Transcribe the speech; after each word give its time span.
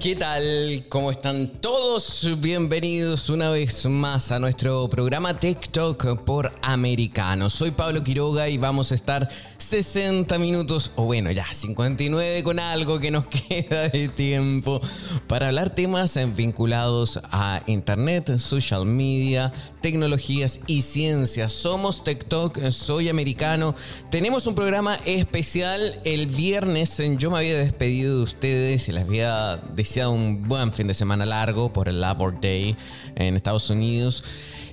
¿Qué 0.00 0.14
tal? 0.14 0.84
¿Cómo 0.88 1.10
están 1.10 1.60
todos? 1.60 2.28
Bienvenidos 2.38 3.30
una 3.30 3.50
vez 3.50 3.84
más 3.86 4.30
a 4.30 4.38
nuestro 4.38 4.88
programa 4.88 5.40
TikTok 5.40 6.22
por 6.22 6.52
Americano. 6.62 7.50
Soy 7.50 7.72
Pablo 7.72 8.04
Quiroga 8.04 8.48
y 8.48 8.58
vamos 8.58 8.92
a 8.92 8.94
estar 8.94 9.28
60 9.58 10.38
minutos, 10.38 10.92
o 10.94 11.04
bueno, 11.04 11.32
ya 11.32 11.44
59 11.52 12.44
con 12.44 12.60
algo 12.60 13.00
que 13.00 13.10
nos 13.10 13.26
queda 13.48 13.88
de 13.88 14.06
tiempo 14.08 14.80
para 15.26 15.48
hablar 15.48 15.74
temas 15.74 16.16
vinculados 16.36 17.18
a 17.24 17.64
Internet, 17.66 18.38
social 18.38 18.86
media, 18.86 19.52
tecnologías 19.80 20.60
y 20.68 20.82
ciencias. 20.82 21.52
Somos 21.52 22.04
TikTok, 22.04 22.70
soy 22.70 23.08
americano. 23.08 23.74
Tenemos 24.12 24.46
un 24.46 24.54
programa 24.54 24.94
especial 25.04 26.00
el 26.04 26.28
viernes. 26.28 27.02
Yo 27.16 27.32
me 27.32 27.38
había 27.38 27.58
despedido 27.58 28.18
de 28.18 28.22
ustedes 28.22 28.88
y 28.88 28.92
les 28.92 29.02
había 29.02 29.60
un 29.96 30.46
buen 30.46 30.72
fin 30.72 30.86
de 30.86 30.94
semana 30.94 31.24
largo 31.24 31.72
por 31.72 31.88
el 31.88 32.00
Labor 32.00 32.38
Day 32.40 32.76
en 33.16 33.36
Estados 33.36 33.70
Unidos. 33.70 34.22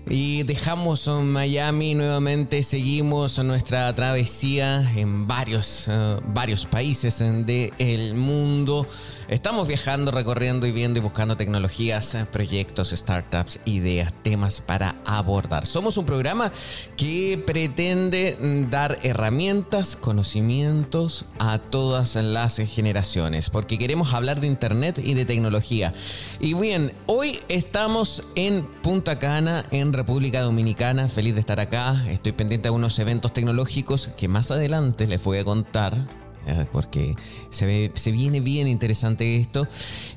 Y 0.08 0.44
dejamos 0.44 1.08
Miami 1.08 1.96
nuevamente, 1.96 2.62
seguimos 2.62 3.40
nuestra 3.40 3.96
travesía 3.96 4.82
en 4.96 5.26
varios, 5.26 5.88
eh, 5.88 6.20
varios 6.28 6.66
países 6.66 7.20
del 7.20 8.14
mundo. 8.14 8.86
Estamos 9.28 9.68
viajando, 9.68 10.12
recorriendo 10.12 10.68
y 10.68 10.72
viendo 10.72 11.00
y 11.00 11.02
buscando 11.02 11.36
tecnologías, 11.36 12.14
eh, 12.14 12.28
proyectos, 12.32 12.92
startups, 12.92 13.60
ideas, 13.66 14.14
temas 14.22 14.62
para 14.62 14.98
abordar. 15.04 15.66
Somos 15.66 15.98
un 15.98 16.06
programa 16.06 16.52
que 16.96 17.42
pretende 17.44 18.38
mm, 18.40 18.70
dar 18.70 19.00
herramientas, 19.02 19.96
conocimientos 19.96 21.26
a 21.40 21.58
todas 21.58 22.16
las 22.16 22.58
generaciones, 22.58 23.50
porque 23.50 23.80
queremos 23.80 24.14
hablar 24.14 24.40
de 24.40 24.48
Internet 24.48 25.00
y 25.04 25.16
de 25.16 25.26
tecnología. 25.26 25.92
Y 26.40 26.54
bien, 26.54 26.94
hoy 27.08 27.40
estamos 27.50 28.24
en 28.36 28.64
Punta 28.84 29.18
Cana, 29.18 29.66
en 29.72 29.94
República 29.94 30.42
Dominicana. 30.42 31.10
Feliz 31.10 31.34
de 31.34 31.40
estar 31.40 31.60
acá. 31.60 32.06
Estoy 32.10 32.34
pendiente 32.34 32.68
de 32.68 32.76
unos 32.76 33.00
eventos 33.00 33.34
tecnológicos 33.34 34.10
que 34.18 34.28
más 34.28 34.52
adelante 34.52 35.08
les 35.08 35.24
voy 35.24 35.40
a 35.40 35.44
contar 35.44 35.96
eh, 35.96 36.25
porque 36.72 37.16
se, 37.50 37.92
se 37.94 38.12
viene 38.12 38.40
bien 38.40 38.68
interesante 38.68 39.38
esto. 39.38 39.68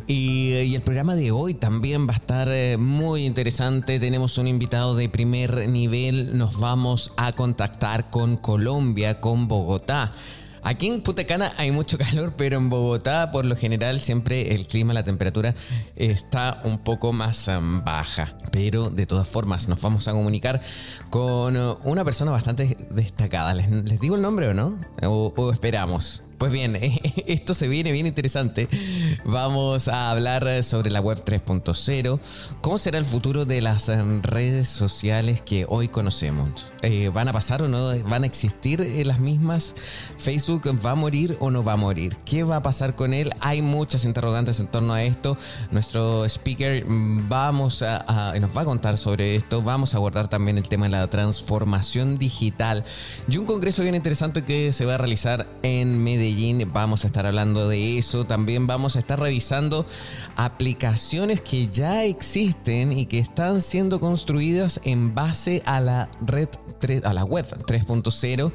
Y, 0.07 0.75
el 0.75 0.83
programa 0.83 1.15
de 1.15 1.31
hoy 1.31 1.55
también 1.55 2.07
va 2.07 2.13
a 2.13 2.17
estar 2.17 2.49
eh, 2.51 2.77
muy 2.79 3.25
interesante. 3.27 3.99
Tenemos 3.99 4.39
un 4.39 4.49
invitado 4.49 4.97
de 4.97 5.09
primer 5.09 5.69
nivel. 5.69 6.37
Nos 6.37 6.59
vamos 6.61 7.13
a 7.17 7.33
contactar 7.33 8.11
con 8.11 8.37
Colombia, 8.37 9.21
con 9.21 9.49
Bogotá. 9.49 10.13
Aquí 10.63 10.89
en 10.89 11.03
Putacana 11.03 11.53
hay 11.57 11.71
mucho 11.71 11.99
calor, 11.99 12.35
pero 12.37 12.57
en 12.57 12.71
Bogotá 12.71 13.31
por 13.31 13.45
lo 13.45 13.57
general 13.57 14.01
siempre 14.01 14.55
el 14.55 14.67
clima, 14.67 14.93
la 14.93 15.03
temperatura 15.03 15.55
está 15.97 16.61
un 16.65 16.79
poco 16.79 17.13
más 17.13 17.49
um, 17.49 17.85
baja. 17.85 18.37
Pero 18.53 18.91
de 18.91 19.07
todas 19.07 19.29
formas 19.29 19.69
nos 19.69 19.81
vamos 19.81 20.09
a 20.09 20.13
comunicar 20.13 20.61
con 21.11 21.57
uh, 21.57 21.79
una 21.85 22.05
persona 22.05 22.31
bastante 22.31 22.77
destacada. 22.91 23.55
¿Les, 23.55 23.69
digo 24.01 24.17
el 24.17 24.23
nombre 24.23 24.49
o 24.49 24.55
no? 24.55 24.79
o 25.03 25.51
esperamos? 25.53 26.23
Pues 26.39 26.53
bien, 26.53 26.79
esto 27.27 27.53
se 27.53 27.67
viene 27.67 27.91
bien 27.91 28.07
interesante. 28.07 28.69
Vamos 29.25 29.89
a 29.89 30.13
hablar 30.13 30.63
sobre 30.63 30.89
la 30.89 31.01
web 31.01 31.25
3.0. 31.25 32.21
¿Cómo 32.61 32.79
será 32.79 32.99
el 32.99 33.05
futuro 33.05 33.45
de 33.45 33.61
las 33.61 33.89
redes 34.23 34.69
sociales 34.69 35.43
que 35.43 35.67
hoy 35.69 35.89
conocemos? 35.89 36.73
Eh, 36.83 37.11
¿Van 37.13 37.27
a 37.27 37.33
pasar 37.33 37.63
o 37.63 37.69
no? 37.69 37.91
¿Van 38.05 38.23
a 38.23 38.27
existir 38.27 38.81
las 39.05 39.19
mismas? 39.19 39.75
¿Facebook 40.17 40.63
va 40.87 40.93
a 40.93 40.95
morir 40.95 41.37
o 41.41 41.51
no 41.51 41.65
va 41.65 41.73
a 41.73 41.77
morir? 41.77 42.17
¿Qué 42.25 42.45
va 42.45 42.57
a 42.57 42.63
pasar 42.63 42.95
con 42.95 43.15
él? 43.15 43.33
Hay 43.41 43.61
muchas 43.61 44.05
interrogantes 44.05 44.61
en 44.61 44.69
torno 44.69 44.95
a 44.95 45.03
esto. 45.03 45.37
Nuestro 45.73 46.25
speaker 46.25 46.85
vamos 46.87 47.83
a, 47.83 48.35
nos 48.41 48.57
va 48.57 48.63
a 48.63 48.65
contar 48.65 48.97
sobre 48.97 49.35
esto. 49.35 49.61
Vamos 49.61 49.95
a 49.95 49.97
abordar 49.97 50.31
también 50.31 50.57
el 50.57 50.69
tema 50.69 50.87
de 50.87 50.93
la 50.93 51.11
transformación 51.11 52.17
digital 52.17 52.85
y 53.29 53.39
un 53.39 53.45
congreso 53.45 53.83
bien 53.83 53.97
interesante 53.97 54.45
que 54.45 54.73
se 54.73 54.87
va 54.87 54.95
a 54.95 54.99
realizar 54.99 55.49
en 55.65 56.05
Medellín 56.05 56.28
Vamos 56.73 57.05
a 57.05 57.09
estar 57.09 57.27
hablando 57.27 57.69
de 57.69 57.99
eso. 57.99 58.25
También 58.25 58.67
vamos 58.67 58.97
a 58.97 58.99
estar 58.99 59.19
revisando 59.19 59.87
aplicaciones 60.39 61.43
que 61.43 61.67
ya 61.67 62.05
existen 62.05 62.97
y 62.97 63.07
que 63.07 63.19
están 63.19 63.61
siendo 63.61 63.99
construidas 63.99 64.81
en 64.85 65.13
base 65.15 65.63
a 65.67 65.81
la 65.81 66.09
red 66.21 66.49
a 67.05 67.13
la 67.13 67.25
web 67.25 67.45
3.0 67.67 68.53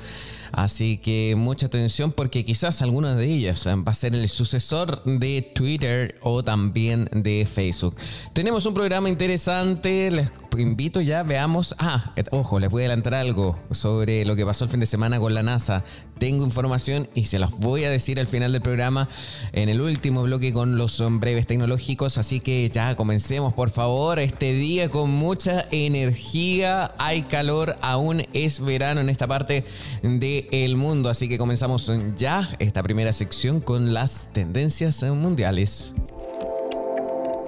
Así 0.53 0.97
que 0.97 1.33
mucha 1.35 1.65
atención 1.65 2.11
porque 2.11 2.45
quizás 2.45 2.83
alguna 2.83 3.15
de 3.15 3.25
ellas 3.25 3.67
va 3.67 3.91
a 3.91 3.95
ser 3.95 4.13
el 4.13 4.29
sucesor 4.29 5.03
de 5.03 5.41
Twitter 5.41 6.15
o 6.21 6.43
también 6.43 7.09
de 7.11 7.47
Facebook. 7.51 7.95
Tenemos 8.33 8.67
un 8.67 8.75
programa 8.75 9.09
interesante, 9.09 10.11
les 10.11 10.31
invito 10.55 11.01
ya, 11.01 11.23
veamos. 11.23 11.73
Ah, 11.79 12.13
ojo, 12.29 12.59
les 12.59 12.69
voy 12.69 12.83
a 12.83 12.85
adelantar 12.85 13.15
algo 13.15 13.57
sobre 13.71 14.25
lo 14.25 14.35
que 14.35 14.45
pasó 14.45 14.65
el 14.65 14.69
fin 14.69 14.79
de 14.79 14.85
semana 14.85 15.19
con 15.19 15.33
la 15.33 15.41
NASA. 15.41 15.83
Tengo 16.19 16.45
información 16.45 17.09
y 17.15 17.23
se 17.23 17.39
los 17.39 17.49
voy 17.59 17.85
a 17.85 17.89
decir 17.89 18.19
al 18.19 18.27
final 18.27 18.51
del 18.51 18.61
programa 18.61 19.09
en 19.53 19.69
el 19.69 19.81
último 19.81 20.21
bloque 20.21 20.53
con 20.53 20.77
los 20.77 21.01
breves 21.19 21.47
tecnológicos. 21.47 21.72
Así 22.17 22.39
que 22.39 22.69
ya 22.69 22.95
comencemos, 22.95 23.53
por 23.53 23.69
favor. 23.69 24.19
Este 24.19 24.53
día 24.53 24.89
con 24.89 25.09
mucha 25.09 25.65
energía, 25.71 26.93
hay 26.97 27.23
calor, 27.23 27.75
aún 27.81 28.23
es 28.33 28.61
verano 28.61 29.01
en 29.01 29.09
esta 29.09 29.27
parte 29.27 29.63
de 30.01 30.47
el 30.51 30.75
mundo. 30.75 31.09
Así 31.09 31.27
que 31.27 31.37
comenzamos 31.37 31.91
ya 32.15 32.47
esta 32.59 32.83
primera 32.83 33.13
sección 33.13 33.61
con 33.61 33.93
las 33.93 34.29
tendencias 34.33 35.03
mundiales. 35.03 35.93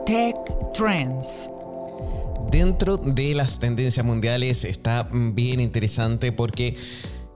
Tech 0.05 0.35
Trends. 0.73 1.49
Dentro 2.51 2.97
de 2.97 3.33
las 3.33 3.59
tendencias 3.59 4.05
mundiales 4.05 4.63
está 4.65 5.07
bien 5.11 5.59
interesante 5.59 6.31
porque 6.31 6.75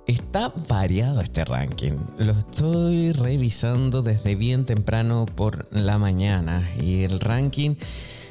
está 0.10 0.52
variado 0.68 1.22
este 1.22 1.46
ranking. 1.46 1.94
Lo 2.18 2.32
estoy 2.32 3.12
revisando 3.12 4.02
desde 4.02 4.36
bien 4.36 4.66
temprano 4.66 5.26
por 5.28 5.68
la 5.72 5.98
mañana 6.00 6.68
y 6.82 7.04
el 7.04 7.20
ranking 7.20 7.76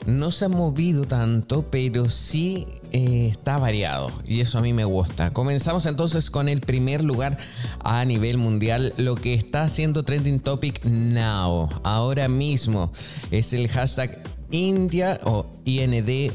no 0.07 0.33
se 0.33 0.47
ha 0.47 0.49
movido 0.49 1.05
tanto, 1.05 1.67
pero 1.71 2.09
sí 2.09 2.67
eh, 2.93 3.29
está 3.31 3.59
variado 3.59 4.11
y 4.27 4.41
eso 4.41 4.59
a 4.59 4.63
mí 4.63 4.73
me 4.73 4.85
gusta. 4.85 5.33
Comenzamos 5.33 5.87
entonces 5.87 6.31
con 6.31 6.49
el 6.49 6.61
primer 6.61 7.05
lugar 7.05 7.39
a 7.81 8.05
nivel 8.05 8.39
mundial, 8.39 8.93
lo 8.97 9.15
que 9.15 9.35
está 9.35 9.63
haciendo 9.63 10.03
trending 10.03 10.41
topic 10.41 10.85
now, 10.85 11.69
ahora 11.85 12.27
mismo, 12.29 12.93
es 13.31 13.53
el 13.53 13.69
hashtag 13.69 14.21
India 14.51 15.21
o 15.25 15.47
INDB 15.65 16.33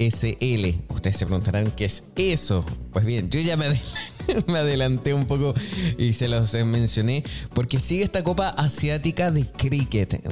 SL. 0.00 0.70
Ustedes 0.88 1.18
se 1.18 1.26
preguntarán 1.26 1.70
qué 1.72 1.84
es 1.84 2.04
eso. 2.16 2.64
Pues 2.92 3.04
bien, 3.04 3.28
yo 3.28 3.38
ya 3.40 3.56
me, 3.56 3.66
adelanté 4.48 5.14
un 5.14 5.26
poco 5.26 5.54
y 5.98 6.12
se 6.14 6.28
los 6.28 6.54
mencioné 6.64 7.22
porque 7.54 7.78
sigue 7.78 8.02
esta 8.02 8.22
Copa 8.22 8.48
Asiática 8.48 9.30
de 9.30 9.46
Cricket. 9.46 10.22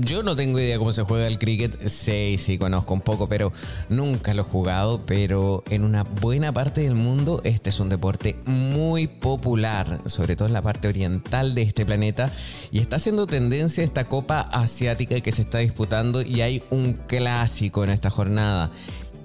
Yo 0.00 0.22
no 0.22 0.36
tengo 0.36 0.58
idea 0.58 0.78
cómo 0.78 0.92
se 0.92 1.02
juega 1.02 1.26
el 1.26 1.38
cricket. 1.38 1.88
Sí, 1.88 2.36
sí, 2.38 2.56
conozco 2.56 2.94
un 2.94 3.00
poco, 3.00 3.28
pero 3.28 3.52
nunca 3.88 4.32
lo 4.32 4.42
he 4.42 4.44
jugado. 4.44 5.02
Pero 5.04 5.64
en 5.70 5.84
una 5.84 6.04
buena 6.04 6.52
parte 6.52 6.82
del 6.82 6.94
mundo 6.94 7.40
este 7.44 7.70
es 7.70 7.80
un 7.80 7.88
deporte 7.88 8.36
muy 8.46 9.08
popular, 9.08 10.00
sobre 10.06 10.36
todo 10.36 10.46
en 10.46 10.54
la 10.54 10.62
parte 10.62 10.88
oriental 10.88 11.54
de 11.54 11.62
este 11.62 11.84
planeta. 11.84 12.32
Y 12.70 12.78
está 12.78 12.96
haciendo 12.96 13.26
tendencia 13.26 13.82
esta 13.82 14.04
Copa 14.04 14.40
Asiática 14.40 15.20
que 15.20 15.32
se 15.32 15.42
está 15.42 15.58
disputando 15.58 16.22
y 16.22 16.40
hay 16.42 16.62
un 16.70 16.92
clásico 16.92 17.84
en 17.84 17.90
esta 17.90 18.10
jornada. 18.10 18.70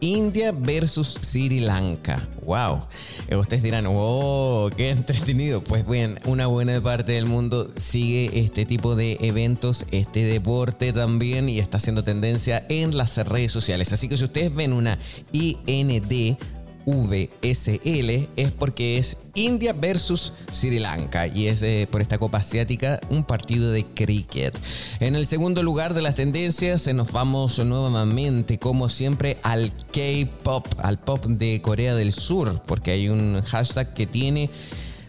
India 0.01 0.51
versus 0.51 1.17
Sri 1.21 1.61
Lanka. 1.61 2.21
¡Wow! 2.43 2.83
Eh, 3.29 3.35
ustedes 3.35 3.63
dirán, 3.63 3.85
¡oh! 3.87 4.69
¡Qué 4.75 4.89
entretenido! 4.91 5.63
Pues 5.63 5.87
bien, 5.87 6.19
una 6.25 6.47
buena 6.47 6.81
parte 6.81 7.13
del 7.13 7.25
mundo 7.25 7.71
sigue 7.77 8.31
este 8.39 8.65
tipo 8.65 8.95
de 8.95 9.17
eventos, 9.21 9.85
este 9.91 10.23
deporte 10.23 10.91
también 10.91 11.47
y 11.47 11.59
está 11.59 11.77
haciendo 11.77 12.03
tendencia 12.03 12.65
en 12.67 12.97
las 12.97 13.15
redes 13.17 13.51
sociales. 13.51 13.93
Así 13.93 14.09
que 14.09 14.17
si 14.17 14.25
ustedes 14.25 14.53
ven 14.53 14.73
una 14.73 14.97
IND 15.31 16.37
VSL 16.85 18.27
es 18.35 18.51
porque 18.57 18.97
es 18.97 19.17
India 19.33 19.73
versus 19.73 20.33
Sri 20.51 20.79
Lanka 20.79 21.27
y 21.27 21.47
es 21.47 21.61
eh, 21.61 21.87
por 21.89 22.01
esta 22.01 22.17
Copa 22.17 22.39
Asiática 22.39 22.99
un 23.09 23.23
partido 23.23 23.71
de 23.71 23.85
cricket. 23.85 24.57
En 24.99 25.15
el 25.15 25.25
segundo 25.25 25.63
lugar 25.63 25.93
de 25.93 26.01
las 26.01 26.15
tendencias 26.15 26.87
eh, 26.87 26.93
nos 26.93 27.11
vamos 27.11 27.59
nuevamente 27.59 28.57
como 28.59 28.89
siempre 28.89 29.37
al 29.43 29.71
K-Pop, 29.91 30.67
al 30.77 30.99
pop 30.99 31.25
de 31.25 31.61
Corea 31.61 31.95
del 31.95 32.11
Sur, 32.11 32.61
porque 32.65 32.91
hay 32.91 33.09
un 33.09 33.41
hashtag 33.41 33.93
que 33.93 34.07
tiene 34.07 34.49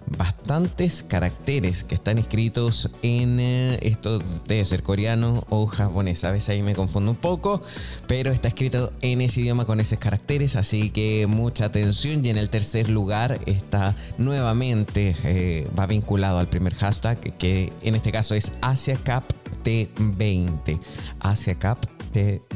bastantes 0.07 1.03
caracteres 1.03 1.85
que 1.85 1.95
están 1.95 2.19
escritos 2.19 2.91
en 3.03 3.41
eh, 3.41 3.79
esto 3.83 4.21
debe 4.47 4.65
ser 4.65 4.83
coreano 4.83 5.45
o 5.49 5.67
japonés. 5.67 6.25
A 6.25 6.31
veces 6.31 6.51
ahí 6.51 6.63
me 6.63 6.75
confundo 6.75 7.11
un 7.11 7.17
poco, 7.17 7.63
pero 8.07 8.33
está 8.33 8.49
escrito 8.49 8.93
en 9.01 9.21
ese 9.21 9.41
idioma 9.41 9.65
con 9.65 9.81
esos 9.81 9.99
caracteres, 9.99 10.57
así 10.57 10.91
que 10.91 11.27
mucha 11.27 11.67
atención. 11.67 12.25
Y 12.25 12.31
en 12.31 12.39
el 12.39 12.51
tercer 12.51 12.89
lugar 12.89 13.41
está 13.47 13.95
nuevamente, 14.19 15.17
eh, 15.25 15.69
va 15.79 15.87
vinculado 15.87 16.39
al 16.39 16.49
primer 16.49 16.75
hashtag, 16.75 17.19
que 17.39 17.73
en 17.83 17.95
este 17.95 18.13
caso 18.13 18.35
es 18.35 18.53
AsiaCap 18.61 19.25
T20. 19.65 20.81
AsiaCap 21.21 21.79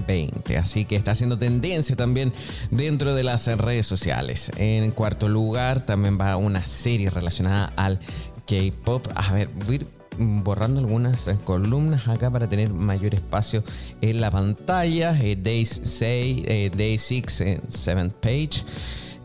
20. 0.06 0.56
Así 0.56 0.85
que 0.85 0.97
está 0.97 1.12
haciendo 1.12 1.38
tendencia 1.38 1.97
también 1.97 2.32
dentro 2.70 3.14
de 3.14 3.23
las 3.23 3.47
redes 3.58 3.87
sociales. 3.87 4.50
En 4.56 4.91
cuarto 4.93 5.29
lugar 5.29 5.85
también 5.85 6.19
va 6.20 6.37
una 6.37 6.67
serie 6.67 7.11
relacionada 7.11 7.73
al 7.76 7.99
K-Pop. 8.47 9.08
A 9.14 9.32
ver, 9.32 9.49
voy 9.49 9.76
a 9.76 9.79
ir 9.81 9.87
borrando 10.19 10.81
algunas 10.81 11.29
columnas 11.44 12.08
acá 12.08 12.31
para 12.31 12.49
tener 12.49 12.73
mayor 12.73 13.14
espacio 13.14 13.62
en 14.00 14.20
la 14.20 14.31
pantalla. 14.31 15.19
Eh, 15.20 15.37
Days 15.37 15.81
6, 15.85 16.44
eh, 16.47 16.70
Day 16.75 16.99
6, 16.99 17.44
7 17.67 18.11
page. 18.20 18.64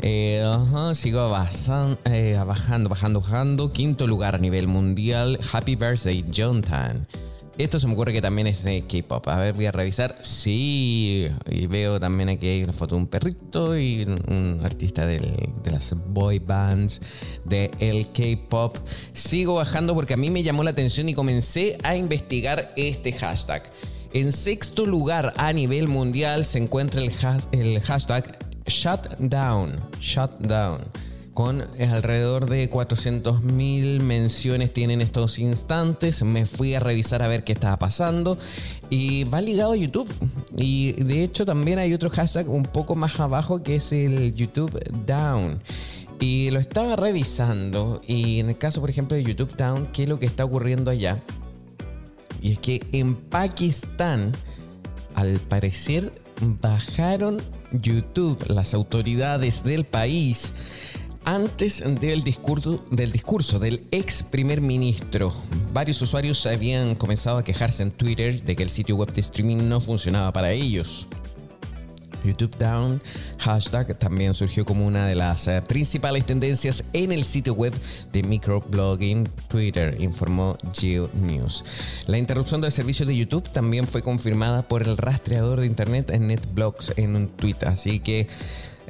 Eh, 0.04 0.44
sigo 0.94 1.30
bajando, 1.30 2.90
bajando, 2.90 3.20
bajando. 3.20 3.70
Quinto 3.70 4.08
lugar 4.08 4.36
a 4.36 4.40
nivel 4.40 4.68
mundial. 4.68 5.40
Happy 5.52 5.76
Birthday, 5.76 6.26
John 6.36 6.62
Tan. 6.62 7.08
Esto 7.62 7.80
se 7.80 7.86
me 7.86 7.94
ocurre 7.94 8.12
que 8.12 8.24
también 8.24 8.48
es 8.48 8.64
K-pop. 8.64 9.28
A 9.28 9.38
ver, 9.38 9.54
voy 9.54 9.68
a 9.68 9.72
revisar. 9.72 10.18
Sí, 10.24 11.28
y 11.48 11.68
veo 11.68 12.00
también 12.00 12.30
aquí 12.30 12.48
hay 12.48 12.64
una 12.64 12.74
foto 12.74 12.96
de 12.96 13.02
un 13.02 13.08
perrito 13.08 13.78
y 13.78 14.02
un 14.02 14.62
artista 14.64 15.06
de 15.06 15.20
las 15.66 15.96
boy 16.08 16.40
bands 16.40 17.00
de 17.46 17.70
el 17.78 18.08
K-pop. 18.12 18.78
Sigo 19.14 19.54
bajando 19.54 19.94
porque 19.94 20.16
a 20.16 20.18
mí 20.18 20.32
me 20.32 20.42
llamó 20.42 20.64
la 20.64 20.72
atención 20.72 21.08
y 21.08 21.14
comencé 21.14 21.78
a 21.84 21.96
investigar 21.96 22.74
este 22.76 23.14
hashtag. 23.14 23.62
En 24.12 24.32
sexto 24.32 24.88
lugar 24.88 25.32
a 25.38 25.54
nivel 25.54 25.88
mundial 25.88 26.44
se 26.46 26.58
encuentra 26.58 27.00
el, 27.00 27.12
el 27.52 27.80
hashtag 27.80 28.40
Shutdown. 28.66 29.80
Shutdown 30.00 30.82
con 31.34 31.62
alrededor 31.62 32.50
de 32.50 32.70
400.000 32.70 34.02
menciones 34.02 34.74
tienen 34.74 35.02
estos 35.02 35.40
instantes. 35.40 36.24
Me 36.24 36.46
fui 36.46 36.74
a 36.74 36.80
revisar 36.80 37.22
a 37.22 37.28
ver 37.28 37.44
qué 37.44 37.54
estaba 37.54 37.78
pasando 37.78 38.38
y 38.90 39.24
va 39.26 39.42
ligado 39.42 39.72
a 39.72 39.76
YouTube. 39.76 40.12
Y 40.58 40.94
de 40.94 41.24
hecho 41.24 41.46
también 41.46 41.80
hay 41.80 41.94
otro 41.94 42.10
hashtag 42.10 42.50
un 42.50 42.64
poco 42.64 42.96
más 42.96 43.20
abajo 43.20 43.64
que 43.64 43.78
es 43.78 43.92
el 43.92 44.34
YouTube 44.34 44.78
Down. 45.06 45.62
Y 46.20 46.52
lo 46.52 46.60
estaba 46.60 46.96
revisando 46.96 48.02
y 48.08 48.40
en 48.40 48.50
el 48.50 48.58
caso 48.58 48.80
por 48.80 48.90
ejemplo 48.90 49.18
de 49.18 49.24
YouTube 49.24 49.56
Down, 49.56 49.88
¿qué 49.92 50.04
es 50.04 50.10
lo 50.10 50.20
que 50.20 50.28
está 50.28 50.46
ocurriendo 50.46 50.92
allá? 50.92 51.22
Y 52.42 52.54
es 52.54 52.60
que 52.60 52.84
en 52.92 53.16
Pakistán, 53.16 54.32
al 55.16 55.40
parecer, 55.40 56.12
bajaron 56.62 57.42
YouTube, 57.72 58.44
las 58.50 58.74
autoridades 58.74 59.64
del 59.64 59.86
país, 59.86 60.54
antes 61.26 61.84
del 62.00 62.24
discurso, 62.24 63.60
del 63.60 63.84
ex 63.92 64.24
primer 64.24 64.62
ministro, 64.62 65.34
varios 65.74 66.02
usuarios 66.02 66.46
habían 66.46 66.96
comenzado 66.96 67.38
a 67.38 67.44
quejarse 67.44 67.84
en 67.84 67.92
Twitter 67.92 68.44
de 68.44 68.56
que 68.56 68.64
el 68.64 68.70
sitio 68.70 68.96
web 68.96 69.12
de 69.14 69.22
streaming 69.22 69.70
no 69.70 69.80
funcionaba 69.80 70.32
para 70.34 70.52
ellos. 70.52 71.08
YouTube 72.24 72.56
Down 72.58 73.02
hashtag 73.40 73.98
también 73.98 74.34
surgió 74.34 74.66
como 74.66 74.86
una 74.86 75.08
de 75.08 75.16
las 75.16 75.48
eh, 75.48 75.62
principales 75.68 76.26
tendencias 76.26 76.84
en 76.94 77.12
el 77.12 77.24
sitio 77.24 77.54
web 77.54 77.74
de 78.12 78.24
microblogging 78.24 79.28
Twitter, 79.48 79.98
informó 80.00 80.58
GeoNews. 80.74 81.64
La 82.08 82.18
interrupción 82.18 82.62
del 82.62 82.72
servicio 82.72 83.06
de 83.06 83.18
YouTube 83.18 83.50
también 83.52 83.88
fue 83.88 84.02
confirmada 84.02 84.62
por 84.64 84.84
el 84.84 84.98
rastreador 84.98 85.62
de 85.62 85.66
internet 85.66 86.12
en 86.12 86.28
NetBlocks 86.28 86.94
en 86.98 87.16
un 87.16 87.28
tweet, 87.28 87.58
así 87.66 88.00
que 88.00 88.28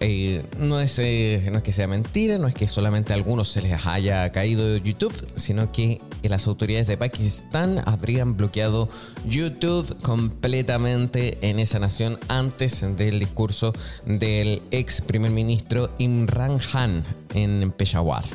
eh, 0.04 0.44
no, 0.58 0.80
es, 0.80 0.98
eh, 0.98 1.48
no 1.52 1.60
es 1.60 1.64
que 1.64 1.72
sea 1.72 1.86
mentira, 1.86 2.40
no 2.40 2.48
es 2.48 2.56
que 2.56 2.68
solamente 2.68 3.14
a 3.14 3.16
algunos 3.16 3.50
se 3.50 3.62
les 3.62 3.86
haya 3.86 4.32
caído 4.32 4.78
YouTube, 4.78 5.14
sino 5.36 5.72
que 5.72 6.02
las 6.24 6.48
autoridades 6.48 6.88
de 6.88 6.98
Pakistán 6.98 7.84
habrían 7.86 8.36
bloqueado 8.36 8.90
YouTube 9.26 9.96
completamente 10.02 11.38
en 11.42 11.60
esa 11.60 11.78
nación 11.78 12.18
antes 12.30 12.84
del 12.98 13.20
discurso 13.20 13.74
del 14.08 14.64
ex 14.72 15.02
primer 15.02 15.30
ministro 15.30 15.92
Imran 16.00 16.58
Khan 16.58 17.04
en 17.36 17.72
Peshawar 17.72 18.26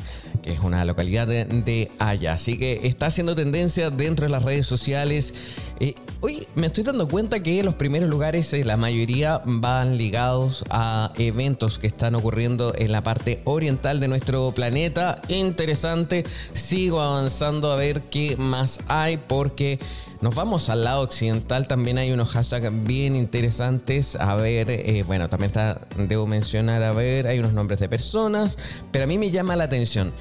que 0.41 0.53
es 0.53 0.61
una 0.61 0.85
localidad 0.85 1.27
de, 1.27 1.43
de 1.43 1.91
Haya. 1.99 2.33
Así 2.33 2.57
que 2.57 2.79
está 2.83 3.07
haciendo 3.07 3.35
tendencia 3.35 3.89
dentro 3.89 4.27
de 4.27 4.31
las 4.31 4.43
redes 4.43 4.65
sociales. 4.65 5.33
Eh, 5.81 5.95
hoy 6.21 6.47
me 6.55 6.67
estoy 6.67 6.83
dando 6.83 7.07
cuenta 7.07 7.41
que 7.41 7.63
los 7.63 7.75
primeros 7.75 8.09
lugares, 8.09 8.51
eh, 8.53 8.63
la 8.63 8.77
mayoría 8.77 9.41
van 9.45 9.97
ligados 9.97 10.63
a 10.69 11.11
eventos 11.17 11.79
que 11.79 11.87
están 11.87 12.15
ocurriendo 12.15 12.73
en 12.75 12.91
la 12.91 13.01
parte 13.01 13.41
oriental 13.45 13.99
de 13.99 14.07
nuestro 14.07 14.51
planeta. 14.51 15.21
Interesante. 15.27 16.25
Sigo 16.53 17.01
avanzando 17.01 17.71
a 17.71 17.75
ver 17.75 18.01
qué 18.03 18.35
más 18.37 18.79
hay 18.87 19.17
porque... 19.17 19.79
Nos 20.19 20.33
vamos 20.33 20.69
al 20.69 20.83
lado 20.83 21.01
occidental, 21.01 21.67
también 21.67 21.99
hay 21.99 22.11
unos 22.11 22.31
hashtags 22.31 22.71
bien 22.85 23.15
interesantes. 23.15 24.15
A 24.15 24.33
ver, 24.33 24.67
eh, 24.71 25.03
bueno, 25.05 25.29
también 25.29 25.51
está, 25.51 25.79
debo 25.95 26.25
mencionar, 26.25 26.81
a 26.81 26.91
ver, 26.91 27.27
hay 27.27 27.37
unos 27.37 27.53
nombres 27.53 27.79
de 27.79 27.87
personas, 27.87 28.57
pero 28.91 29.03
a 29.03 29.07
mí 29.07 29.19
me 29.19 29.29
llama 29.29 29.55
la 29.55 29.65
atención. 29.65 30.11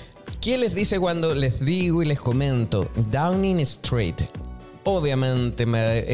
¿Qué 0.42 0.58
les 0.58 0.74
dice 0.74 1.00
cuando 1.00 1.34
les 1.34 1.64
digo 1.64 2.02
y 2.02 2.04
les 2.04 2.20
comento? 2.20 2.90
Downing 3.10 3.60
Street. 3.60 4.16
Obviamente 4.88 5.64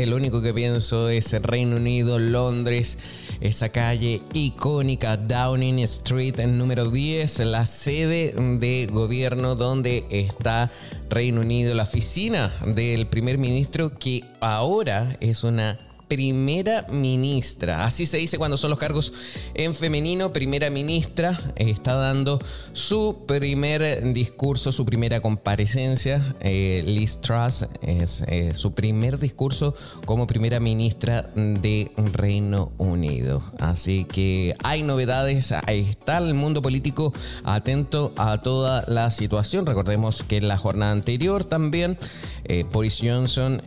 el 0.03 0.15
único 0.15 0.41
que 0.41 0.55
pienso 0.55 1.11
es 1.11 1.35
el 1.35 1.43
Reino 1.43 1.77
Unido, 1.77 2.19
Londres, 2.19 2.97
esa 3.43 3.69
calle 3.69 4.23
icónica 4.33 5.19
Downing 5.19 5.81
Street 5.81 6.39
en 6.39 6.57
número 6.57 6.89
10, 6.89 7.41
la 7.41 7.67
sede 7.67 8.33
de 8.33 8.89
gobierno 8.91 9.57
donde 9.57 10.07
está 10.09 10.71
Reino 11.11 11.43
Unido, 11.43 11.75
la 11.75 11.83
oficina 11.83 12.51
del 12.65 13.07
primer 13.09 13.37
ministro 13.37 13.91
que 13.99 14.25
ahora 14.41 15.19
es 15.21 15.45
una 15.45 15.79
primera 16.13 16.85
ministra. 16.91 17.87
Así 17.87 18.05
se 18.05 18.19
dice 18.19 18.37
cuando 18.37 18.59
son 18.59 18.69
los 18.69 18.79
cargos 18.79 19.15
en 19.55 19.73
femenino. 19.73 20.31
Primera 20.31 20.69
ministra 20.69 21.41
está 21.57 21.95
dando 21.95 22.39
su 22.75 23.25
primer 23.27 24.13
discurso, 24.13 24.73
su 24.73 24.85
primera 24.85 25.23
comparecencia. 25.23 26.23
Eh, 26.41 26.85
Liz 26.87 27.19
Truss 27.23 27.67
es 27.81 28.25
eh, 28.27 28.53
su 28.53 28.75
primer 28.75 29.19
discurso 29.19 29.75
como 30.05 30.27
primera 30.27 30.61
ministra 30.61 31.31
de 31.35 31.91
Reino 31.97 32.73
Unido. 32.77 33.43
Así 33.59 34.05
que 34.05 34.55
hay 34.63 34.83
novedades. 34.83 35.55
Está 35.67 36.19
el 36.19 36.35
mundo 36.35 36.61
político 36.61 37.15
atento 37.43 38.13
a 38.19 38.37
toda 38.37 38.85
la 38.87 39.11
situación. 39.11 39.65
Recordemos 39.65 40.23
que 40.25 40.37
en 40.37 40.49
la 40.49 40.59
jornada 40.59 40.93
anterior 40.93 41.47
también 41.47 41.97
eh, 42.45 42.67
Boris 42.71 43.01
Johnson 43.03 43.63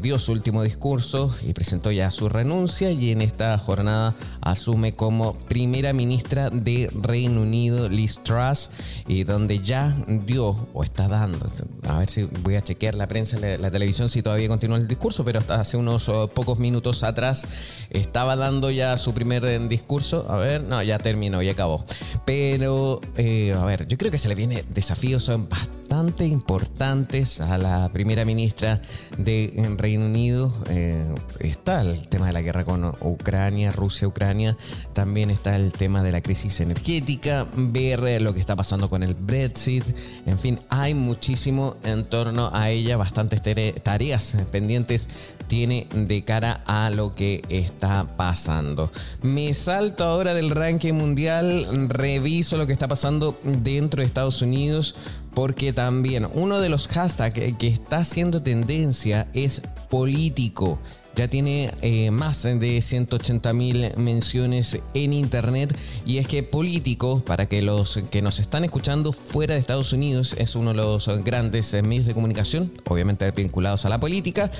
dio 0.00 0.18
su 0.18 0.32
último 0.32 0.62
discurso 0.62 1.34
y 1.46 1.52
presentó 1.52 1.89
ya 1.90 2.10
su 2.10 2.28
renuncia 2.28 2.90
y 2.90 3.10
en 3.10 3.20
esta 3.20 3.56
jornada 3.58 4.14
asume 4.40 4.92
como 4.92 5.34
primera 5.34 5.92
ministra 5.92 6.50
de 6.50 6.90
Reino 6.94 7.42
Unido 7.42 7.88
Liz 7.88 8.20
Truss, 8.22 8.70
y 9.06 9.24
donde 9.24 9.60
ya 9.60 9.96
dio 10.26 10.68
o 10.72 10.84
está 10.84 11.08
dando, 11.08 11.46
a 11.86 11.98
ver 11.98 12.08
si 12.08 12.24
voy 12.24 12.56
a 12.56 12.62
chequear 12.62 12.94
la 12.94 13.06
prensa, 13.06 13.38
la, 13.38 13.58
la 13.58 13.70
televisión 13.70 14.08
si 14.08 14.22
todavía 14.22 14.48
continúa 14.48 14.78
el 14.78 14.88
discurso, 14.88 15.24
pero 15.24 15.38
hasta 15.38 15.60
hace 15.60 15.76
unos 15.76 16.08
oh, 16.08 16.28
pocos 16.28 16.58
minutos 16.58 17.02
atrás 17.04 17.46
estaba 17.90 18.36
dando 18.36 18.70
ya 18.70 18.96
su 18.96 19.12
primer 19.14 19.44
eh, 19.44 19.58
discurso. 19.68 20.26
A 20.28 20.36
ver, 20.36 20.62
no, 20.62 20.82
ya 20.82 20.98
terminó, 20.98 21.42
ya 21.42 21.52
acabó. 21.52 21.84
Pero, 22.24 23.00
eh, 23.16 23.54
a 23.56 23.64
ver, 23.64 23.86
yo 23.86 23.98
creo 23.98 24.10
que 24.10 24.18
se 24.18 24.28
le 24.28 24.34
viene 24.34 24.64
desafíos 24.68 25.30
bastante 25.48 25.79
importantes 26.26 27.40
a 27.40 27.58
la 27.58 27.88
primera 27.92 28.24
ministra 28.24 28.80
de 29.18 29.74
Reino 29.76 30.06
Unido. 30.06 30.52
Eh, 30.68 31.04
está 31.40 31.82
el 31.82 32.08
tema 32.08 32.26
de 32.26 32.32
la 32.32 32.42
guerra 32.42 32.64
con 32.64 32.84
Ucrania, 33.00 33.72
Rusia-Ucrania, 33.72 34.56
también 34.92 35.30
está 35.30 35.56
el 35.56 35.72
tema 35.72 36.02
de 36.02 36.12
la 36.12 36.20
crisis 36.20 36.60
energética, 36.60 37.46
ver 37.54 38.22
lo 38.22 38.32
que 38.32 38.40
está 38.40 38.56
pasando 38.56 38.88
con 38.88 39.02
el 39.02 39.14
Brexit, 39.14 39.84
en 40.26 40.38
fin, 40.38 40.58
hay 40.68 40.94
muchísimo 40.94 41.76
en 41.82 42.04
torno 42.04 42.50
a 42.52 42.70
ella, 42.70 42.96
bastantes 42.96 43.42
tareas 43.82 44.36
pendientes 44.50 45.08
tiene 45.50 45.88
de 45.92 46.22
cara 46.22 46.62
a 46.64 46.90
lo 46.90 47.10
que 47.10 47.42
está 47.48 48.06
pasando. 48.16 48.92
Me 49.20 49.52
salto 49.52 50.04
ahora 50.04 50.32
del 50.32 50.50
ranking 50.50 50.92
mundial, 50.94 51.88
reviso 51.88 52.56
lo 52.56 52.68
que 52.68 52.72
está 52.72 52.86
pasando 52.86 53.36
dentro 53.42 54.00
de 54.00 54.06
Estados 54.06 54.42
Unidos 54.42 54.94
porque 55.34 55.72
también 55.72 56.28
uno 56.34 56.60
de 56.60 56.68
los 56.68 56.86
hashtags 56.86 57.34
que 57.58 57.66
está 57.66 57.98
haciendo 57.98 58.42
tendencia 58.42 59.26
es 59.34 59.62
político. 59.88 60.78
Ya 61.16 61.26
tiene 61.26 61.74
eh, 61.82 62.12
más 62.12 62.44
de 62.44 62.80
180 62.80 63.52
mil 63.52 63.92
menciones 63.96 64.78
en 64.94 65.12
internet 65.12 65.76
y 66.06 66.18
es 66.18 66.28
que 66.28 66.44
político, 66.44 67.18
para 67.18 67.46
que 67.46 67.60
los 67.62 67.98
que 68.10 68.22
nos 68.22 68.38
están 68.38 68.64
escuchando 68.64 69.12
fuera 69.12 69.54
de 69.54 69.60
Estados 69.60 69.92
Unidos, 69.92 70.36
es 70.38 70.54
uno 70.54 70.70
de 70.70 70.76
los 70.76 71.08
grandes 71.24 71.72
medios 71.82 72.06
de 72.06 72.14
comunicación, 72.14 72.72
obviamente 72.88 73.28
vinculados 73.32 73.84
a 73.84 73.88
la 73.88 73.98
política, 73.98 74.52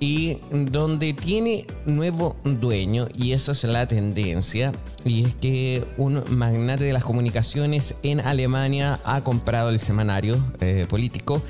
y 0.00 0.38
donde 0.50 1.12
tiene 1.12 1.66
nuevo 1.84 2.36
dueño 2.44 3.08
y 3.14 3.32
esa 3.32 3.52
es 3.52 3.64
la 3.64 3.86
tendencia 3.86 4.72
y 5.04 5.24
es 5.24 5.34
que 5.34 5.84
un 5.96 6.22
magnate 6.30 6.84
de 6.84 6.92
las 6.92 7.04
comunicaciones 7.04 7.96
en 8.02 8.20
Alemania 8.20 9.00
ha 9.04 9.22
comprado 9.22 9.70
el 9.70 9.78
semanario 9.78 10.42
eh, 10.60 10.86
político 10.88 11.42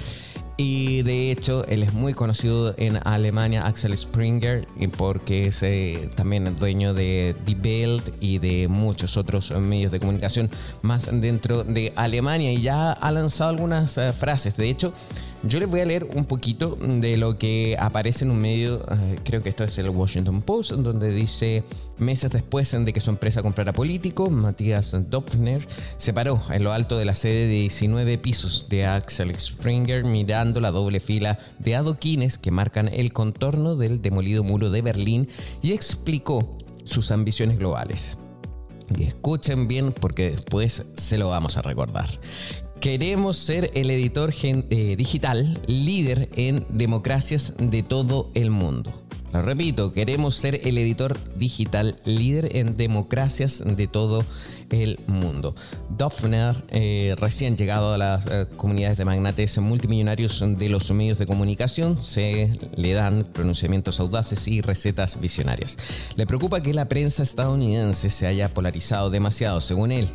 y 0.58 1.02
de 1.02 1.30
hecho 1.30 1.66
él 1.66 1.82
es 1.82 1.92
muy 1.92 2.14
conocido 2.14 2.74
en 2.78 2.98
Alemania 3.04 3.66
Axel 3.66 3.96
Springer 3.96 4.66
porque 4.96 5.48
es 5.48 5.62
eh, 5.62 6.08
también 6.14 6.46
el 6.46 6.56
dueño 6.56 6.94
de 6.94 7.36
Die 7.44 7.56
Welt 7.62 8.14
y 8.20 8.38
de 8.38 8.66
muchos 8.68 9.18
otros 9.18 9.50
medios 9.50 9.92
de 9.92 10.00
comunicación 10.00 10.50
más 10.80 11.10
dentro 11.12 11.62
de 11.62 11.92
Alemania 11.94 12.52
y 12.52 12.62
ya 12.62 12.92
ha 12.92 13.12
lanzado 13.12 13.50
algunas 13.50 13.98
eh, 13.98 14.12
frases. 14.14 14.56
De 14.56 14.70
hecho 14.70 14.94
yo 15.48 15.60
les 15.60 15.70
voy 15.70 15.80
a 15.80 15.84
leer 15.84 16.04
un 16.14 16.24
poquito 16.24 16.76
de 16.76 17.16
lo 17.16 17.38
que 17.38 17.76
aparece 17.78 18.24
en 18.24 18.30
un 18.30 18.40
medio, 18.40 18.84
eh, 18.90 19.16
creo 19.24 19.40
que 19.42 19.48
esto 19.48 19.64
es 19.64 19.76
el 19.78 19.90
Washington 19.90 20.40
Post, 20.42 20.72
donde 20.72 21.10
dice, 21.10 21.62
meses 21.98 22.30
después 22.30 22.70
de 22.72 22.92
que 22.92 23.00
su 23.00 23.10
empresa 23.10 23.42
comprara 23.42 23.72
político, 23.72 24.30
Matías 24.30 24.96
Dopfner 25.10 25.66
se 25.96 26.12
paró 26.12 26.40
en 26.50 26.64
lo 26.64 26.72
alto 26.72 26.98
de 26.98 27.04
la 27.04 27.14
sede 27.14 27.46
de 27.46 27.60
19 27.60 28.18
pisos 28.18 28.68
de 28.68 28.86
Axel 28.86 29.34
Springer 29.34 30.04
mirando 30.04 30.60
la 30.60 30.70
doble 30.70 31.00
fila 31.00 31.38
de 31.58 31.76
adoquines 31.76 32.38
que 32.38 32.50
marcan 32.50 32.88
el 32.88 33.12
contorno 33.12 33.76
del 33.76 34.02
demolido 34.02 34.42
muro 34.42 34.70
de 34.70 34.82
Berlín 34.82 35.28
y 35.62 35.72
explicó 35.72 36.58
sus 36.84 37.10
ambiciones 37.10 37.58
globales. 37.58 38.18
Y 38.96 39.04
escuchen 39.04 39.66
bien 39.66 39.92
porque 39.92 40.30
después 40.30 40.84
se 40.94 41.18
lo 41.18 41.30
vamos 41.30 41.56
a 41.56 41.62
recordar. 41.62 42.08
Queremos 42.80 43.36
ser 43.36 43.70
el 43.74 43.90
editor 43.90 44.32
eh, 44.42 44.94
digital 44.96 45.60
líder 45.66 46.28
en 46.36 46.64
democracias 46.70 47.54
de 47.58 47.82
todo 47.82 48.30
el 48.34 48.50
mundo. 48.50 48.92
Lo 49.32 49.42
repito, 49.42 49.92
queremos 49.92 50.34
ser 50.34 50.60
el 50.64 50.78
editor 50.78 51.18
digital 51.36 51.96
líder 52.04 52.56
en 52.56 52.74
democracias 52.74 53.62
de 53.66 53.86
todo 53.86 54.24
el 54.70 54.98
mundo. 55.06 55.54
Dofner, 55.90 56.64
eh, 56.70 57.14
recién 57.18 57.56
llegado 57.56 57.94
a 57.94 57.98
las 57.98 58.26
eh, 58.26 58.46
comunidades 58.56 58.98
de 58.98 59.04
magnates 59.04 59.58
multimillonarios 59.58 60.42
de 60.58 60.68
los 60.68 60.90
medios 60.92 61.18
de 61.18 61.26
comunicación, 61.26 62.02
se 62.02 62.58
le 62.76 62.92
dan 62.92 63.24
pronunciamientos 63.32 64.00
audaces 64.00 64.46
y 64.48 64.60
recetas 64.60 65.20
visionarias. 65.20 65.76
Le 66.14 66.26
preocupa 66.26 66.62
que 66.62 66.72
la 66.72 66.88
prensa 66.88 67.22
estadounidense 67.22 68.10
se 68.10 68.26
haya 68.26 68.48
polarizado 68.48 69.10
demasiado, 69.10 69.60
según 69.60 69.92
él. 69.92 70.08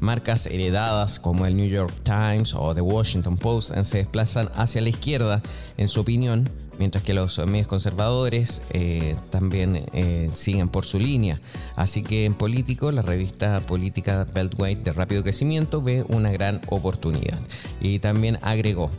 Marcas 0.00 0.46
heredadas 0.46 1.18
como 1.18 1.46
el 1.46 1.56
New 1.56 1.68
York 1.68 1.92
Times 2.02 2.54
o 2.54 2.74
The 2.74 2.80
Washington 2.80 3.36
Post 3.36 3.74
se 3.82 3.98
desplazan 3.98 4.50
hacia 4.54 4.80
la 4.80 4.88
izquierda, 4.88 5.42
en 5.76 5.88
su 5.88 6.00
opinión, 6.00 6.48
mientras 6.78 7.04
que 7.04 7.14
los 7.14 7.38
medios 7.46 7.66
conservadores 7.66 8.62
eh, 8.70 9.16
también 9.30 9.86
eh, 9.92 10.28
siguen 10.32 10.68
por 10.68 10.84
su 10.84 10.98
línea. 10.98 11.40
Así 11.76 12.02
que 12.02 12.24
en 12.24 12.34
político, 12.34 12.90
la 12.90 13.02
revista 13.02 13.60
política 13.60 14.26
Beltway 14.32 14.74
de 14.74 14.92
rápido 14.92 15.22
crecimiento 15.22 15.82
ve 15.82 16.04
una 16.08 16.30
gran 16.30 16.60
oportunidad. 16.68 17.38
Y 17.80 17.98
también 17.98 18.38
agregó, 18.42 18.90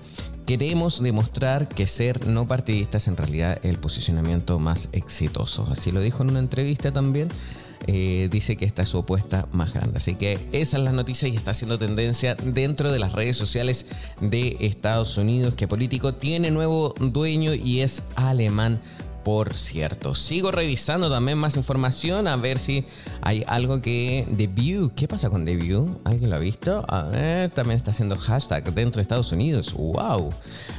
queremos 0.45 1.01
demostrar 1.01 1.67
que 1.67 1.87
ser 1.87 2.27
no 2.27 2.47
partidista 2.47 2.97
es 2.97 3.07
en 3.07 3.17
realidad 3.17 3.59
el 3.63 3.77
posicionamiento 3.77 4.59
más 4.59 4.89
exitoso. 4.91 5.67
Así 5.69 5.91
lo 5.91 6.01
dijo 6.01 6.23
en 6.23 6.31
una 6.31 6.39
entrevista 6.39 6.91
también. 6.91 7.29
Eh, 7.87 8.29
dice 8.31 8.55
que 8.55 8.65
esta 8.65 8.83
es 8.83 8.89
su 8.89 8.97
opuesta 8.97 9.47
más 9.51 9.73
grande. 9.73 9.97
Así 9.97 10.15
que 10.15 10.39
esa 10.51 10.77
es 10.77 10.83
la 10.83 10.91
noticia 10.91 11.27
y 11.27 11.35
está 11.35 11.51
haciendo 11.51 11.77
tendencia 11.77 12.35
dentro 12.35 12.91
de 12.91 12.99
las 12.99 13.13
redes 13.13 13.37
sociales 13.37 13.87
de 14.21 14.57
Estados 14.59 15.17
Unidos, 15.17 15.55
que 15.55 15.67
político 15.67 16.15
tiene 16.15 16.51
nuevo 16.51 16.95
dueño 16.99 17.53
y 17.53 17.81
es 17.81 18.03
alemán. 18.15 18.79
Por 19.23 19.55
cierto, 19.55 20.13
sigo 20.13 20.51
revisando 20.51 21.09
también 21.09 21.39
más 21.39 21.57
información 21.57 22.27
a 22.27 22.35
ver 22.35 22.59
si 22.59 22.85
hay 23.21 23.43
algo 23.47 23.81
que 23.81 24.27
The 24.37 24.45
View. 24.45 24.91
¿Qué 24.95 25.07
pasa 25.07 25.31
con 25.31 25.45
The 25.45 25.55
View? 25.55 25.99
¿Alguien 26.03 26.29
lo 26.29 26.35
ha 26.35 26.39
visto? 26.39 26.85
A 26.87 27.03
ver, 27.03 27.49
también 27.49 27.77
está 27.77 27.89
haciendo 27.89 28.17
hashtag 28.17 28.71
dentro 28.75 28.97
de 28.97 29.01
Estados 29.01 29.31
Unidos. 29.31 29.73
¡Wow! 29.73 30.31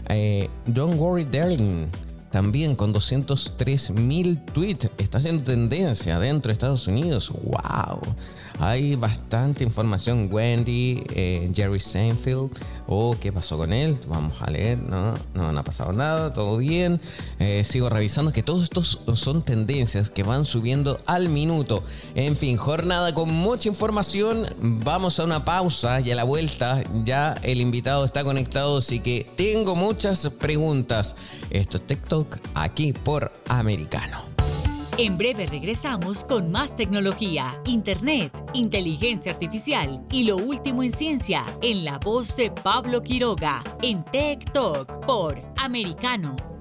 Eh, 0.08 0.48
don't 0.66 0.96
worry, 0.96 1.24
darling 1.24 1.88
también 2.36 2.76
con 2.76 2.92
203 2.92 3.92
mil 3.92 4.38
tweets. 4.38 4.90
Está 4.98 5.16
haciendo 5.16 5.42
tendencia 5.42 6.18
dentro 6.18 6.50
de 6.50 6.52
Estados 6.52 6.86
Unidos. 6.86 7.30
¡Wow! 7.30 8.14
Hay 8.58 8.96
bastante 8.96 9.64
información. 9.64 10.28
Wendy, 10.30 11.04
eh, 11.10 11.50
Jerry 11.54 11.80
Seinfeld. 11.80 12.50
Oh, 12.88 13.16
¿qué 13.20 13.32
pasó 13.32 13.58
con 13.58 13.72
él? 13.72 13.98
Vamos 14.08 14.40
a 14.40 14.50
leer. 14.50 14.78
No, 14.78 15.14
no, 15.34 15.58
ha 15.58 15.64
pasado 15.64 15.92
nada. 15.92 16.32
Todo 16.32 16.58
bien. 16.58 17.00
Eh, 17.38 17.64
sigo 17.64 17.88
revisando 17.88 18.32
que 18.32 18.42
todos 18.42 18.62
estos 18.62 19.00
son 19.14 19.42
tendencias 19.42 20.10
que 20.10 20.22
van 20.22 20.44
subiendo 20.44 20.98
al 21.06 21.28
minuto. 21.28 21.82
En 22.14 22.36
fin, 22.36 22.56
jornada 22.56 23.12
con 23.12 23.32
mucha 23.32 23.68
información. 23.68 24.46
Vamos 24.60 25.18
a 25.20 25.24
una 25.24 25.44
pausa 25.44 26.00
y 26.00 26.10
a 26.10 26.14
la 26.14 26.24
vuelta 26.24 26.82
ya 27.04 27.34
el 27.42 27.60
invitado 27.60 28.04
está 28.04 28.24
conectado. 28.24 28.78
Así 28.78 29.00
que 29.00 29.30
tengo 29.36 29.74
muchas 29.74 30.28
preguntas. 30.30 31.16
Esto 31.50 31.78
es 31.78 31.86
TikTok 31.86 32.36
aquí 32.54 32.92
por 32.92 33.32
Americano. 33.48 34.35
En 34.98 35.18
breve 35.18 35.44
regresamos 35.44 36.24
con 36.24 36.50
más 36.50 36.74
tecnología, 36.74 37.60
internet, 37.66 38.32
inteligencia 38.54 39.32
artificial 39.32 40.02
y 40.10 40.24
lo 40.24 40.36
último 40.38 40.82
en 40.82 40.90
ciencia 40.90 41.44
en 41.60 41.84
la 41.84 41.98
voz 41.98 42.34
de 42.34 42.50
Pablo 42.50 43.02
Quiroga 43.02 43.62
en 43.82 44.02
Tech 44.04 44.50
Talk 44.52 45.04
por 45.04 45.38
Americano. 45.58 46.55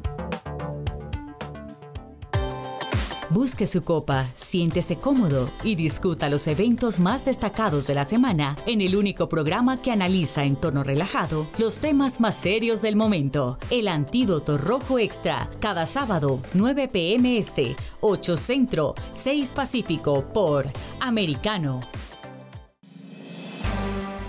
Busque 3.31 3.65
su 3.65 3.83
copa, 3.83 4.23
siéntese 4.35 4.97
cómodo 4.97 5.49
y 5.63 5.75
discuta 5.75 6.29
los 6.29 6.45
eventos 6.45 6.99
más 6.99 7.25
destacados 7.25 7.87
de 7.87 7.95
la 7.95 8.05
semana 8.05 8.55
en 8.67 8.81
el 8.81 8.95
único 8.95 9.27
programa 9.27 9.81
que 9.81 9.91
analiza 9.91 10.43
en 10.43 10.55
tono 10.55 10.83
relajado 10.83 11.47
los 11.57 11.79
temas 11.79 12.19
más 12.19 12.35
serios 12.35 12.83
del 12.83 12.95
momento. 12.95 13.57
El 13.71 13.87
Antídoto 13.87 14.59
Rojo 14.59 14.99
Extra, 14.99 15.49
cada 15.59 15.87
sábado, 15.87 16.39
9 16.53 16.87
pm 16.87 17.37
este, 17.37 17.75
8 18.01 18.37
Centro, 18.37 18.93
6 19.15 19.49
Pacífico 19.49 20.23
por 20.27 20.67
Americano. 20.99 21.79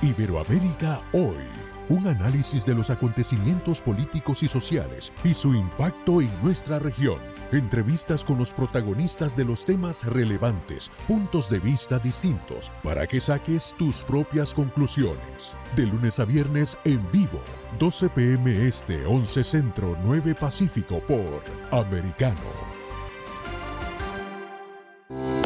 Iberoamérica 0.00 1.02
hoy. 1.12 1.44
Un 1.88 2.06
análisis 2.08 2.64
de 2.64 2.74
los 2.74 2.90
acontecimientos 2.90 3.80
políticos 3.80 4.42
y 4.42 4.48
sociales 4.48 5.12
y 5.22 5.34
su 5.34 5.54
impacto 5.54 6.20
en 6.20 6.30
nuestra 6.42 6.78
región 6.80 7.35
Entrevistas 7.52 8.24
con 8.24 8.38
los 8.38 8.52
protagonistas 8.52 9.36
de 9.36 9.44
los 9.44 9.64
temas 9.64 10.04
relevantes, 10.04 10.90
puntos 11.06 11.48
de 11.48 11.60
vista 11.60 11.98
distintos, 11.98 12.72
para 12.82 13.06
que 13.06 13.20
saques 13.20 13.72
tus 13.78 14.02
propias 14.02 14.52
conclusiones. 14.52 15.54
De 15.76 15.86
lunes 15.86 16.18
a 16.18 16.24
viernes 16.24 16.76
en 16.84 17.08
vivo, 17.12 17.40
12 17.78 18.08
pm 18.10 18.66
este, 18.66 19.06
11 19.06 19.44
centro, 19.44 19.96
9 20.02 20.34
pacífico 20.34 21.00
por 21.00 21.42
Americano. 21.70 22.76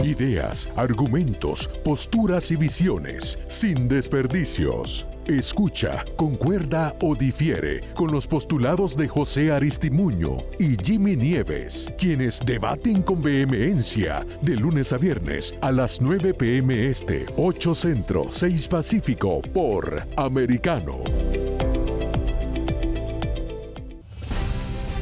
Ideas, 0.02 0.70
argumentos, 0.76 1.68
posturas 1.84 2.50
y 2.50 2.56
visiones, 2.56 3.38
sin 3.48 3.86
desperdicios. 3.86 5.06
Escucha, 5.30 6.04
concuerda 6.16 6.96
o 7.00 7.14
difiere 7.14 7.82
con 7.94 8.10
los 8.10 8.26
postulados 8.26 8.96
de 8.96 9.06
José 9.06 9.52
Aristimuño 9.52 10.38
y 10.58 10.74
Jimmy 10.82 11.14
Nieves, 11.14 11.86
quienes 11.96 12.40
debaten 12.44 13.00
con 13.02 13.22
vehemencia 13.22 14.26
de 14.42 14.56
lunes 14.56 14.92
a 14.92 14.98
viernes 14.98 15.54
a 15.62 15.70
las 15.70 16.00
9 16.00 16.34
pm 16.34 16.88
este, 16.88 17.26
8 17.36 17.74
centro, 17.76 18.26
6 18.28 18.66
pacífico 18.66 19.40
por 19.40 20.04
Americano. 20.16 21.04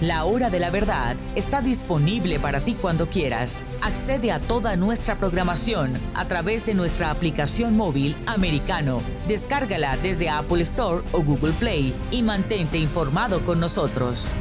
La 0.01 0.25
Hora 0.27 0.49
de 0.49 0.61
la 0.61 0.71
Verdad 0.71 1.17
está 1.35 1.61
disponible 1.61 2.39
para 2.39 2.61
ti 2.61 2.75
cuando 2.75 3.09
quieras. 3.09 3.65
Accede 3.83 4.31
a 4.31 4.39
toda 4.39 4.77
nuestra 4.77 5.19
programación 5.19 5.93
a 6.15 6.29
través 6.29 6.65
de 6.67 6.75
nuestra 6.75 7.11
aplicación 7.11 7.77
móvil 7.77 8.15
americano. 8.27 9.03
Descárgala 9.27 9.97
desde 9.97 10.31
Apple 10.31 10.63
Store 10.63 11.03
o 11.11 11.21
Google 11.21 11.53
Play 11.55 11.93
y 12.13 12.23
mantente 12.23 12.79
informado 12.79 13.45
con 13.45 13.59
nosotros. 13.59 14.35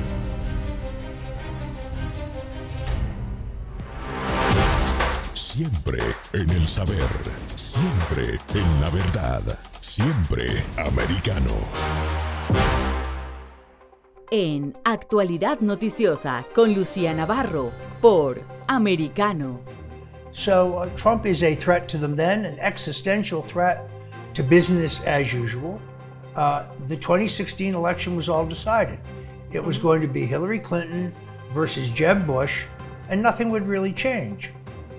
Siempre 5.34 5.98
en 6.34 6.50
el 6.52 6.68
saber, 6.68 7.00
siempre 7.56 8.40
en 8.54 8.82
la 8.82 8.92
verdad, 8.92 9.60
siempre 9.80 10.64
americano. 10.78 11.56
En 14.32 14.76
Actualidad 14.84 15.62
Noticiosa 15.62 16.46
con 16.54 16.74
Lucía 16.74 17.14
Navarro 17.14 17.72
por 18.02 18.42
Americano. 18.68 19.62
So 20.34 20.80
uh, 20.80 20.90
Trump 20.96 21.26
is 21.26 21.44
a 21.44 21.56
threat 21.56 21.88
to 21.90 21.98
them 21.98 22.16
then, 22.18 22.46
an 22.46 22.60
existential 22.60 23.42
threat 23.42 23.90
to 24.34 24.44
business 24.44 25.02
as 25.06 25.34
usual. 25.34 25.82
Uh, 26.36 26.66
the 26.88 26.98
2016 26.98 27.74
election 27.74 28.18
was 28.18 28.28
all 28.28 28.46
decided. 28.46 29.00
It 29.52 29.64
was 29.64 29.78
going 29.78 30.02
to 30.02 30.08
be 30.08 30.26
Hillary 30.26 30.60
Clinton 30.60 31.16
versus 31.54 31.90
Jeb 31.90 32.28
Bush, 32.28 32.66
and 33.08 33.22
nothing 33.22 33.50
would 33.50 33.66
really 33.66 33.94
change. 33.94 34.52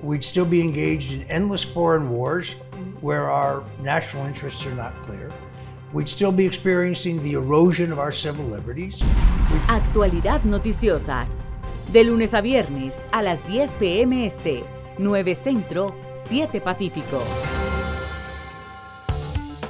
We'd 0.02 0.24
still 0.24 0.46
be 0.46 0.62
engaged 0.62 1.12
in 1.12 1.22
endless 1.24 1.62
foreign 1.62 2.08
wars 2.08 2.54
where 3.02 3.30
our 3.30 3.62
national 3.82 4.26
interests 4.26 4.64
are 4.64 4.74
not 4.74 4.94
clear. 5.02 5.30
We'd 5.92 6.08
still 6.08 6.32
be 6.32 6.44
experiencing 6.44 7.22
the 7.22 7.32
erosion 7.32 7.92
of 7.92 7.98
our 7.98 8.12
civil 8.12 8.44
liberties. 8.44 9.00
Actualidad 9.68 10.44
noticiosa. 10.44 11.26
De 11.90 12.04
lunes 12.04 12.34
a 12.34 12.42
viernes 12.42 12.94
a 13.10 13.22
las 13.22 13.40
10 13.48 13.72
p.m. 13.74 14.26
Este, 14.26 14.64
9 14.98 15.34
Centro, 15.34 15.94
7 16.26 16.60
Pacífico. 16.60 17.22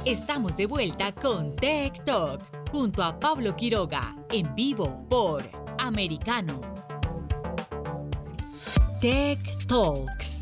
Estamos 0.03 0.57
de 0.57 0.65
vuelta 0.65 1.13
con 1.13 1.55
Tech 1.55 2.03
Talk 2.03 2.41
junto 2.69 3.01
a 3.01 3.17
Pablo 3.17 3.55
Quiroga 3.55 4.15
en 4.29 4.53
vivo 4.55 5.05
por 5.09 5.41
Americano. 5.77 6.59
Tech 8.99 9.39
Talks. 9.67 10.38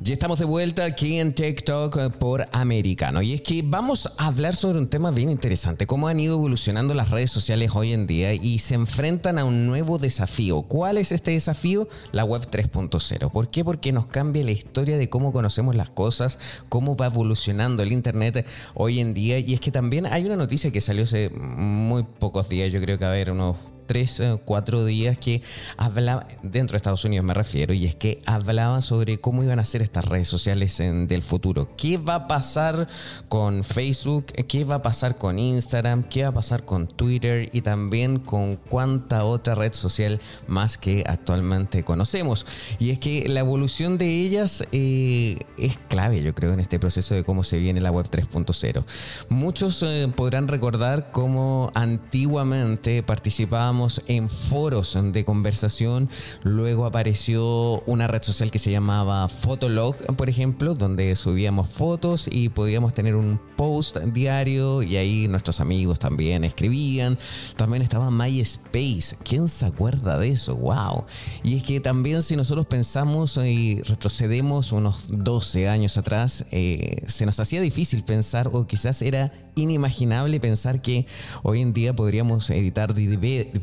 Ya 0.00 0.12
estamos 0.12 0.38
de 0.38 0.44
vuelta 0.44 0.84
aquí 0.84 1.18
en 1.18 1.34
TikTok 1.34 2.12
por 2.18 2.46
Americano. 2.52 3.20
Y 3.20 3.34
es 3.34 3.42
que 3.42 3.62
vamos 3.62 4.12
a 4.16 4.28
hablar 4.28 4.54
sobre 4.54 4.78
un 4.78 4.88
tema 4.88 5.10
bien 5.10 5.28
interesante, 5.28 5.88
cómo 5.88 6.06
han 6.06 6.20
ido 6.20 6.36
evolucionando 6.36 6.94
las 6.94 7.10
redes 7.10 7.32
sociales 7.32 7.72
hoy 7.74 7.92
en 7.92 8.06
día 8.06 8.32
y 8.32 8.60
se 8.60 8.76
enfrentan 8.76 9.40
a 9.40 9.44
un 9.44 9.66
nuevo 9.66 9.98
desafío. 9.98 10.62
¿Cuál 10.62 10.98
es 10.98 11.10
este 11.10 11.32
desafío? 11.32 11.88
La 12.12 12.24
web 12.24 12.42
3.0. 12.42 13.32
¿Por 13.32 13.50
qué? 13.50 13.64
Porque 13.64 13.90
nos 13.90 14.06
cambia 14.06 14.44
la 14.44 14.52
historia 14.52 14.96
de 14.96 15.10
cómo 15.10 15.32
conocemos 15.32 15.74
las 15.74 15.90
cosas, 15.90 16.38
cómo 16.68 16.96
va 16.96 17.06
evolucionando 17.06 17.82
el 17.82 17.90
Internet 17.90 18.46
hoy 18.74 19.00
en 19.00 19.14
día. 19.14 19.40
Y 19.40 19.52
es 19.52 19.60
que 19.60 19.72
también 19.72 20.06
hay 20.06 20.24
una 20.24 20.36
noticia 20.36 20.70
que 20.70 20.80
salió 20.80 21.02
hace 21.02 21.30
muy 21.30 22.04
pocos 22.04 22.48
días, 22.48 22.70
yo 22.70 22.80
creo 22.80 22.98
que 22.98 23.04
a 23.04 23.10
ver, 23.10 23.32
unos 23.32 23.56
tres, 23.88 24.20
eh, 24.20 24.38
cuatro 24.44 24.84
días 24.84 25.18
que 25.18 25.42
hablaba, 25.76 26.28
dentro 26.44 26.74
de 26.74 26.76
Estados 26.76 27.04
Unidos 27.04 27.24
me 27.24 27.34
refiero, 27.34 27.74
y 27.74 27.86
es 27.86 27.96
que 27.96 28.22
hablaba 28.26 28.80
sobre 28.82 29.18
cómo 29.18 29.42
iban 29.42 29.58
a 29.58 29.64
ser 29.64 29.82
estas 29.82 30.04
redes 30.04 30.28
sociales 30.28 30.78
en, 30.78 31.08
del 31.08 31.22
futuro. 31.22 31.70
¿Qué 31.76 31.98
va 31.98 32.14
a 32.14 32.28
pasar 32.28 32.86
con 33.28 33.64
Facebook? 33.64 34.26
¿Qué 34.46 34.64
va 34.64 34.76
a 34.76 34.82
pasar 34.82 35.16
con 35.16 35.38
Instagram? 35.38 36.04
¿Qué 36.04 36.22
va 36.22 36.28
a 36.28 36.34
pasar 36.34 36.64
con 36.64 36.86
Twitter? 36.86 37.48
Y 37.52 37.62
también 37.62 38.18
con 38.18 38.56
cuánta 38.56 39.24
otra 39.24 39.54
red 39.54 39.72
social 39.72 40.20
más 40.46 40.78
que 40.78 41.02
actualmente 41.06 41.82
conocemos. 41.82 42.46
Y 42.78 42.90
es 42.90 42.98
que 42.98 43.28
la 43.28 43.40
evolución 43.40 43.98
de 43.98 44.20
ellas 44.20 44.64
eh, 44.72 45.38
es 45.56 45.78
clave, 45.88 46.22
yo 46.22 46.34
creo, 46.34 46.52
en 46.52 46.60
este 46.60 46.78
proceso 46.78 47.14
de 47.14 47.24
cómo 47.24 47.42
se 47.42 47.58
viene 47.58 47.80
la 47.80 47.90
web 47.90 48.06
3.0. 48.10 48.84
Muchos 49.30 49.82
eh, 49.82 50.12
podrán 50.14 50.46
recordar 50.48 51.10
cómo 51.10 51.72
antiguamente 51.74 53.02
participábamos 53.02 53.77
en 54.08 54.28
foros 54.28 54.98
de 55.00 55.24
conversación. 55.24 56.08
Luego 56.42 56.84
apareció 56.84 57.80
una 57.86 58.08
red 58.08 58.22
social 58.22 58.50
que 58.50 58.58
se 58.58 58.72
llamaba 58.72 59.28
Fotolog, 59.28 59.94
por 60.16 60.28
ejemplo, 60.28 60.74
donde 60.74 61.14
subíamos 61.14 61.68
fotos 61.68 62.28
y 62.30 62.48
podíamos 62.48 62.92
tener 62.92 63.14
un 63.14 63.40
post 63.56 63.98
diario 63.98 64.82
y 64.82 64.96
ahí 64.96 65.28
nuestros 65.28 65.60
amigos 65.60 66.00
también 66.00 66.44
escribían. 66.44 67.18
También 67.56 67.82
estaba 67.82 68.10
MySpace. 68.10 69.16
¿Quién 69.22 69.46
se 69.46 69.66
acuerda 69.66 70.18
de 70.18 70.30
eso? 70.30 70.56
¡Wow! 70.56 71.04
Y 71.44 71.56
es 71.56 71.62
que 71.62 71.78
también 71.78 72.22
si 72.22 72.34
nosotros 72.34 72.66
pensamos 72.66 73.36
y 73.36 73.80
retrocedemos 73.82 74.72
unos 74.72 75.06
12 75.08 75.68
años 75.68 75.96
atrás, 75.98 76.46
eh, 76.50 77.02
se 77.06 77.26
nos 77.26 77.38
hacía 77.38 77.60
difícil 77.60 78.02
pensar 78.02 78.50
o 78.52 78.66
quizás 78.66 79.02
era 79.02 79.32
inimaginable 79.54 80.40
pensar 80.40 80.80
que 80.80 81.06
hoy 81.42 81.60
en 81.60 81.72
día 81.72 81.94
podríamos 81.94 82.48
editar 82.50 82.94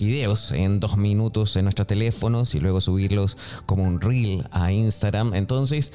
videos 0.05 0.51
en 0.51 0.79
dos 0.79 0.97
minutos 0.97 1.55
en 1.55 1.65
nuestros 1.65 1.87
teléfonos 1.87 2.55
y 2.55 2.59
luego 2.59 2.81
subirlos 2.81 3.37
como 3.65 3.83
un 3.83 3.99
reel 3.99 4.43
a 4.51 4.71
Instagram. 4.71 5.33
Entonces, 5.33 5.91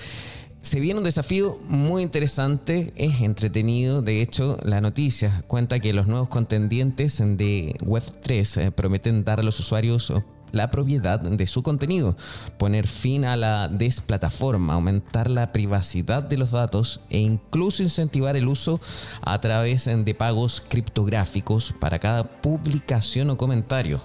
se 0.63 0.79
viene 0.79 0.99
un 0.99 1.05
desafío 1.05 1.59
muy 1.69 2.03
interesante, 2.03 2.93
es 2.97 3.23
entretenido. 3.23 4.03
De 4.03 4.21
hecho, 4.21 4.59
la 4.63 4.83
noticia 4.83 5.43
cuenta 5.47 5.81
que 5.81 5.95
los 5.95 6.07
nuevos 6.07 6.29
contendientes 6.29 7.19
de 7.19 7.75
Web3 7.81 8.61
eh, 8.61 8.71
prometen 8.71 9.25
dar 9.25 9.41
a 9.41 9.43
los 9.43 9.59
usuarios 9.59 10.13
la 10.53 10.71
propiedad 10.71 11.21
de 11.21 11.47
su 11.47 11.63
contenido, 11.63 12.17
poner 12.59 12.87
fin 12.87 13.25
a 13.25 13.37
la 13.37 13.69
desplataforma, 13.69 14.75
aumentar 14.75 15.31
la 15.31 15.53
privacidad 15.53 16.23
de 16.23 16.39
los 16.39 16.53
datos 16.53 17.01
e 17.11 17.19
incluso 17.19 17.83
incentivar 17.83 18.37
el 18.37 18.49
uso 18.49 18.81
a 19.23 19.41
través 19.41 19.85
de 19.87 20.15
pagos 20.15 20.63
criptográficos 20.69 21.75
para 21.79 21.99
cada 21.99 22.25
publicación 22.25 23.31
o 23.31 23.37
comentario. 23.37 24.01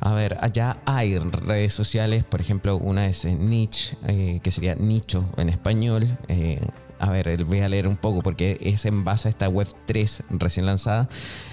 A 0.00 0.14
ver, 0.14 0.38
allá 0.40 0.78
hay 0.86 1.18
redes 1.18 1.74
sociales, 1.74 2.24
por 2.24 2.40
ejemplo, 2.40 2.78
una 2.78 3.06
es 3.06 3.26
Niche, 3.26 3.96
eh, 4.06 4.40
que 4.42 4.50
sería 4.50 4.74
nicho 4.74 5.28
en 5.36 5.50
español. 5.50 6.18
Eh, 6.28 6.58
a 7.00 7.10
ver, 7.10 7.44
voy 7.44 7.60
a 7.60 7.68
leer 7.68 7.88
un 7.88 7.96
poco 7.96 8.22
porque 8.22 8.58
es 8.60 8.84
en 8.84 9.04
base 9.04 9.28
a 9.28 9.30
esta 9.30 9.48
web 9.48 9.66
3 9.86 10.24
recién 10.30 10.66
lanzada. 10.66 11.08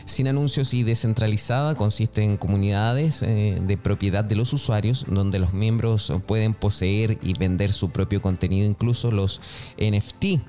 Sin 0.05 0.27
anuncios 0.27 0.73
y 0.73 0.83
descentralizada, 0.83 1.75
consiste 1.75 2.23
en 2.23 2.37
comunidades 2.37 3.23
eh, 3.23 3.59
de 3.61 3.77
propiedad 3.77 4.23
de 4.23 4.35
los 4.35 4.53
usuarios 4.53 5.05
donde 5.07 5.39
los 5.39 5.53
miembros 5.53 6.13
pueden 6.25 6.53
poseer 6.53 7.17
y 7.21 7.33
vender 7.33 7.73
su 7.73 7.89
propio 7.89 8.21
contenido, 8.21 8.67
incluso 8.67 9.09
los 9.09 9.41
NFT. 9.77 10.41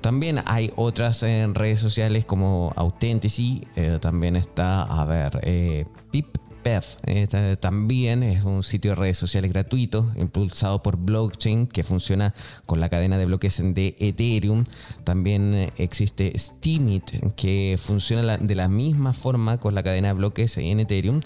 También 0.00 0.40
hay 0.46 0.72
otras 0.76 1.22
redes 1.22 1.78
sociales 1.78 2.24
como 2.24 2.72
Authenticity, 2.74 3.66
también 4.00 4.34
está, 4.34 4.82
a 4.82 5.04
ver, 5.04 5.86
Pip 6.10 6.38
eh, 6.64 7.56
también 7.58 8.22
es 8.22 8.44
un 8.44 8.62
sitio 8.62 8.90
de 8.90 8.94
redes 8.96 9.18
sociales 9.18 9.50
gratuito 9.50 10.10
impulsado 10.16 10.82
por 10.82 10.96
blockchain 10.96 11.66
que 11.66 11.82
funciona 11.82 12.34
con 12.66 12.80
la 12.80 12.88
cadena 12.88 13.18
de 13.18 13.26
bloques 13.26 13.62
de 13.62 13.96
Ethereum. 13.98 14.64
También 15.04 15.54
eh, 15.54 15.72
existe 15.78 16.32
Steemit 16.36 17.34
que 17.34 17.76
funciona 17.78 18.36
de 18.36 18.54
la 18.54 18.68
misma 18.68 19.12
forma 19.12 19.58
con 19.58 19.74
la 19.74 19.82
cadena 19.82 20.08
de 20.08 20.14
bloques 20.14 20.58
en 20.58 20.80
Ethereum 20.80 21.20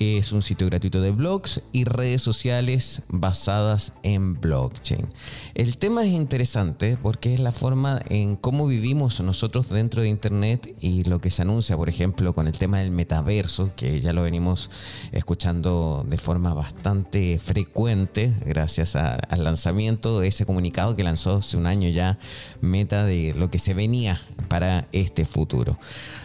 es 0.00 0.32
un 0.32 0.40
sitio 0.40 0.66
gratuito 0.66 1.02
de 1.02 1.10
blogs 1.10 1.60
y 1.72 1.84
redes 1.84 2.22
sociales 2.22 3.02
basadas 3.08 3.92
en 4.02 4.40
blockchain. 4.40 5.06
El 5.54 5.76
tema 5.76 6.04
es 6.04 6.12
interesante 6.12 6.96
porque 7.00 7.34
es 7.34 7.40
la 7.40 7.52
forma 7.52 8.00
en 8.08 8.36
cómo 8.36 8.66
vivimos 8.66 9.20
nosotros 9.20 9.68
dentro 9.68 10.00
de 10.00 10.08
Internet 10.08 10.74
y 10.80 11.04
lo 11.04 11.20
que 11.20 11.30
se 11.30 11.42
anuncia, 11.42 11.76
por 11.76 11.90
ejemplo, 11.90 12.32
con 12.32 12.46
el 12.46 12.58
tema 12.58 12.78
del 12.78 12.90
metaverso, 12.90 13.70
que 13.76 14.00
ya 14.00 14.14
lo 14.14 14.22
venimos 14.22 14.70
escuchando 15.12 16.04
de 16.08 16.16
forma 16.16 16.54
bastante 16.54 17.38
frecuente 17.38 18.34
gracias 18.46 18.96
al 18.96 19.44
lanzamiento 19.44 20.18
de 20.18 20.28
ese 20.28 20.46
comunicado 20.46 20.96
que 20.96 21.04
lanzó 21.04 21.36
hace 21.36 21.58
un 21.58 21.66
año 21.66 21.90
ya 21.90 22.18
Meta 22.62 23.04
de 23.04 23.34
lo 23.34 23.50
que 23.50 23.58
se 23.58 23.74
venía 23.74 24.20
para 24.48 24.88
este 24.92 25.26
futuro. 25.26 25.78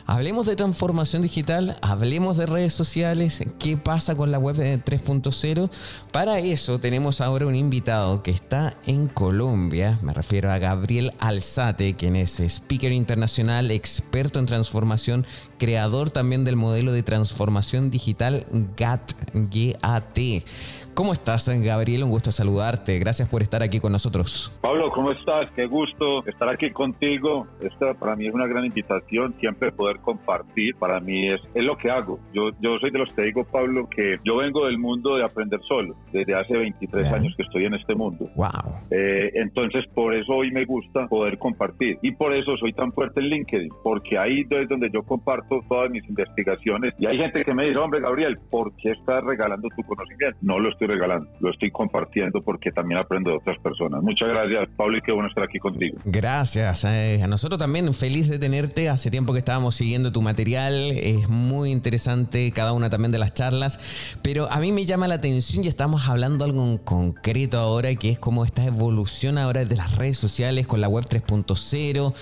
Hablemos 0.05 0.45
de 0.45 0.55
transformación 0.55 1.21
digital, 1.21 1.77
hablemos 1.81 2.37
de 2.37 2.45
redes 2.45 2.73
sociales, 2.73 3.43
qué 3.65 3.77
pasa 3.77 4.13
con 4.13 4.29
la 4.29 4.37
web 4.37 4.57
3.0. 4.57 5.71
Para 6.11 6.37
eso 6.37 6.77
tenemos 6.77 7.19
ahora 7.19 7.47
un 7.47 7.55
invitado 7.55 8.21
que 8.21 8.29
está 8.29 8.77
en 8.85 9.07
Colombia, 9.07 9.97
me 10.03 10.13
refiero 10.13 10.51
a 10.51 10.59
Gabriel 10.59 11.11
Alzate, 11.17 11.95
quien 11.95 12.15
es 12.15 12.39
speaker 12.39 12.91
internacional, 12.91 13.71
experto 13.71 14.37
en 14.37 14.45
transformación, 14.45 15.25
creador 15.57 16.11
también 16.11 16.45
del 16.45 16.57
modelo 16.57 16.91
de 16.91 17.01
transformación 17.01 17.89
digital 17.89 18.45
GAT. 18.77 19.13
¿Cómo 20.95 21.11
estás, 21.11 21.49
Gabriel? 21.61 22.05
Un 22.05 22.09
gusto 22.09 22.31
saludarte. 22.31 22.97
Gracias 22.99 23.27
por 23.27 23.41
estar 23.41 23.61
aquí 23.61 23.81
con 23.81 23.91
nosotros. 23.91 24.57
Pablo, 24.61 24.89
¿cómo 24.91 25.11
estás? 25.11 25.51
Qué 25.53 25.65
gusto 25.65 26.25
estar 26.25 26.47
aquí 26.47 26.71
contigo. 26.71 27.47
Esta 27.59 27.93
para 27.95 28.15
mí 28.15 28.27
es 28.27 28.33
una 28.33 28.47
gran 28.47 28.63
invitación, 28.63 29.35
siempre 29.41 29.73
poder 29.73 29.97
compartir. 29.99 30.73
Para 30.77 31.01
mí 31.01 31.33
es, 31.33 31.41
es 31.53 31.65
lo 31.65 31.75
que 31.75 31.91
hago. 31.91 32.17
Yo, 32.33 32.51
yo 32.61 32.79
soy 32.79 32.91
de 32.91 32.99
los 32.99 33.11
que 33.11 33.23
digo, 33.23 33.43
Pablo, 33.43 33.89
que 33.89 34.15
yo 34.23 34.37
vengo 34.37 34.67
del 34.67 34.77
mundo 34.77 35.17
de 35.17 35.25
aprender 35.25 35.59
solo. 35.67 35.97
Desde 36.13 36.33
hace 36.33 36.55
23 36.55 37.11
años 37.11 37.33
que 37.35 37.43
estoy 37.43 37.65
en 37.65 37.73
este 37.73 37.93
mundo. 37.93 38.23
Wow. 38.37 38.87
Eh, 38.89 39.31
entonces, 39.33 39.83
por 39.93 40.15
eso 40.15 40.31
hoy 40.31 40.49
me 40.51 40.63
gusta 40.63 41.07
poder 41.07 41.37
compartir. 41.37 41.97
Y 42.03 42.13
por 42.13 42.33
eso 42.33 42.55
soy 42.55 42.71
tan 42.71 42.93
fuerte 42.93 43.19
en 43.19 43.27
LinkedIn, 43.27 43.69
porque 43.83 44.17
ahí 44.17 44.45
es 44.49 44.69
donde 44.69 44.89
yo 44.93 45.03
comparto 45.03 45.59
todas 45.67 45.91
mis 45.91 46.07
investigaciones. 46.07 46.93
Y 46.99 47.05
hay 47.05 47.17
gente 47.17 47.43
que 47.43 47.53
me 47.53 47.65
dice, 47.65 47.79
hombre, 47.79 47.99
Gabriel, 47.99 48.37
¿por 48.49 48.73
qué 48.77 48.91
estás 48.91 49.21
regalando 49.25 49.67
tu 49.75 49.83
conocimiento? 49.83 50.37
No 50.41 50.57
lo 50.57 50.69
estoy 50.69 50.84
estoy 50.85 50.95
regalando, 50.95 51.29
lo 51.39 51.51
estoy 51.51 51.71
compartiendo 51.71 52.41
porque 52.41 52.71
también 52.71 52.99
aprendo 52.99 53.31
de 53.31 53.37
otras 53.37 53.57
personas. 53.59 54.01
Muchas 54.01 54.29
gracias, 54.29 54.69
Pablo, 54.75 54.97
y 54.97 55.01
qué 55.01 55.11
bueno 55.11 55.29
estar 55.29 55.43
aquí 55.43 55.59
contigo. 55.59 55.97
Gracias. 56.05 56.85
Eh, 56.85 57.21
a 57.23 57.27
nosotros 57.27 57.59
también, 57.59 57.93
feliz 57.93 58.29
de 58.29 58.39
tenerte. 58.39 58.89
Hace 58.89 59.11
tiempo 59.11 59.33
que 59.33 59.39
estábamos 59.39 59.75
siguiendo 59.75 60.11
tu 60.11 60.21
material, 60.21 60.73
es 60.73 61.29
muy 61.29 61.71
interesante 61.71 62.51
cada 62.51 62.73
una 62.73 62.89
también 62.89 63.11
de 63.11 63.19
las 63.19 63.33
charlas, 63.33 64.17
pero 64.23 64.51
a 64.51 64.59
mí 64.59 64.71
me 64.71 64.85
llama 64.85 65.07
la 65.07 65.15
atención 65.15 65.63
y 65.63 65.67
estamos 65.67 66.09
hablando 66.09 66.45
algo 66.45 66.63
en 66.63 66.77
concreto 66.77 67.57
ahora, 67.57 67.93
que 67.95 68.09
es 68.09 68.19
como 68.19 68.45
esta 68.45 68.65
evolución 68.65 69.37
ahora 69.37 69.65
de 69.65 69.75
las 69.75 69.97
redes 69.97 70.17
sociales 70.17 70.67
con 70.67 70.81
la 70.81 70.87
web 70.87 71.05
3.0 71.05 72.13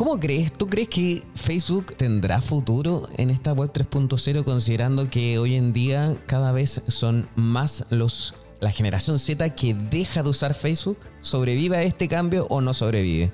¿Cómo 0.00 0.18
crees? 0.18 0.50
¿Tú 0.50 0.66
crees 0.66 0.88
que 0.88 1.22
Facebook 1.34 1.94
tendrá 1.94 2.40
futuro 2.40 3.06
en 3.18 3.28
esta 3.28 3.52
web 3.52 3.70
3.0 3.70 4.44
considerando 4.44 5.10
que 5.10 5.38
hoy 5.38 5.56
en 5.56 5.74
día 5.74 6.16
cada 6.24 6.52
vez 6.52 6.84
son 6.88 7.28
más 7.34 7.84
los 7.90 7.99
la 8.60 8.70
generación 8.72 9.18
Z 9.18 9.54
que 9.54 9.74
deja 9.74 10.22
de 10.22 10.30
usar 10.30 10.54
Facebook? 10.54 10.98
¿Sobrevive 11.20 11.76
a 11.76 11.82
este 11.82 12.08
cambio 12.08 12.46
o 12.48 12.60
no 12.60 12.72
sobrevive? 12.72 13.32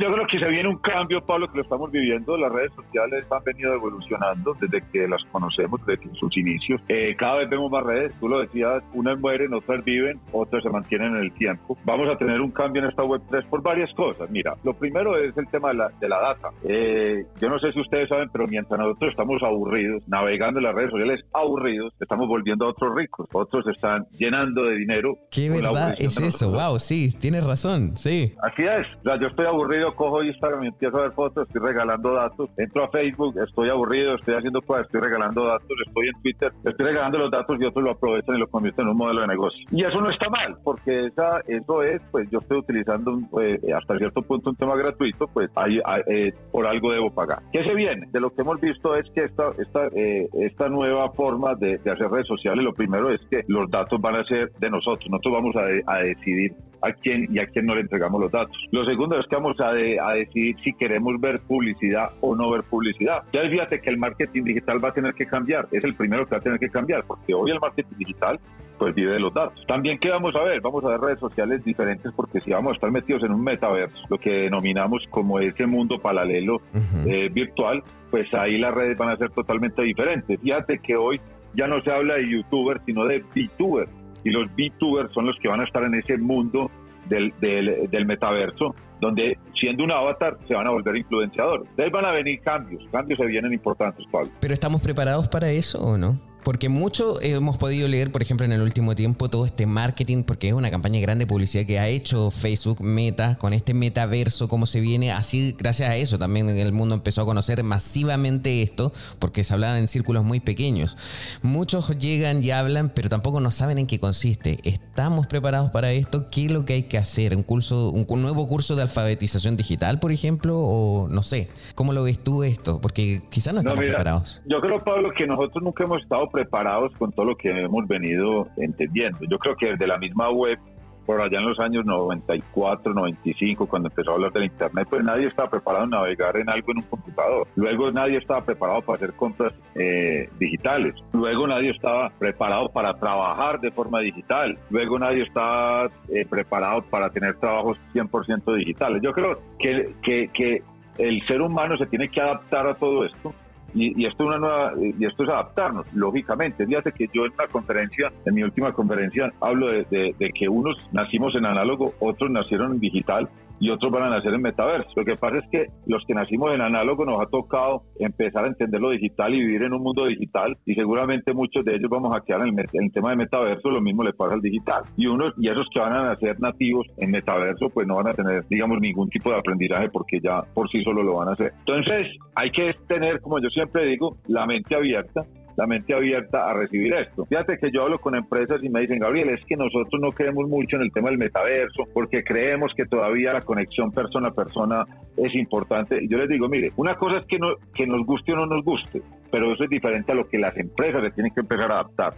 Yo, 0.00 0.12
creo 0.12 0.26
que 0.26 0.38
se 0.38 0.48
viene 0.48 0.68
un 0.68 0.78
cambio, 0.78 1.20
Pablo, 1.20 1.46
que 1.50 1.58
lo 1.58 1.62
estamos 1.62 1.90
viviendo. 1.90 2.38
Las 2.38 2.50
redes 2.50 2.72
sociales 2.74 3.26
han 3.30 3.44
venido 3.44 3.74
evolucionando 3.74 4.56
desde 4.58 4.82
que 4.90 5.06
las 5.06 5.22
conocemos, 5.30 5.78
desde 5.84 6.08
sus 6.14 6.34
inicios. 6.38 6.80
Eh, 6.88 7.14
cada 7.18 7.36
vez 7.38 7.50
vemos 7.50 7.70
más 7.70 7.84
redes, 7.84 8.12
tú 8.18 8.28
lo 8.28 8.40
decías, 8.40 8.82
unas 8.94 9.18
mueren, 9.20 9.52
otras 9.52 9.84
viven, 9.84 10.18
otras 10.32 10.62
se 10.62 10.70
mantienen 10.70 11.16
en 11.16 11.24
el 11.24 11.32
tiempo. 11.34 11.76
Vamos 11.84 12.08
a 12.08 12.16
tener 12.16 12.40
un 12.40 12.50
cambio 12.50 12.82
en 12.82 12.88
esta 12.88 13.04
web 13.04 13.20
3 13.28 13.44
por 13.50 13.62
varias 13.62 13.92
cosas. 13.94 14.30
Mira, 14.30 14.54
lo 14.62 14.72
primero 14.72 15.18
es 15.18 15.36
el 15.36 15.48
tema 15.48 15.68
de 15.68 15.74
la, 15.74 15.90
de 16.00 16.08
la 16.08 16.20
data. 16.20 16.48
Eh, 16.66 17.26
yo 17.40 17.50
no 17.50 17.58
sé 17.58 17.72
si 17.72 17.80
ustedes 17.80 18.08
saben, 18.08 18.30
pero 18.32 18.46
mientras 18.46 18.78
nosotros 18.80 19.10
estamos 19.10 19.42
aburridos, 19.42 20.02
navegando 20.08 20.60
en 20.60 20.64
las 20.64 20.74
redes 20.74 20.92
sociales 20.92 21.20
aburridos, 21.34 21.92
estamos 22.00 22.26
volviendo 22.26 22.64
a 22.64 22.70
otros 22.70 22.94
ricos. 22.94 23.28
Otros 23.32 23.66
están 23.68 24.06
llenando 24.16 24.64
de 24.64 24.76
dinero. 24.76 25.18
¿Qué 25.30 25.50
verdad 25.50 25.94
es 25.98 26.18
eso? 26.18 26.52
Wow, 26.52 26.78
sí, 26.78 27.10
tienes 27.24 27.42
razón, 27.42 27.96
sí. 27.96 28.34
Así 28.42 28.64
es. 28.64 28.86
O 28.98 29.02
sea, 29.02 29.18
yo 29.18 29.28
estoy 29.28 29.46
aburrido, 29.46 29.96
cojo 29.96 30.22
Instagram 30.22 30.64
y 30.64 30.66
empiezo 30.66 30.98
a 30.98 31.02
ver 31.04 31.12
fotos, 31.12 31.46
estoy 31.46 31.62
regalando 31.62 32.12
datos. 32.12 32.50
Entro 32.58 32.84
a 32.84 32.90
Facebook, 32.90 33.34
estoy 33.42 33.70
aburrido, 33.70 34.16
estoy 34.16 34.34
haciendo 34.34 34.60
cosas, 34.60 34.84
estoy 34.84 35.00
regalando 35.00 35.46
datos. 35.46 35.70
Estoy 35.86 36.08
en 36.08 36.20
Twitter, 36.20 36.52
estoy 36.62 36.84
regalando 36.84 37.16
los 37.16 37.30
datos 37.30 37.56
y 37.58 37.64
otros 37.64 37.82
lo 37.82 37.92
aprovechan 37.92 38.36
y 38.36 38.40
lo 38.40 38.46
convierten 38.48 38.84
en 38.84 38.90
un 38.90 38.98
modelo 38.98 39.22
de 39.22 39.28
negocio. 39.28 39.66
Y 39.70 39.82
eso 39.82 40.02
no 40.02 40.10
está 40.10 40.28
mal, 40.28 40.58
porque 40.62 41.06
esa, 41.06 41.40
eso 41.46 41.82
es, 41.82 42.02
pues 42.10 42.28
yo 42.30 42.40
estoy 42.40 42.58
utilizando 42.58 43.18
eh, 43.40 43.58
hasta 43.74 43.96
cierto 43.96 44.20
punto 44.20 44.50
un 44.50 44.56
tema 44.56 44.76
gratuito, 44.76 45.26
pues 45.28 45.50
ahí, 45.54 45.80
eh, 46.08 46.30
por 46.52 46.66
algo 46.66 46.92
debo 46.92 47.10
pagar. 47.10 47.38
¿Qué 47.54 47.64
se 47.64 47.74
viene? 47.74 48.06
De 48.12 48.20
lo 48.20 48.34
que 48.34 48.42
hemos 48.42 48.60
visto 48.60 48.96
es 48.96 49.10
que 49.14 49.24
esta, 49.24 49.50
esta, 49.58 49.86
eh, 49.96 50.28
esta 50.34 50.68
nueva 50.68 51.10
forma 51.12 51.54
de, 51.54 51.78
de, 51.78 51.90
hacer 51.90 52.10
redes 52.10 52.26
sociales, 52.26 52.62
lo 52.62 52.74
primero 52.74 53.10
es 53.10 53.22
que 53.30 53.44
los 53.48 53.70
datos 53.70 53.98
van 53.98 54.16
a 54.16 54.24
ser 54.24 54.52
de 54.58 54.68
nosotros. 54.68 55.08
Nosotros 55.08 55.32
vamos 55.32 55.56
a, 55.56 55.90
a 55.90 56.00
decidir 56.00 56.52
a 56.84 56.92
quién 56.92 57.13
y 57.30 57.38
a 57.38 57.46
quién 57.46 57.66
no 57.66 57.74
le 57.74 57.82
entregamos 57.82 58.20
los 58.20 58.30
datos. 58.30 58.56
Lo 58.70 58.84
segundo 58.84 59.18
es 59.18 59.26
que 59.26 59.36
vamos 59.36 59.58
a, 59.60 59.70
a, 59.70 60.14
decidir 60.14 60.56
si 60.62 60.72
queremos 60.74 61.20
ver 61.20 61.40
publicidad 61.40 62.10
o 62.20 62.34
no 62.34 62.50
ver 62.50 62.62
publicidad. 62.64 63.22
Ya 63.32 63.42
fíjate 63.42 63.80
que 63.80 63.90
el 63.90 63.98
marketing 63.98 64.44
digital 64.44 64.84
va 64.84 64.88
a 64.88 64.92
tener 64.92 65.14
que 65.14 65.26
cambiar, 65.26 65.68
es 65.70 65.84
el 65.84 65.94
primero 65.94 66.26
que 66.26 66.32
va 66.32 66.38
a 66.38 66.42
tener 66.42 66.58
que 66.58 66.68
cambiar, 66.68 67.04
porque 67.04 67.34
hoy 67.34 67.50
el 67.50 67.60
marketing 67.60 67.96
digital 67.98 68.38
pues 68.78 68.94
vive 68.94 69.12
de 69.12 69.20
los 69.20 69.32
datos. 69.32 69.64
También, 69.66 69.98
¿qué 69.98 70.10
vamos 70.10 70.34
a 70.34 70.42
ver? 70.42 70.60
Vamos 70.60 70.84
a 70.84 70.88
ver 70.88 71.00
redes 71.00 71.20
sociales 71.20 71.64
diferentes 71.64 72.12
porque 72.14 72.40
si 72.40 72.50
vamos 72.50 72.72
a 72.72 72.74
estar 72.74 72.90
metidos 72.90 73.22
en 73.22 73.32
un 73.32 73.42
metaverso, 73.42 73.96
lo 74.08 74.18
que 74.18 74.30
denominamos 74.30 75.04
como 75.10 75.38
ese 75.38 75.66
mundo 75.66 75.98
paralelo 75.98 76.60
eh, 77.06 77.28
virtual, 77.32 77.82
pues 78.10 78.32
ahí 78.34 78.58
las 78.58 78.74
redes 78.74 78.98
van 78.98 79.10
a 79.10 79.16
ser 79.16 79.30
totalmente 79.30 79.82
diferentes. 79.82 80.40
Fíjate 80.40 80.80
que 80.80 80.96
hoy 80.96 81.20
ya 81.54 81.68
no 81.68 81.80
se 81.82 81.92
habla 81.92 82.14
de 82.14 82.28
youtubers, 82.28 82.80
sino 82.84 83.04
de 83.06 83.20
VTubers 83.20 83.90
y 84.24 84.30
los 84.30 84.46
VTubers 84.56 85.12
son 85.12 85.26
los 85.26 85.36
que 85.38 85.48
van 85.48 85.60
a 85.60 85.64
estar 85.64 85.84
en 85.84 85.94
ese 85.94 86.16
mundo 86.16 86.70
del, 87.08 87.32
del, 87.40 87.88
del, 87.90 88.06
metaverso, 88.06 88.74
donde 89.00 89.38
siendo 89.58 89.84
un 89.84 89.92
avatar 89.92 90.36
se 90.46 90.54
van 90.54 90.66
a 90.66 90.70
volver 90.70 90.96
influenciadores. 90.96 91.68
De 91.76 91.84
ahí 91.84 91.90
van 91.90 92.04
a 92.04 92.12
venir 92.12 92.40
cambios, 92.40 92.82
cambios 92.90 93.18
se 93.18 93.26
vienen 93.26 93.52
importantes, 93.52 94.04
Pablo. 94.10 94.30
¿Pero 94.40 94.54
estamos 94.54 94.80
preparados 94.80 95.28
para 95.28 95.50
eso 95.50 95.82
o 95.82 95.96
no? 95.96 96.18
Porque 96.44 96.68
mucho 96.68 97.20
hemos 97.22 97.56
podido 97.56 97.88
leer, 97.88 98.12
por 98.12 98.22
ejemplo, 98.22 98.44
en 98.44 98.52
el 98.52 98.60
último 98.60 98.94
tiempo, 98.94 99.30
todo 99.30 99.46
este 99.46 99.66
marketing, 99.66 100.24
porque 100.24 100.48
es 100.48 100.54
una 100.54 100.70
campaña 100.70 101.00
grande 101.00 101.24
de 101.24 101.28
publicidad 101.28 101.64
que 101.64 101.78
ha 101.78 101.88
hecho 101.88 102.30
Facebook 102.30 102.82
Meta 102.82 103.36
con 103.36 103.54
este 103.54 103.72
metaverso, 103.72 104.48
cómo 104.48 104.66
se 104.66 104.80
viene. 104.80 105.10
Así, 105.10 105.56
gracias 105.58 105.88
a 105.88 105.96
eso, 105.96 106.18
también 106.18 106.48
el 106.50 106.72
mundo 106.72 106.94
empezó 106.94 107.22
a 107.22 107.24
conocer 107.24 107.62
masivamente 107.64 108.62
esto, 108.62 108.92
porque 109.18 109.42
se 109.42 109.54
hablaba 109.54 109.78
en 109.78 109.88
círculos 109.88 110.22
muy 110.22 110.40
pequeños. 110.40 110.96
Muchos 111.42 111.98
llegan 111.98 112.44
y 112.44 112.50
hablan, 112.50 112.90
pero 112.90 113.08
tampoco 113.08 113.40
no 113.40 113.50
saben 113.50 113.78
en 113.78 113.86
qué 113.86 113.98
consiste. 113.98 114.58
¿Estamos 114.64 115.26
preparados 115.26 115.70
para 115.70 115.92
esto? 115.92 116.30
¿Qué 116.30 116.46
es 116.46 116.52
lo 116.52 116.64
que 116.64 116.74
hay 116.74 116.82
que 116.84 116.98
hacer? 116.98 117.34
¿Un, 117.34 117.42
curso, 117.42 117.90
un 117.90 118.22
nuevo 118.22 118.46
curso 118.46 118.76
de 118.76 118.82
alfabetización 118.82 119.56
digital, 119.56 119.98
por 119.98 120.12
ejemplo? 120.12 120.58
O 120.58 121.08
no 121.08 121.22
sé, 121.22 121.48
¿cómo 121.74 121.92
lo 121.92 122.02
ves 122.02 122.22
tú 122.22 122.42
esto? 122.42 122.80
Porque 122.80 123.22
quizás 123.30 123.54
no 123.54 123.60
estamos 123.60 123.80
preparados. 123.80 124.42
Yo 124.46 124.60
creo, 124.60 124.82
Pablo, 124.84 125.10
que 125.16 125.26
nosotros 125.26 125.62
nunca 125.62 125.84
hemos 125.84 126.02
estado 126.02 126.30
preparados 126.34 126.92
con 126.98 127.12
todo 127.12 127.26
lo 127.26 127.36
que 127.36 127.48
hemos 127.48 127.86
venido 127.86 128.48
entendiendo. 128.56 129.20
Yo 129.30 129.38
creo 129.38 129.56
que 129.56 129.70
desde 129.70 129.86
la 129.86 129.98
misma 129.98 130.30
web, 130.30 130.58
por 131.06 131.20
allá 131.20 131.38
en 131.38 131.46
los 131.46 131.60
años 131.60 131.84
94, 131.84 132.92
95, 132.92 133.66
cuando 133.66 133.88
empezó 133.88 134.10
a 134.10 134.14
hablar 134.14 134.32
del 134.32 134.44
Internet, 134.44 134.88
pues 134.90 135.04
nadie 135.04 135.28
estaba 135.28 135.48
preparado 135.48 135.84
a 135.84 135.86
navegar 135.86 136.36
en 136.36 136.50
algo 136.50 136.72
en 136.72 136.78
un 136.78 136.84
computador. 136.84 137.46
Luego 137.54 137.92
nadie 137.92 138.18
estaba 138.18 138.44
preparado 138.44 138.80
para 138.82 138.96
hacer 138.96 139.12
compras 139.12 139.52
eh, 139.76 140.28
digitales. 140.40 140.94
Luego 141.12 141.46
nadie 141.46 141.70
estaba 141.70 142.10
preparado 142.18 142.68
para 142.70 142.94
trabajar 142.94 143.60
de 143.60 143.70
forma 143.70 144.00
digital. 144.00 144.58
Luego 144.70 144.98
nadie 144.98 145.22
estaba 145.22 145.90
eh, 146.08 146.26
preparado 146.28 146.82
para 146.82 147.10
tener 147.10 147.36
trabajos 147.36 147.78
100% 147.94 148.56
digitales. 148.56 149.02
Yo 149.04 149.12
creo 149.12 149.38
que, 149.58 149.94
que, 150.02 150.28
que 150.32 150.62
el 150.98 151.24
ser 151.26 151.42
humano 151.42 151.76
se 151.76 151.86
tiene 151.86 152.08
que 152.08 152.20
adaptar 152.20 152.66
a 152.66 152.74
todo 152.74 153.04
esto 153.04 153.32
y, 153.74 154.06
esto 154.06 154.24
es 154.24 154.28
una 154.28 154.38
nueva, 154.38 154.72
y 154.78 155.04
esto 155.04 155.24
es 155.24 155.28
adaptarnos, 155.28 155.86
lógicamente. 155.94 156.66
Fíjate 156.66 156.92
que 156.92 157.08
yo 157.12 157.26
en 157.26 157.32
una 157.32 157.48
conferencia, 157.48 158.12
en 158.24 158.34
mi 158.34 158.42
última 158.42 158.72
conferencia, 158.72 159.32
hablo 159.40 159.68
de, 159.68 160.14
que 160.34 160.48
unos 160.48 160.76
nacimos 160.92 161.34
en 161.34 161.46
análogo, 161.46 161.94
otros 162.00 162.30
nacieron 162.30 162.72
en 162.72 162.80
digital 162.80 163.28
y 163.64 163.70
otros 163.70 163.90
van 163.90 164.02
a 164.02 164.10
nacer 164.10 164.34
en 164.34 164.42
metaverso. 164.42 164.90
Lo 164.94 165.06
que 165.06 165.16
pasa 165.16 165.38
es 165.38 165.44
que 165.50 165.66
los 165.86 166.04
que 166.06 166.12
nacimos 166.12 166.52
en 166.52 166.60
análogo 166.60 167.06
nos 167.06 167.18
ha 167.18 167.24
tocado 167.30 167.84
empezar 167.98 168.44
a 168.44 168.48
entender 168.48 168.78
lo 168.78 168.90
digital 168.90 169.34
y 169.34 169.40
vivir 169.40 169.62
en 169.62 169.72
un 169.72 169.82
mundo 169.82 170.04
digital 170.04 170.54
y 170.66 170.74
seguramente 170.74 171.32
muchos 171.32 171.64
de 171.64 171.76
ellos 171.76 171.88
vamos 171.88 172.14
a 172.14 172.20
quedar 172.20 172.46
en 172.46 172.58
el, 172.58 172.92
tema 172.92 173.08
de 173.08 173.16
metaverso, 173.16 173.70
lo 173.70 173.80
mismo 173.80 174.04
le 174.04 174.12
pasa 174.12 174.34
al 174.34 174.42
digital. 174.42 174.82
Y 174.98 175.06
unos 175.06 175.32
y 175.38 175.48
esos 175.48 175.66
que 175.72 175.80
van 175.80 175.94
a 175.94 176.02
nacer 176.02 176.38
nativos 176.40 176.86
en 176.98 177.10
metaverso 177.10 177.70
pues 177.70 177.86
no 177.86 177.96
van 177.96 178.08
a 178.08 178.12
tener 178.12 178.44
digamos 178.50 178.78
ningún 178.80 179.08
tipo 179.08 179.30
de 179.30 179.38
aprendizaje 179.38 179.88
porque 179.88 180.20
ya 180.20 180.42
por 180.52 180.68
sí 180.68 180.84
solo 180.84 181.02
lo 181.02 181.14
van 181.14 181.30
a 181.30 181.32
hacer. 181.32 181.54
Entonces 181.60 182.08
hay 182.34 182.50
que 182.50 182.74
tener, 182.86 183.22
como 183.22 183.40
yo 183.40 183.48
siempre 183.48 183.86
digo, 183.86 184.18
la 184.28 184.44
mente 184.44 184.76
abierta 184.76 185.24
la 185.56 185.66
mente 185.66 185.94
abierta 185.94 186.50
a 186.50 186.54
recibir 186.54 186.92
esto. 186.94 187.24
Fíjate 187.26 187.58
que 187.58 187.70
yo 187.70 187.82
hablo 187.82 188.00
con 188.00 188.14
empresas 188.14 188.62
y 188.62 188.68
me 188.68 188.80
dicen, 188.80 188.98
Gabriel, 188.98 189.30
es 189.30 189.44
que 189.44 189.56
nosotros 189.56 190.00
no 190.00 190.12
creemos 190.12 190.48
mucho 190.48 190.76
en 190.76 190.82
el 190.82 190.92
tema 190.92 191.10
del 191.10 191.18
metaverso 191.18 191.84
porque 191.92 192.24
creemos 192.24 192.72
que 192.74 192.86
todavía 192.86 193.32
la 193.32 193.42
conexión 193.42 193.92
persona 193.92 194.28
a 194.28 194.32
persona 194.32 194.84
es 195.16 195.34
importante. 195.34 196.02
Y 196.02 196.08
yo 196.08 196.18
les 196.18 196.28
digo, 196.28 196.48
mire, 196.48 196.72
una 196.76 196.96
cosa 196.96 197.18
es 197.18 197.26
que, 197.26 197.38
no, 197.38 197.54
que 197.74 197.86
nos 197.86 198.04
guste 198.04 198.32
o 198.32 198.36
no 198.36 198.46
nos 198.46 198.64
guste, 198.64 199.02
pero 199.30 199.52
eso 199.52 199.64
es 199.64 199.70
diferente 199.70 200.12
a 200.12 200.14
lo 200.14 200.28
que 200.28 200.38
las 200.38 200.56
empresas 200.56 201.02
le 201.02 201.10
tienen 201.10 201.32
que 201.32 201.40
empezar 201.40 201.70
a 201.70 201.80
adaptar. 201.80 202.14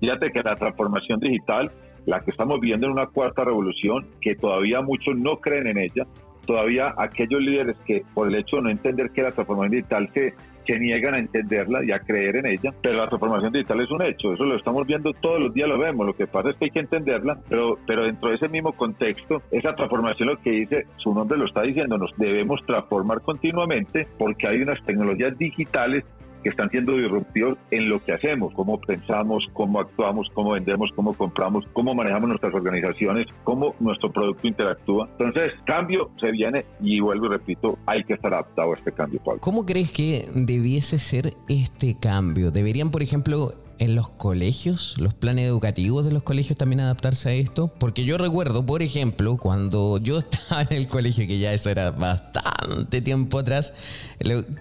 Fíjate 0.00 0.30
que 0.30 0.42
la 0.42 0.56
transformación 0.56 1.20
digital, 1.20 1.70
la 2.06 2.20
que 2.20 2.30
estamos 2.30 2.58
viendo 2.60 2.86
en 2.86 2.92
una 2.92 3.06
cuarta 3.06 3.44
revolución, 3.44 4.06
que 4.20 4.34
todavía 4.34 4.80
muchos 4.80 5.14
no 5.16 5.36
creen 5.36 5.66
en 5.66 5.78
ella, 5.78 6.06
todavía 6.46 6.94
aquellos 6.96 7.40
líderes 7.40 7.76
que 7.86 8.02
por 8.14 8.28
el 8.28 8.34
hecho 8.34 8.56
de 8.56 8.62
no 8.62 8.70
entender 8.70 9.10
que 9.10 9.22
la 9.22 9.32
transformación 9.32 9.72
digital 9.72 10.10
se 10.14 10.34
que 10.70 10.78
niegan 10.78 11.14
a 11.14 11.18
entenderla 11.18 11.84
y 11.84 11.90
a 11.90 11.98
creer 11.98 12.36
en 12.36 12.46
ella, 12.46 12.72
pero 12.80 12.98
la 12.98 13.08
transformación 13.08 13.52
digital 13.52 13.80
es 13.80 13.90
un 13.90 14.02
hecho, 14.02 14.32
eso 14.32 14.44
lo 14.44 14.54
estamos 14.54 14.86
viendo 14.86 15.12
todos 15.14 15.40
los 15.40 15.52
días, 15.52 15.68
lo 15.68 15.76
vemos, 15.76 16.06
lo 16.06 16.14
que 16.14 16.28
pasa 16.28 16.50
es 16.50 16.56
que 16.56 16.66
hay 16.66 16.70
que 16.70 16.78
entenderla, 16.78 17.40
pero, 17.48 17.76
pero 17.88 18.04
dentro 18.04 18.28
de 18.28 18.36
ese 18.36 18.48
mismo 18.48 18.70
contexto, 18.70 19.42
esa 19.50 19.74
transformación 19.74 20.28
lo 20.28 20.36
que 20.36 20.52
dice, 20.52 20.86
su 20.98 21.12
nombre 21.12 21.38
lo 21.38 21.46
está 21.46 21.62
diciendo, 21.62 21.98
nos 21.98 22.16
debemos 22.16 22.64
transformar 22.66 23.20
continuamente 23.20 24.06
porque 24.16 24.46
hay 24.46 24.62
unas 24.62 24.80
tecnologías 24.84 25.36
digitales 25.36 26.04
que 26.42 26.50
están 26.50 26.70
siendo 26.70 26.96
disruptivos 26.96 27.58
en 27.70 27.88
lo 27.88 28.02
que 28.04 28.12
hacemos, 28.12 28.52
cómo 28.54 28.80
pensamos, 28.80 29.46
cómo 29.52 29.80
actuamos, 29.80 30.28
cómo 30.34 30.52
vendemos, 30.52 30.90
cómo 30.94 31.14
compramos, 31.14 31.64
cómo 31.72 31.94
manejamos 31.94 32.28
nuestras 32.28 32.54
organizaciones, 32.54 33.26
cómo 33.44 33.74
nuestro 33.80 34.10
producto 34.10 34.46
interactúa. 34.46 35.08
Entonces, 35.18 35.52
cambio 35.64 36.10
se 36.20 36.30
viene 36.30 36.64
y 36.80 37.00
vuelvo 37.00 37.26
y 37.26 37.28
repito, 37.30 37.78
hay 37.86 38.04
que 38.04 38.14
estar 38.14 38.32
adaptado 38.32 38.72
a 38.72 38.74
este 38.74 38.92
cambio. 38.92 39.20
¿Cómo 39.40 39.66
crees 39.66 39.92
que 39.92 40.28
debiese 40.34 40.98
ser 40.98 41.34
este 41.48 41.96
cambio? 41.98 42.50
¿Deberían, 42.50 42.90
por 42.90 43.02
ejemplo, 43.02 43.52
en 43.80 43.96
los 43.96 44.10
colegios, 44.10 44.94
los 44.98 45.14
planes 45.14 45.46
educativos 45.46 46.04
de 46.04 46.12
los 46.12 46.22
colegios 46.22 46.56
también 46.56 46.80
adaptarse 46.80 47.30
a 47.30 47.32
esto? 47.32 47.68
Porque 47.78 48.04
yo 48.04 48.18
recuerdo, 48.18 48.64
por 48.64 48.82
ejemplo, 48.82 49.38
cuando 49.38 49.98
yo 49.98 50.18
estaba 50.30 50.62
en 50.62 50.74
el 50.74 50.86
colegio, 50.86 51.26
que 51.26 51.38
ya 51.38 51.52
eso 51.52 51.70
era 51.70 51.90
bastante 51.90 53.00
tiempo 53.00 53.38
atrás, 53.38 53.72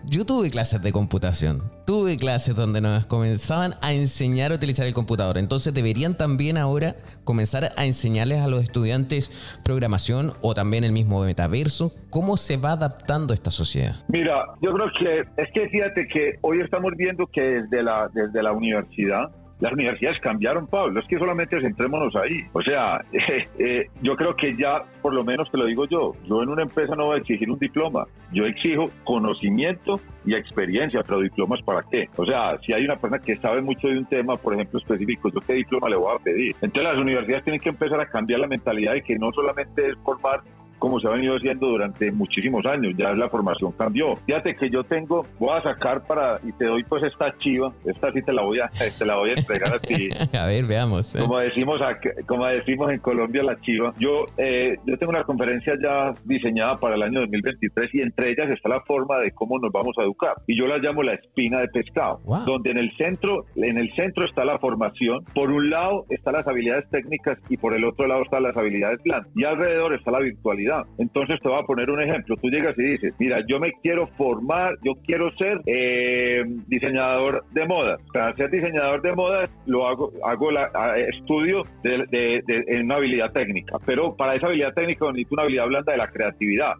yo 0.07 0.25
tuve 0.25 0.49
clases 0.49 0.81
de 0.81 0.91
computación 0.91 1.61
tuve 1.89 2.17
clases 2.17 2.55
donde 2.55 2.81
nos 2.81 3.07
comenzaban 3.07 3.73
a 3.81 3.93
enseñar 3.93 4.51
a 4.51 4.55
utilizar 4.57 4.85
el 4.85 4.93
computador. 4.93 5.39
Entonces 5.39 5.73
deberían 5.73 6.15
también 6.15 6.59
ahora 6.59 6.93
comenzar 7.23 7.71
a 7.75 7.83
enseñarles 7.83 8.41
a 8.41 8.47
los 8.47 8.61
estudiantes 8.61 9.59
programación 9.65 10.33
o 10.43 10.53
también 10.53 10.83
el 10.83 10.91
mismo 10.91 11.19
metaverso. 11.23 11.91
¿Cómo 12.11 12.37
se 12.37 12.57
va 12.57 12.73
adaptando 12.73 13.33
esta 13.33 13.49
sociedad? 13.49 13.95
Mira, 14.07 14.45
yo 14.61 14.71
creo 14.71 14.91
que 14.99 15.41
es 15.41 15.49
que 15.51 15.67
fíjate 15.69 16.07
que 16.07 16.37
hoy 16.41 16.61
estamos 16.61 16.93
viendo 16.95 17.25
que 17.25 17.41
desde 17.41 17.81
la, 17.81 18.07
desde 18.13 18.43
la 18.43 18.51
universidad 18.51 19.31
las 19.59 19.73
universidades 19.73 20.19
cambiaron, 20.21 20.67
Pablo, 20.67 20.99
es 20.99 21.07
que 21.07 21.17
solamente 21.17 21.59
centrémonos 21.61 22.15
ahí. 22.15 22.45
O 22.53 22.61
sea, 22.61 23.03
eh, 23.59 23.87
yo 24.01 24.15
creo 24.15 24.35
que 24.35 24.55
ya, 24.55 24.83
por 25.01 25.13
lo 25.13 25.23
menos 25.23 25.51
te 25.51 25.57
lo 25.57 25.65
digo 25.65 25.85
yo, 25.85 26.13
yo 26.25 26.41
en 26.43 26.49
una 26.49 26.63
empresa 26.63 26.95
no 26.95 27.07
voy 27.07 27.17
a 27.17 27.19
exigir 27.19 27.51
un 27.51 27.59
diploma, 27.59 28.07
yo 28.31 28.45
exijo 28.45 28.85
conocimiento 29.03 29.99
y 30.25 30.33
experiencia, 30.35 31.03
pero 31.03 31.19
diplomas 31.19 31.61
para 31.63 31.83
qué? 31.89 32.07
O 32.15 32.25
sea, 32.25 32.57
si 32.59 32.73
hay 32.73 32.85
una 32.85 32.95
persona 32.95 33.19
que 33.19 33.37
sabe 33.37 33.61
mucho 33.61 33.87
de 33.87 33.97
un 33.97 34.05
tema, 34.05 34.37
por 34.37 34.53
ejemplo, 34.53 34.79
específico, 34.79 35.29
¿yo 35.29 35.41
qué 35.41 35.53
diploma 35.53 35.89
le 35.89 35.97
voy 35.97 36.15
a 36.15 36.23
pedir? 36.23 36.55
Entonces 36.61 36.83
las 36.83 36.97
universidades 36.97 37.43
tienen 37.43 37.59
que 37.59 37.69
empezar 37.69 37.99
a 37.99 38.05
cambiar 38.05 38.39
la 38.39 38.47
mentalidad 38.47 38.93
de 38.93 39.01
que 39.01 39.17
no 39.17 39.31
solamente 39.31 39.89
es 39.89 39.97
formar 40.03 40.41
como 40.79 40.99
se 40.99 41.07
ha 41.07 41.11
venido 41.11 41.35
haciendo 41.35 41.67
durante 41.67 42.11
muchísimos 42.11 42.65
años. 42.65 42.93
Ya 42.97 43.13
la 43.13 43.29
formación 43.29 43.71
cambió. 43.73 44.15
Fíjate 44.25 44.55
que 44.55 44.69
yo 44.69 44.83
tengo, 44.83 45.25
voy 45.37 45.57
a 45.57 45.61
sacar 45.61 46.05
para, 46.07 46.39
y 46.43 46.51
te 46.53 46.65
doy 46.65 46.83
pues 46.83 47.03
esta 47.03 47.37
chiva, 47.37 47.71
esta 47.85 48.11
sí 48.11 48.21
te 48.21 48.33
la 48.33 48.41
voy 48.41 48.59
a, 48.59 48.69
te 48.97 49.05
la 49.05 49.15
voy 49.15 49.31
a 49.31 49.33
entregar 49.33 49.75
a 49.75 49.79
ti. 49.79 50.09
a 50.37 50.47
ver, 50.47 50.65
veamos. 50.65 51.13
¿eh? 51.15 51.19
Como 51.19 51.37
decimos 51.39 51.81
como 52.25 52.45
decimos 52.45 52.91
en 52.91 52.99
Colombia 52.99 53.43
la 53.43 53.59
chiva. 53.61 53.93
Yo, 53.99 54.25
eh, 54.37 54.77
yo 54.85 54.97
tengo 54.97 55.11
una 55.11 55.23
conferencia 55.23 55.73
ya 55.81 56.13
diseñada 56.25 56.77
para 56.77 56.95
el 56.95 57.03
año 57.03 57.21
2023 57.21 57.93
y 57.93 58.01
entre 58.01 58.31
ellas 58.31 58.49
está 58.49 58.69
la 58.69 58.81
forma 58.81 59.19
de 59.19 59.31
cómo 59.31 59.59
nos 59.59 59.71
vamos 59.71 59.95
a 59.97 60.03
educar. 60.03 60.35
Y 60.47 60.57
yo 60.57 60.67
la 60.67 60.77
llamo 60.77 61.03
la 61.03 61.13
espina 61.13 61.59
de 61.59 61.67
pescado, 61.67 62.21
donde 62.45 62.71
en 62.71 62.77
el 62.77 62.91
centro, 62.97 63.45
en 63.55 63.77
el 63.77 63.91
centro 63.95 64.25
está 64.25 64.45
la 64.45 64.59
formación. 64.59 65.23
Por 65.33 65.51
un 65.51 65.69
lado 65.69 66.05
están 66.09 66.33
las 66.33 66.47
habilidades 66.47 66.89
técnicas 66.89 67.37
y 67.49 67.57
por 67.57 67.73
el 67.73 67.83
otro 67.85 68.07
lado 68.07 68.23
están 68.23 68.43
las 68.43 68.55
habilidades 68.55 69.01
blandas. 69.03 69.31
Y 69.35 69.43
alrededor 69.43 69.93
está 69.93 70.11
la 70.11 70.19
virtualidad 70.19 70.68
entonces 70.97 71.39
te 71.41 71.49
voy 71.49 71.59
a 71.59 71.65
poner 71.65 71.89
un 71.89 72.01
ejemplo. 72.01 72.35
Tú 72.37 72.49
llegas 72.49 72.77
y 72.77 72.83
dices, 72.83 73.13
mira, 73.19 73.39
yo 73.47 73.59
me 73.59 73.71
quiero 73.81 74.07
formar, 74.17 74.75
yo 74.83 74.93
quiero 75.05 75.31
ser 75.37 75.61
eh, 75.65 76.43
diseñador 76.67 77.43
de 77.51 77.65
moda. 77.65 77.97
Para 78.13 78.35
ser 78.35 78.49
diseñador 78.49 79.01
de 79.01 79.13
moda 79.13 79.49
lo 79.65 79.87
hago, 79.87 80.11
hago 80.23 80.51
la, 80.51 80.69
estudio 81.13 81.63
de, 81.83 82.43
en 82.47 82.85
una 82.85 82.95
habilidad 82.95 83.31
técnica, 83.31 83.77
pero 83.85 84.15
para 84.15 84.35
esa 84.35 84.47
habilidad 84.47 84.73
técnica 84.73 85.05
necesito 85.07 85.35
una 85.35 85.43
habilidad 85.43 85.67
blanda 85.67 85.91
de 85.91 85.97
la 85.97 86.07
creatividad. 86.07 86.73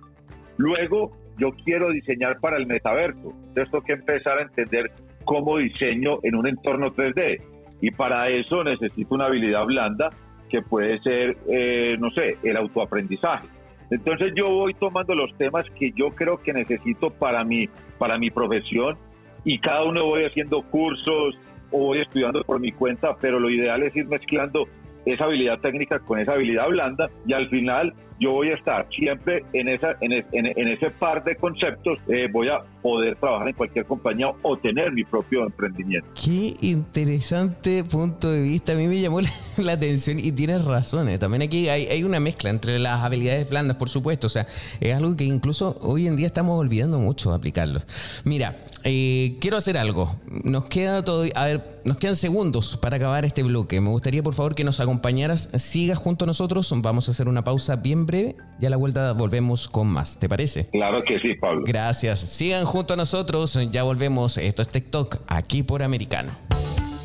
Luego 0.58 1.12
yo 1.38 1.52
quiero 1.63 1.89
diseñar 1.91 2.39
para 2.39 2.58
el 2.58 2.67
metaverso. 2.67 3.34
Entonces 3.47 3.71
tengo 3.71 3.84
que 3.84 3.93
empezar 3.93 4.39
a 4.39 4.41
entender 4.43 4.91
cómo 5.23 5.58
diseño 5.58 6.19
en 6.23 6.36
un 6.36 6.47
entorno 6.47 6.93
3D. 6.93 7.41
Y 7.82 7.91
para 7.91 8.28
eso 8.30 8.63
necesito 8.63 9.15
una 9.15 9.25
habilidad 9.25 9.65
blanda 9.65 10.10
que 10.49 10.62
puede 10.62 10.99
ser, 10.99 11.38
eh, 11.47 11.95
no 11.99 12.10
sé, 12.12 12.38
el 12.43 12.58
autoaprendizaje. 12.58 13.47
Entonces 13.89 14.34
yo 14.36 14.49
voy 14.49 14.73
tomando 14.73 15.15
los 15.15 15.36
temas 15.38 15.65
que 15.78 15.91
yo 15.91 16.10
creo 16.12 16.41
que 16.41 16.54
necesito 16.54 17.10
para 17.10 17.43
mi, 17.43 17.67
para 17.97 18.17
mi 18.17 18.30
profesión 18.30 18.97
y 19.43 19.60
cada 19.60 19.84
uno 19.84 20.06
voy 20.06 20.25
haciendo 20.25 20.62
cursos 20.62 21.38
o 21.71 21.78
voy 21.80 22.02
estudiando 22.02 22.43
por 22.43 22.60
mi 22.60 22.71
cuenta, 22.71 23.15
pero 23.19 23.39
lo 23.39 23.49
ideal 23.49 23.84
es 23.84 23.95
ir 23.95 24.08
mezclando 24.08 24.67
esa 25.06 25.25
habilidad 25.25 25.60
técnica 25.60 25.99
con 25.99 26.19
esa 26.19 26.34
habilidad 26.34 26.67
blanda 26.67 27.10
y 27.25 27.34
al 27.34 27.49
final 27.49 27.93
yo 28.19 28.32
voy 28.32 28.49
a 28.49 28.55
estar 28.55 28.88
siempre 28.95 29.43
en, 29.53 29.69
esa, 29.69 29.95
en, 30.01 30.13
en, 30.32 30.67
ese 30.67 30.91
par 30.91 31.23
de 31.23 31.36
conceptos, 31.36 31.97
eh, 32.08 32.27
voy 32.32 32.49
a 32.49 32.62
poder 32.82 33.15
trabajar 33.15 33.47
en 33.47 33.53
cualquier 33.53 33.86
compañía 33.86 34.32
o 34.41 34.58
tener 34.58 34.91
mi 34.91 35.03
propio 35.03 35.45
emprendimiento. 35.45 36.08
Qué 36.23 36.55
interesante 36.62 37.84
punto 37.84 38.32
de 38.32 38.41
vista, 38.41 38.73
a 38.73 38.75
mí 38.75 38.88
me 38.88 38.99
llamó 38.99 39.19
la, 39.58 39.73
atención 39.73 40.19
y 40.19 40.32
tienes 40.32 40.65
razones. 40.65 41.15
Eh. 41.15 41.19
También 41.19 41.41
aquí 41.41 41.69
hay, 41.69 41.86
hay, 41.88 42.03
una 42.03 42.19
mezcla 42.19 42.49
entre 42.49 42.79
las 42.79 43.01
habilidades 43.01 43.49
blandas, 43.49 43.77
por 43.77 43.89
supuesto, 43.89 44.27
o 44.27 44.29
sea, 44.29 44.45
es 44.79 44.93
algo 44.93 45.15
que 45.15 45.23
incluso 45.23 45.77
hoy 45.82 46.08
en 46.08 46.17
día 46.17 46.27
estamos 46.27 46.60
olvidando 46.60 46.99
mucho 46.99 47.34
aplicarlo. 47.34 47.79
Mira, 48.25 48.55
eh, 48.83 49.37
quiero 49.39 49.57
hacer 49.57 49.77
algo. 49.77 50.15
Nos 50.43 50.65
queda 50.65 51.03
todo, 51.03 51.25
a 51.35 51.45
ver, 51.45 51.81
nos 51.85 51.97
quedan 51.97 52.15
segundos 52.15 52.77
para 52.77 52.97
acabar 52.97 53.25
este 53.25 53.43
bloque. 53.43 53.81
Me 53.81 53.89
gustaría, 53.89 54.23
por 54.23 54.33
favor, 54.33 54.55
que 54.55 54.63
nos 54.63 54.79
acompañaras, 54.79 55.49
sigas 55.57 55.97
junto 55.97 56.25
a 56.25 56.27
nosotros. 56.27 56.73
Vamos 56.81 57.07
a 57.07 57.11
hacer 57.11 57.27
una 57.27 57.43
pausa 57.43 57.75
bien 57.77 58.05
breve 58.05 58.35
y 58.59 58.65
a 58.65 58.69
la 58.69 58.77
vuelta 58.77 59.13
volvemos 59.13 59.67
con 59.67 59.87
más. 59.87 60.19
¿Te 60.19 60.29
parece? 60.29 60.67
Claro 60.69 61.03
que 61.03 61.19
sí, 61.19 61.35
Pablo. 61.35 61.63
Gracias. 61.65 62.19
Sigan 62.19 62.65
junto 62.65 62.93
a 62.93 62.97
nosotros. 62.97 63.57
Ya 63.71 63.83
volvemos. 63.83 64.37
Esto 64.37 64.61
es 64.61 64.69
TikTok, 64.69 65.17
aquí 65.27 65.63
por 65.63 65.83
Americano. 65.83 66.31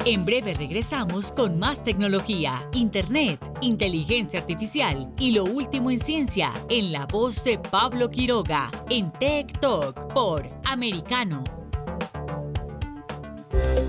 En 0.06 0.26
breve 0.26 0.52
regresamos 0.52 1.32
con 1.32 1.58
más 1.58 1.82
tecnología, 1.82 2.68
internet, 2.74 3.40
inteligencia 3.62 4.40
artificial 4.40 5.10
y 5.18 5.30
lo 5.30 5.44
último 5.44 5.90
en 5.90 5.98
ciencia 5.98 6.52
en 6.68 6.92
la 6.92 7.06
voz 7.06 7.42
de 7.42 7.58
Pablo 7.58 8.10
Quiroga 8.10 8.70
en 8.90 9.10
Tech 9.12 9.58
Talk 9.60 10.12
por 10.12 10.46
Americano. 10.64 11.63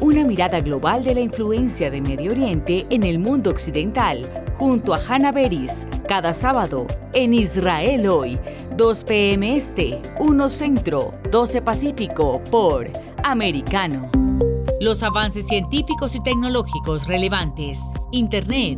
Una 0.02 0.24
mirada 0.24 0.60
global 0.60 1.04
de 1.04 1.16
la 1.16 1.22
influencia 1.22 1.90
de 1.90 2.02
Medio 2.02 2.32
Oriente 2.32 2.86
en 2.90 3.04
el 3.04 3.20
mundo 3.20 3.50
occidental, 3.50 4.22
junto 4.58 4.94
a 4.94 5.00
Hannah 5.00 5.32
Beris, 5.32 5.88
cada 6.08 6.34
sábado 6.34 6.86
en 7.14 7.34
Israel 7.34 8.08
hoy, 8.08 8.40
2 8.78 9.04
p.m. 9.04 9.56
Este, 9.56 10.02
1 10.20 10.50
Centro, 10.50 11.14
12 11.32 11.62
Pacífico, 11.62 12.42
por 12.52 12.90
Americano. 13.24 14.10
Los 14.80 15.04
avances 15.04 15.48
científicos 15.48 16.16
y 16.16 16.22
tecnológicos 16.22 17.08
relevantes, 17.08 17.80
Internet, 18.12 18.78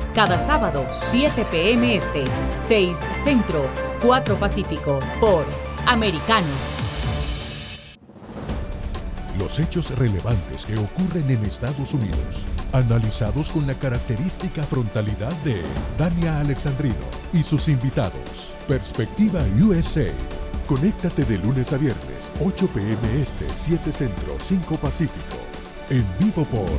Cada 0.13 0.39
sábado, 0.39 0.85
7 0.91 1.45
p.m. 1.49 1.95
Este, 1.95 2.25
6 2.57 2.97
Centro, 3.13 3.69
4 4.03 4.35
Pacífico, 4.37 4.99
por 5.21 5.45
Americano. 5.85 6.47
Los 9.39 9.57
hechos 9.59 9.97
relevantes 9.97 10.65
que 10.65 10.77
ocurren 10.77 11.31
en 11.31 11.45
Estados 11.45 11.93
Unidos, 11.93 12.45
analizados 12.73 13.51
con 13.51 13.65
la 13.65 13.73
característica 13.73 14.63
frontalidad 14.63 15.31
de 15.45 15.61
Dania 15.97 16.41
Alexandrino 16.41 17.07
y 17.31 17.41
sus 17.41 17.69
invitados. 17.69 18.53
Perspectiva 18.67 19.39
USA. 19.61 20.11
Conéctate 20.67 21.23
de 21.23 21.37
lunes 21.37 21.71
a 21.71 21.77
viernes, 21.77 22.29
8 22.43 22.67
p.m. 22.73 23.21
Este, 23.21 23.45
7 23.55 23.93
Centro, 23.93 24.35
5 24.43 24.75
Pacífico. 24.75 25.37
En 25.89 26.05
vivo 26.19 26.43
por 26.43 26.69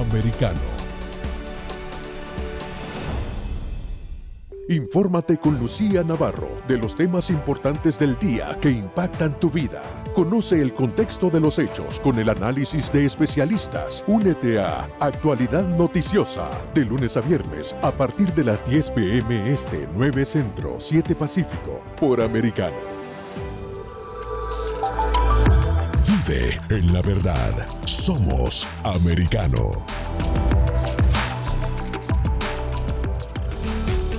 Americano. 0.00 0.75
Infórmate 4.68 5.38
con 5.38 5.60
Lucía 5.60 6.02
Navarro 6.02 6.50
de 6.66 6.76
los 6.76 6.96
temas 6.96 7.30
importantes 7.30 8.00
del 8.00 8.18
día 8.18 8.58
que 8.60 8.68
impactan 8.68 9.38
tu 9.38 9.48
vida. 9.48 9.84
Conoce 10.12 10.60
el 10.60 10.74
contexto 10.74 11.30
de 11.30 11.38
los 11.38 11.60
hechos 11.60 12.00
con 12.00 12.18
el 12.18 12.28
análisis 12.28 12.90
de 12.90 13.06
especialistas. 13.06 14.02
Únete 14.08 14.58
a 14.58 14.90
Actualidad 14.98 15.68
Noticiosa 15.68 16.50
de 16.74 16.84
lunes 16.84 17.16
a 17.16 17.20
viernes 17.20 17.76
a 17.80 17.92
partir 17.92 18.34
de 18.34 18.42
las 18.42 18.64
10 18.64 18.90
pm 18.90 19.52
este 19.52 19.86
9 19.94 20.24
Centro 20.24 20.80
7 20.80 21.14
Pacífico 21.14 21.80
por 22.00 22.20
Americano. 22.20 22.76
Vive 26.08 26.60
en 26.70 26.92
la 26.92 27.02
verdad. 27.02 27.52
Somos 27.84 28.66
Americano. 28.82 29.70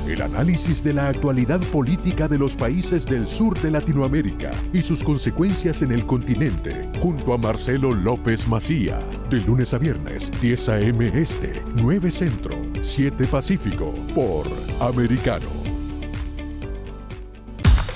El 0.08 0.22
análisis 0.22 0.82
de 0.82 0.94
la 0.94 1.10
actualidad 1.10 1.60
política 1.60 2.30
de 2.30 2.38
los 2.38 2.56
países 2.56 3.06
del 3.06 3.28
sur 3.28 3.60
de 3.60 3.72
Latinoamérica 3.72 4.52
y 4.72 4.82
sus 4.82 5.04
consecuencias 5.04 5.82
en 5.82 5.92
el 5.92 6.06
continente, 6.06 6.90
junto 7.02 7.34
a 7.34 7.38
Marcelo 7.38 7.94
López 7.94 8.48
Macía, 8.48 9.06
de 9.30 9.42
lunes 9.42 9.74
a 9.74 9.78
viernes, 9.78 10.32
10 10.40 10.70
a.m. 10.70 11.12
Este, 11.14 11.62
9 11.76 12.10
Centro, 12.10 12.56
7 12.80 13.26
Pacífico, 13.26 13.94
por 14.16 14.48
Americano. 14.80 15.50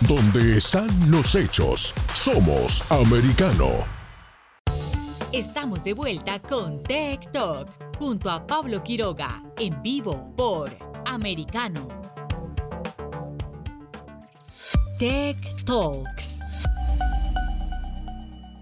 Donde 0.02 0.58
están 0.58 0.90
los 1.10 1.34
hechos, 1.36 1.96
somos 2.14 2.84
Americano. 2.92 3.70
Estamos 5.32 5.82
de 5.86 5.94
vuelta 5.94 6.42
con 6.42 6.84
Tech 6.84 7.32
Talk 7.32 7.70
junto 7.98 8.30
a 8.30 8.46
Pablo 8.46 8.84
Quiroga 8.84 9.42
en 9.58 9.82
vivo 9.82 10.34
por 10.36 10.91
Americano. 11.06 11.88
Tech 14.98 15.38
Talks. 15.66 16.51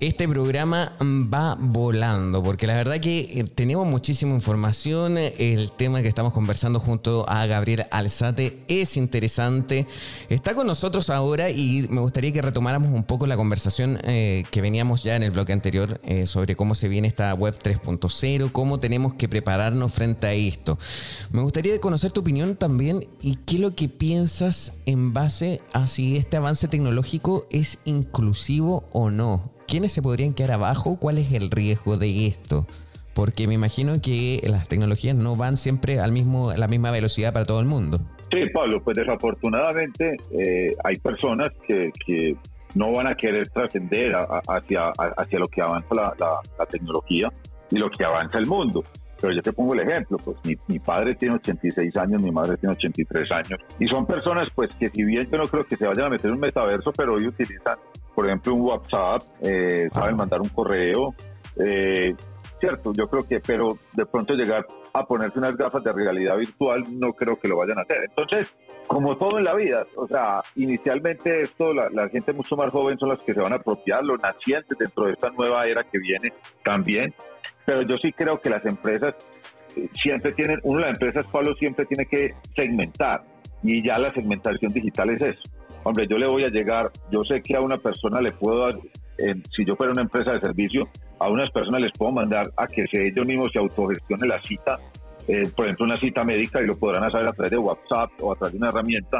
Este 0.02 0.30
programa 0.30 0.94
va 1.02 1.58
volando, 1.60 2.42
porque 2.42 2.66
la 2.66 2.76
verdad 2.76 3.02
que 3.02 3.20
eh, 3.20 3.44
tenemos 3.44 3.86
muchísima 3.86 4.34
información. 4.34 5.18
El 5.18 5.74
tema 5.74 6.02
que 6.02 6.08
estamos 6.08 6.34
conversando 6.34 6.80
junto 6.80 7.30
a 7.30 7.46
Gabriel 7.48 7.86
Alzate 7.92 8.64
es 8.70 8.96
interesante. 8.96 9.86
Está 10.30 10.56
con 10.56 10.68
nosotros 10.68 11.10
ahora 11.10 11.50
y 11.50 11.86
me 11.90 12.00
gustaría 12.00 12.32
que 12.32 12.42
retomáramos 12.42 12.94
un 12.94 13.04
poco 13.04 13.28
la 13.28 13.36
conversación 13.36 14.00
eh, 14.04 14.46
que 14.52 14.62
veníamos 14.62 15.04
ya 15.04 15.18
en 15.18 15.24
el 15.24 15.32
bloque 15.32 15.52
anterior 15.52 16.00
eh, 16.06 16.26
sobre 16.26 16.56
cómo 16.56 16.76
se 16.76 16.88
viene 16.88 17.10
esta 17.10 17.34
web 17.34 17.60
3.0, 17.62 18.54
cómo 18.54 18.80
tenemos 18.80 19.16
que 19.16 19.28
prepararnos 19.28 19.92
frente 19.92 20.28
a 20.28 20.32
esto. 20.32 20.80
Me 21.34 21.42
gustaría 21.42 21.78
conocer 21.82 22.12
tu 22.12 22.22
opinión 22.22 22.56
también 22.56 23.06
y 23.22 23.36
qué 23.36 23.56
es 23.56 23.62
lo 23.62 23.76
que 23.76 23.90
piensas 23.90 24.76
en 24.86 25.14
base 25.14 25.60
a 25.74 25.88
si 25.88 26.16
este 26.16 26.38
avance 26.38 26.70
tecnológico 26.70 27.48
es 27.52 27.80
inclusivo 27.84 28.86
o 28.94 29.10
no 29.10 29.59
¿quiénes 29.70 29.94
se 29.94 30.02
podrían 30.02 30.34
quedar 30.34 30.52
abajo? 30.52 30.98
¿Cuál 31.00 31.20
es 31.20 31.32
el 31.32 31.52
riesgo 31.52 31.98
de 31.98 32.28
esto? 32.28 32.66
Porque 33.14 33.48
me 33.48 33.54
imagino 33.54 34.02
que 34.02 34.42
las 34.50 34.68
tecnologías 34.68 35.16
no 35.16 35.36
van 35.36 35.58
siempre 35.58 36.00
al 36.00 36.12
mismo, 36.12 36.50
a 36.50 36.58
la 36.58 36.68
misma 36.68 36.92
velocidad 36.92 37.34
para 37.34 37.46
todo 37.46 37.60
el 37.60 37.68
mundo. 37.68 38.00
Sí, 38.32 38.42
Pablo, 38.54 38.82
pues 38.84 38.98
desafortunadamente 38.98 40.18
eh, 40.32 40.68
hay 40.84 40.96
personas 40.98 41.50
que, 41.68 41.92
que, 42.06 42.36
no 42.76 42.92
van 42.92 43.08
a 43.08 43.16
querer 43.16 43.50
trascender 43.50 44.16
hacia, 44.48 44.92
hacia 45.18 45.40
lo 45.40 45.48
que 45.48 45.60
avanza 45.60 45.88
la, 45.96 46.14
la, 46.20 46.66
tecnología 46.68 47.28
y 47.72 47.80
lo 47.80 47.90
que 47.90 48.06
avanza 48.06 48.38
el 48.38 48.46
mundo. 48.46 48.84
Pero 49.20 49.34
yo 49.34 49.42
te 49.42 49.52
pongo 49.52 49.74
el 49.74 49.80
ejemplo, 49.80 50.18
pues 50.24 50.38
mi, 50.44 50.56
mi, 50.68 50.78
padre 50.78 51.16
tiene 51.16 51.34
86 51.38 51.98
años, 51.98 52.22
mi 52.22 52.30
madre 52.30 52.58
tiene 52.58 52.74
83 52.74 53.32
años, 53.32 53.60
y 53.80 53.88
son 53.88 54.06
personas 54.06 54.50
pues 54.54 54.76
que 54.76 54.92
si 54.92 55.04
bien 55.04 55.28
yo 55.32 55.40
no 55.40 55.48
creo 55.48 55.66
que 55.66 55.78
se 55.78 55.88
vayan 55.88 56.06
a 56.06 56.10
meter 56.10 56.28
en 56.28 56.36
un 56.36 56.42
metaverso, 56.42 56.94
pero 56.96 57.16
hoy 57.16 57.26
utilizan 57.26 57.80
por 58.20 58.28
ejemplo, 58.28 58.54
un 58.54 58.62
WhatsApp, 58.64 59.22
eh, 59.42 59.88
saben 59.94 60.18
mandar 60.18 60.42
un 60.42 60.50
correo. 60.50 61.16
Eh, 61.56 62.14
cierto, 62.60 62.92
yo 62.92 63.08
creo 63.08 63.26
que, 63.26 63.40
pero 63.40 63.70
de 63.94 64.06
pronto 64.06 64.34
llegar 64.34 64.66
a 64.92 65.06
ponerse 65.06 65.40
unas 65.40 65.56
gafas 65.56 65.82
de 65.86 65.94
realidad 65.94 66.36
virtual, 66.36 66.84
no 67.00 67.14
creo 67.14 67.40
que 67.40 67.48
lo 67.48 67.56
vayan 67.56 67.80
a 67.80 67.84
hacer. 67.84 68.00
Entonces, 68.10 68.50
como 68.88 69.16
todo 69.16 69.38
en 69.38 69.46
la 69.46 69.56
vida, 69.56 69.86
o 69.96 70.06
sea, 70.06 70.42
inicialmente 70.58 71.44
esto, 71.44 71.74
la, 71.74 72.10
gente 72.10 72.34
mucho 72.34 72.58
más 72.58 72.74
joven 72.74 73.00
son 73.00 73.08
las 73.08 73.24
que 73.24 73.34
se 73.34 73.40
van 73.40 73.54
a 73.54 73.56
apropiar, 73.56 74.04
los 74.04 74.22
nacientes 74.22 74.78
dentro 74.78 75.06
de 75.06 75.14
esta 75.14 75.30
nueva 75.30 75.66
era 75.66 75.86
que 75.86 75.98
viene 75.98 76.34
también, 76.66 77.14
pero 77.64 77.84
yo 77.84 77.96
sí 78.00 78.12
creo 78.12 78.42
que 78.42 78.50
las 78.50 78.66
empresas 78.66 79.16
eh, 79.78 79.88
siempre 80.04 80.34
tienen, 80.34 80.60
uno 80.64 80.82
de 80.82 80.88
las 80.88 80.96
empresas, 80.96 81.26
Pablo, 81.32 81.56
siempre 81.56 81.86
tiene 81.86 82.06
que 82.06 82.36
segmentar, 82.54 83.24
y 83.64 83.82
ya 83.82 83.98
la 83.98 84.14
segmentación 84.14 84.74
digital 84.74 85.10
es 85.12 85.22
eso 85.22 85.59
hombre, 85.84 86.08
yo 86.08 86.18
le 86.18 86.28
voy 86.28 86.44
a 86.44 86.50
llegar, 86.50 86.92
yo 87.12 87.24
sé 87.24 87.42
que 87.42 87.56
a 87.56 87.62
una 87.62 87.78
persona 87.78 88.22
le 88.22 88.32
puedo 88.32 88.60
dar, 88.60 88.76
si 89.56 89.66
yo 89.66 89.76
fuera 89.76 89.92
una 89.92 90.02
empresa 90.02 90.32
de 90.34 90.40
servicio, 90.40 90.88
a 91.20 91.30
unas 91.30 91.50
personas 91.50 91.82
les 91.82 91.92
puedo 91.92 92.12
mandar 92.12 92.52
a 92.58 92.68
que 92.68 92.86
se, 92.88 93.08
ellos 93.08 93.26
mismos 93.26 93.50
se 93.52 93.60
autogestione 93.60 94.28
la 94.28 94.42
cita, 94.42 94.80
eh, 95.28 95.44
por 95.56 95.66
ejemplo, 95.66 95.86
una 95.86 96.00
cita 96.00 96.24
médica 96.24 96.60
y 96.60 96.66
lo 96.66 96.76
podrán 96.78 97.04
hacer 97.04 97.28
a 97.28 97.32
través 97.34 97.52
de 97.52 97.58
WhatsApp 97.60 98.10
o 98.22 98.34
a 98.34 98.36
través 98.36 98.54
de 98.54 98.58
una 98.58 98.70
herramienta. 98.70 99.20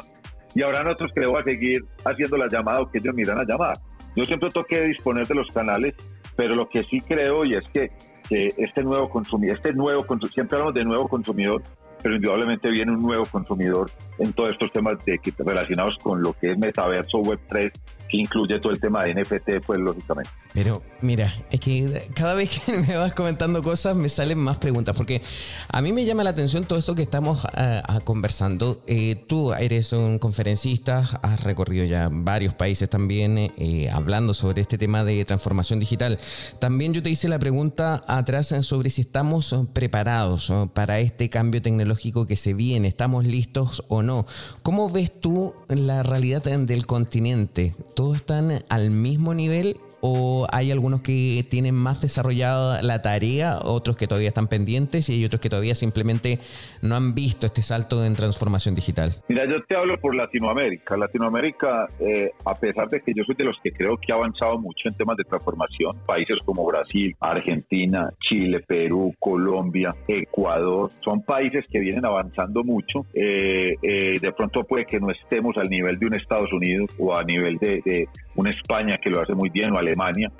Y 0.56 0.64
habrán 0.64 0.88
otros 0.88 1.12
que 1.14 1.20
le 1.20 1.28
voy 1.28 1.40
a 1.40 1.44
seguir 1.44 1.86
haciendo 2.04 2.36
la 2.36 2.48
llamada 2.48 2.82
o 2.82 2.90
que 2.90 2.98
ellos 2.98 3.14
me 3.14 3.22
irán 3.22 3.40
a 3.40 3.44
llamar. 3.44 3.78
Yo 4.16 4.26
siempre 4.26 4.50
tengo 4.50 4.66
que 4.66 4.82
disponer 4.82 5.28
de 5.28 5.36
los 5.36 5.48
canales, 5.54 5.94
pero 6.36 6.56
lo 6.56 6.68
que 6.68 6.84
sí 6.86 7.00
creo 7.08 7.46
y 7.46 7.54
es 7.54 7.64
que, 7.72 7.92
este 8.32 8.84
nuevo 8.84 9.10
consumidor, 9.10 9.58
este 9.58 9.74
nuevo 9.74 10.04
siempre 10.34 10.56
hablamos 10.56 10.74
de 10.74 10.84
nuevo 10.84 11.08
consumidor, 11.08 11.62
pero 12.02 12.16
indudablemente 12.16 12.70
viene 12.70 12.92
un 12.92 13.00
nuevo 13.00 13.26
consumidor 13.26 13.90
en 14.18 14.34
todos 14.34 14.54
estos 14.54 14.72
temas 14.72 15.04
de, 15.06 15.20
relacionados 15.38 15.98
con 16.02 16.22
lo 16.22 16.34
que 16.34 16.48
es 16.48 16.58
metaverso 16.58 17.20
web 17.20 17.40
3 17.48 17.72
que 18.10 18.18
incluye 18.18 18.60
todo 18.60 18.72
el 18.72 18.80
tema 18.80 19.04
de 19.04 19.14
NFT, 19.14 19.66
pues 19.66 19.80
lógicamente. 19.80 20.32
Pero 20.54 20.82
mira, 21.02 21.32
es 21.52 21.60
que 21.60 22.10
cada 22.16 22.34
vez 22.34 22.60
que 22.60 22.78
me 22.88 22.98
vas 22.98 23.16
comentando 23.16 23.62
cosas 23.62 23.96
me 23.96 24.10
salen 24.10 24.40
más 24.40 24.58
preguntas, 24.58 24.96
porque 24.96 25.22
a 25.70 25.82
mí 25.82 25.92
me 25.92 26.06
llama 26.06 26.24
la 26.24 26.32
atención 26.32 26.66
todo 26.66 26.80
esto 26.80 26.96
que 26.96 27.04
estamos 27.04 27.46
ah, 27.54 28.00
conversando. 28.04 28.82
Eh, 28.88 29.24
tú 29.28 29.54
eres 29.54 29.94
un 29.94 30.20
conferencista, 30.20 31.04
has 31.22 31.44
recorrido 31.44 31.86
ya 31.86 32.10
varios 32.12 32.54
países 32.54 32.90
también 32.90 33.38
eh, 33.38 33.90
hablando 33.92 34.34
sobre 34.34 34.62
este 34.62 34.78
tema 34.78 35.04
de 35.04 35.24
transformación 35.26 35.80
digital. 35.80 36.18
También 36.60 36.94
yo 36.94 37.04
te 37.04 37.10
hice 37.10 37.28
la 37.30 37.40
pregunta 37.40 38.04
atrás 38.08 38.56
sobre 38.62 38.90
si 38.90 39.02
estamos 39.02 39.56
preparados 39.74 40.52
para 40.74 41.00
este 41.00 41.30
cambio 41.30 41.62
tecnológico 41.62 42.26
que 42.26 42.36
se 42.36 42.54
viene, 42.54 42.88
estamos 42.88 43.26
listos 43.26 43.84
o 43.88 44.02
no. 44.02 44.26
¿Cómo 44.64 44.90
ves 44.90 45.12
tú 45.20 45.54
la 45.68 46.04
realidad 46.04 46.44
del 46.44 46.86
continente? 46.88 47.74
¿Todos 48.00 48.16
están 48.16 48.64
al 48.70 48.92
mismo 48.92 49.34
nivel 49.34 49.78
o 50.02 50.48
hay 50.52 50.72
algunos 50.72 51.02
que 51.02 51.46
tienen 51.50 51.76
más 51.76 52.02
desarrollada 52.02 52.82
la 52.82 53.02
tarea, 53.02 53.60
otros 53.64 53.98
que 53.98 54.08
todavía 54.08 54.30
están 54.30 54.48
pendientes 54.48 55.10
y 55.10 55.14
hay 55.14 55.26
otros 55.26 55.42
que 55.42 55.50
todavía 55.50 55.76
simplemente 55.76 56.40
no 56.82 56.96
han 56.96 57.16
visto 57.16 57.46
este 57.46 57.62
salto 57.62 58.04
en 58.04 58.16
transformación 58.16 58.76
digital? 58.76 59.14
Mira, 59.28 59.46
yo 59.46 59.64
te 59.64 59.76
hablo 59.76 60.00
por 60.00 60.16
Latinoamérica. 60.16 60.98
Latinoamérica, 60.98 61.88
eh, 62.00 62.32
a 62.46 62.56
pesar 62.56 62.88
de 62.90 63.02
que 63.02 63.14
yo 63.16 63.24
soy 63.24 63.36
de 63.36 63.46
los 63.46 63.58
que 63.64 63.72
creo 63.72 63.98
que 63.98 64.12
ha 64.12 64.16
avanzado 64.16 64.58
mucho 64.58 64.88
en 64.88 64.96
temas 64.96 65.18
de 65.18 65.24
transformación, 65.24 65.98
países 66.06 66.38
como 66.46 66.66
Brasil, 66.66 67.16
Argentina, 67.20 68.12
Chile, 68.22 68.62
Perú, 68.66 69.14
Colombia, 69.20 69.96
Ecuador, 70.08 70.90
son 71.04 71.22
países 71.24 71.66
que 71.72 71.80
vienen 71.80 72.06
avanzando 72.06 72.64
mucho. 72.64 73.06
Eh, 73.14 73.76
eh, 73.82 74.20
de 74.20 74.32
pronto 74.34 74.64
puede 74.64 74.86
que 74.86 75.00
no 75.00 75.12
estemos 75.12 75.58
al 75.58 75.70
nivel 75.70 75.98
de 75.98 76.06
un 76.06 76.16
Estados 76.16 76.52
Unidos 76.54 76.96
o 77.00 77.16
a 77.16 77.24
nivel 77.24 77.58
de, 77.58 78.08
una 78.36 78.52
España 78.52 78.98
que 78.98 79.10
lo 79.10 79.22
hace 79.22 79.34
muy 79.34 79.50
bien 79.50 79.74
o 79.74 79.78
Alemania, 79.78 79.89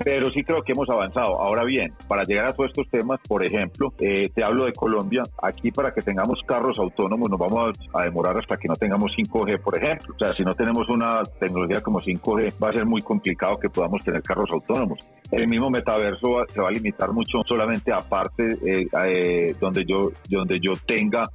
pero 0.04 0.32
sí 0.32 0.44
creo 0.44 0.62
que 0.62 0.74
hemos 0.74 0.90
avanzado. 0.90 1.42
Ahora 1.42 1.64
bien, 1.64 1.88
para 2.08 2.24
llegar 2.24 2.48
a 2.48 2.54
todos 2.54 2.72
estos 2.72 2.90
temas, 2.90 3.20
por 3.28 3.44
ejemplo, 3.46 3.94
eh, 4.00 4.30
te 4.34 4.44
hablo 4.44 4.66
de 4.66 4.74
Colombia, 4.74 5.24
aquí 5.42 5.72
para 5.72 5.92
que 5.92 6.02
tengamos 6.02 6.40
carros 6.46 6.78
autónomos 6.80 7.30
nos 7.30 7.40
vamos 7.40 7.76
a, 7.94 8.04
demorar 8.04 8.38
hasta 8.38 8.58
que 8.58 8.68
no 8.68 8.76
tengamos 8.76 9.12
5G, 9.18 9.62
por 9.62 9.78
ejemplo. 9.78 10.14
O 10.16 10.20
sea, 10.20 10.34
si 10.34 10.44
no 10.44 10.54
tenemos 10.54 10.90
una 10.90 11.22
tecnología 11.40 11.82
como 11.82 12.00
5G, 12.00 12.62
va 12.62 12.70
a 12.70 12.74
ser 12.74 12.86
muy 12.86 13.02
complicado 13.02 13.60
que 13.60 13.70
podamos 13.70 14.04
tener 14.04 14.22
carros 14.22 14.50
autónomos. 14.52 15.00
El 15.32 15.48
mismo 15.48 15.70
metaverso 15.70 16.46
se 16.48 16.62
va 16.62 16.70
a 16.70 16.72
limitar 16.72 17.12
mucho 17.12 17.42
solamente 17.48 17.92
a 17.92 18.00
parte 18.00 18.48
eh, 18.66 18.88
eh, 19.06 19.56
donde 19.60 19.86
yo 19.86 20.12
donde 20.30 20.60
yo 20.60 20.74
tenga 20.86 21.30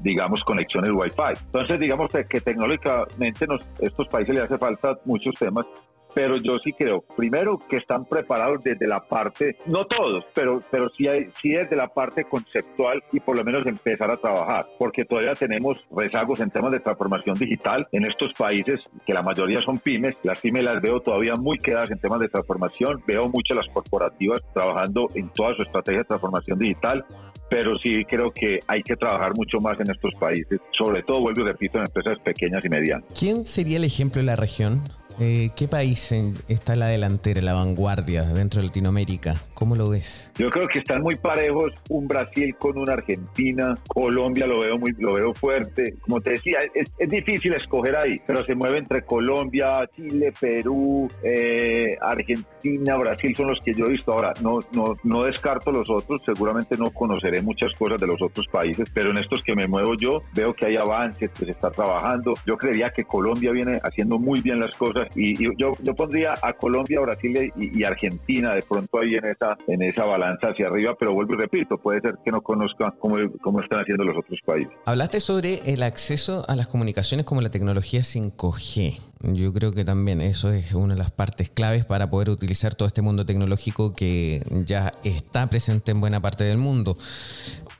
digamos 0.00 0.42
conexiones 0.44 0.90
Wi-Fi. 0.90 1.44
Entonces, 1.46 1.78
digamos 1.80 2.10
que 2.28 2.40
tecnológicamente 2.40 3.46
nos, 3.46 3.74
estos 3.80 4.08
países 4.08 4.34
le 4.34 4.42
hace 4.42 4.58
falta 4.58 4.98
muchos 5.04 5.34
temas 5.38 5.66
pero 6.14 6.36
yo 6.36 6.58
sí 6.58 6.72
creo, 6.72 7.04
primero, 7.16 7.58
que 7.68 7.76
están 7.76 8.04
preparados 8.04 8.62
desde 8.64 8.86
la 8.86 9.00
parte, 9.00 9.56
no 9.66 9.86
todos, 9.86 10.24
pero, 10.34 10.58
pero 10.70 10.88
sí, 10.90 11.08
hay, 11.08 11.28
sí 11.40 11.50
desde 11.50 11.76
la 11.76 11.88
parte 11.88 12.24
conceptual 12.24 13.02
y 13.12 13.20
por 13.20 13.36
lo 13.36 13.44
menos 13.44 13.66
empezar 13.66 14.10
a 14.10 14.16
trabajar, 14.16 14.64
porque 14.78 15.04
todavía 15.04 15.34
tenemos 15.34 15.78
rezagos 15.90 16.40
en 16.40 16.50
temas 16.50 16.72
de 16.72 16.80
transformación 16.80 17.36
digital 17.38 17.86
en 17.92 18.04
estos 18.04 18.32
países, 18.34 18.80
que 19.06 19.14
la 19.14 19.22
mayoría 19.22 19.60
son 19.60 19.78
pymes, 19.78 20.18
las 20.22 20.40
pymes 20.40 20.64
las 20.64 20.80
veo 20.80 21.00
todavía 21.00 21.34
muy 21.34 21.58
quedadas 21.58 21.90
en 21.90 21.98
temas 21.98 22.20
de 22.20 22.28
transformación, 22.28 23.02
veo 23.06 23.28
muchas 23.28 23.56
las 23.56 23.68
corporativas 23.68 24.40
trabajando 24.52 25.08
en 25.14 25.28
toda 25.30 25.54
su 25.54 25.62
estrategia 25.62 26.00
de 26.00 26.04
transformación 26.04 26.58
digital, 26.58 27.04
pero 27.48 27.76
sí 27.78 28.04
creo 28.08 28.30
que 28.30 28.58
hay 28.68 28.82
que 28.82 28.96
trabajar 28.96 29.32
mucho 29.36 29.58
más 29.60 29.78
en 29.80 29.90
estos 29.90 30.14
países, 30.18 30.60
sobre 30.76 31.02
todo, 31.02 31.20
vuelvo 31.20 31.42
y 31.42 31.44
repito, 31.44 31.78
en 31.78 31.84
empresas 31.84 32.18
pequeñas 32.20 32.64
y 32.64 32.68
medianas. 32.68 33.04
¿Quién 33.18 33.44
sería 33.44 33.76
el 33.76 33.84
ejemplo 33.84 34.20
de 34.20 34.26
la 34.26 34.36
región? 34.36 34.82
Eh, 35.20 35.50
¿qué 35.54 35.68
país 35.68 36.12
está 36.48 36.76
la 36.76 36.86
delantera, 36.86 37.42
la 37.42 37.52
vanguardia 37.52 38.24
dentro 38.24 38.62
de 38.62 38.68
Latinoamérica? 38.68 39.34
¿Cómo 39.52 39.76
lo 39.76 39.90
ves? 39.90 40.32
Yo 40.38 40.48
creo 40.50 40.66
que 40.66 40.78
están 40.78 41.02
muy 41.02 41.16
parejos 41.16 41.74
un 41.90 42.08
Brasil 42.08 42.54
con 42.58 42.78
una 42.78 42.94
Argentina, 42.94 43.78
Colombia 43.86 44.46
lo 44.46 44.60
veo 44.60 44.78
muy 44.78 44.92
lo 44.98 45.14
veo 45.14 45.34
fuerte. 45.34 45.94
Como 46.00 46.22
te 46.22 46.30
decía, 46.30 46.58
es, 46.74 47.10
difícil 47.10 47.52
escoger 47.52 47.96
ahí, 47.96 48.18
pero 48.26 48.44
se 48.46 48.54
mueve 48.54 48.78
entre 48.78 49.02
Colombia, 49.02 49.86
Chile, 49.94 50.32
Perú, 50.40 51.10
eh, 51.22 51.96
Argentina, 52.00 52.96
Brasil 52.96 53.34
son 53.36 53.48
los 53.48 53.58
que 53.62 53.74
yo 53.74 53.84
he 53.86 53.90
visto. 53.90 54.12
Ahora, 54.12 54.32
no, 54.40 54.60
no, 54.72 54.96
no 55.02 55.24
descarto 55.24 55.70
los 55.70 55.90
otros, 55.90 56.22
seguramente 56.24 56.78
no 56.78 56.90
conoceré 56.92 57.42
muchas 57.42 57.74
cosas 57.74 58.00
de 58.00 58.06
los 58.06 58.22
otros 58.22 58.46
países, 58.50 58.88
pero 58.94 59.10
en 59.10 59.18
estos 59.18 59.42
que 59.42 59.54
me 59.54 59.68
muevo 59.68 59.94
yo 59.96 60.22
veo 60.32 60.54
que 60.54 60.64
hay 60.64 60.76
avances, 60.76 61.30
que 61.30 61.44
se 61.44 61.50
está 61.50 61.70
trabajando. 61.70 62.32
Yo 62.46 62.56
creería 62.56 62.90
que 62.90 63.04
Colombia 63.04 63.50
viene 63.52 63.80
haciendo 63.82 64.18
muy 64.18 64.40
bien 64.40 64.58
las 64.58 64.72
cosas 64.72 65.09
y, 65.14 65.36
yo, 65.58 65.74
yo 65.82 65.94
pondría 65.94 66.34
a 66.42 66.52
Colombia, 66.54 67.00
Brasil 67.00 67.50
y, 67.56 67.84
Argentina 67.84 68.54
de 68.54 68.62
pronto 68.62 68.98
ahí 68.98 69.14
en 69.14 69.24
esa, 69.26 69.56
en 69.66 69.82
esa 69.82 70.04
balanza 70.04 70.48
hacia 70.48 70.68
arriba, 70.68 70.94
pero 70.98 71.14
vuelvo 71.14 71.34
y 71.34 71.38
repito, 71.38 71.78
puede 71.78 72.00
ser 72.00 72.18
que 72.24 72.30
no 72.30 72.42
conozca 72.42 72.94
cómo, 72.98 73.16
cómo 73.42 73.60
están 73.60 73.80
haciendo 73.80 74.04
los 74.04 74.16
otros 74.16 74.38
países. 74.44 74.72
Hablaste 74.84 75.20
sobre 75.20 75.60
el 75.72 75.82
acceso 75.82 76.44
a 76.48 76.56
las 76.56 76.68
comunicaciones 76.68 77.26
como 77.26 77.40
la 77.40 77.50
tecnología 77.50 78.00
5G. 78.00 79.00
Yo 79.34 79.52
creo 79.52 79.72
que 79.72 79.84
también 79.84 80.20
eso 80.20 80.50
es 80.50 80.74
una 80.74 80.94
de 80.94 80.98
las 80.98 81.10
partes 81.10 81.50
claves 81.50 81.84
para 81.84 82.10
poder 82.10 82.30
utilizar 82.30 82.74
todo 82.74 82.88
este 82.88 83.02
mundo 83.02 83.26
tecnológico 83.26 83.94
que 83.94 84.42
ya 84.64 84.92
está 85.04 85.46
presente 85.48 85.92
en 85.92 86.00
buena 86.00 86.20
parte 86.20 86.44
del 86.44 86.58
mundo. 86.58 86.96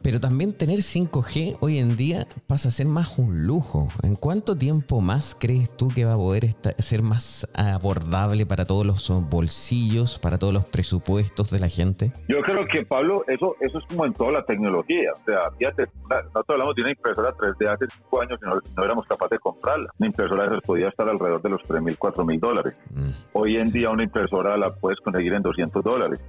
Pero 0.03 0.19
también 0.19 0.57
tener 0.57 0.79
5G 0.79 1.59
hoy 1.61 1.79
en 1.79 1.95
día 1.95 2.27
pasa 2.47 2.69
a 2.69 2.71
ser 2.71 2.87
más 2.87 3.19
un 3.19 3.47
lujo. 3.47 3.89
¿En 4.03 4.17
cuánto 4.17 4.57
tiempo 4.57 5.01
más 5.01 5.37
crees 5.39 5.77
tú 5.77 5.89
que 5.89 6.07
va 6.07 6.15
a 6.15 6.17
poder 6.17 6.45
ser 6.79 7.03
más 7.03 7.47
abordable 7.55 8.47
para 8.47 8.65
todos 8.65 8.87
los 8.87 9.11
bolsillos, 9.29 10.19
para 10.19 10.39
todos 10.39 10.55
los 10.55 10.65
presupuestos 10.65 11.51
de 11.51 11.59
la 11.59 11.69
gente? 11.69 12.13
Yo 12.29 12.41
creo 12.41 12.65
que, 12.65 12.85
Pablo, 12.87 13.25
eso, 13.29 13.57
eso 13.61 13.79
es 13.79 13.85
como 13.87 14.07
en 14.07 14.15
toda 14.15 14.33
la 14.33 14.45
tecnología. 14.45 15.13
O 15.13 15.25
sea, 15.25 15.51
fíjate, 15.59 15.87
nosotros 16.09 16.45
hablamos 16.49 16.75
de 16.77 16.83
una 16.83 16.91
impresora 16.93 17.35
3D 17.35 17.69
hace 17.69 17.85
5 18.05 18.23
años 18.23 18.41
y 18.43 18.75
no, 18.77 18.85
éramos 18.85 19.07
capaces 19.07 19.33
de 19.33 19.39
comprarla. 19.39 19.91
Una 19.99 20.07
impresora 20.07 20.45
de 20.45 20.49
esas 20.49 20.63
podía 20.63 20.89
estar 20.89 21.09
alrededor 21.09 21.43
de 21.43 21.49
los 21.51 21.63
3 21.65 21.83
mil, 21.83 21.99
4 21.99 22.25
mil 22.25 22.41
dólares. 22.41 22.75
Mm. 22.95 23.11
Hoy 23.35 23.57
en 23.57 23.71
día 23.71 23.91
una 23.91 24.05
impresora 24.05 24.57
la 24.57 24.75
puedes 24.75 24.99
conseguir 25.01 25.35
en 25.35 25.43
200 25.43 25.85
dólares. 25.85 26.25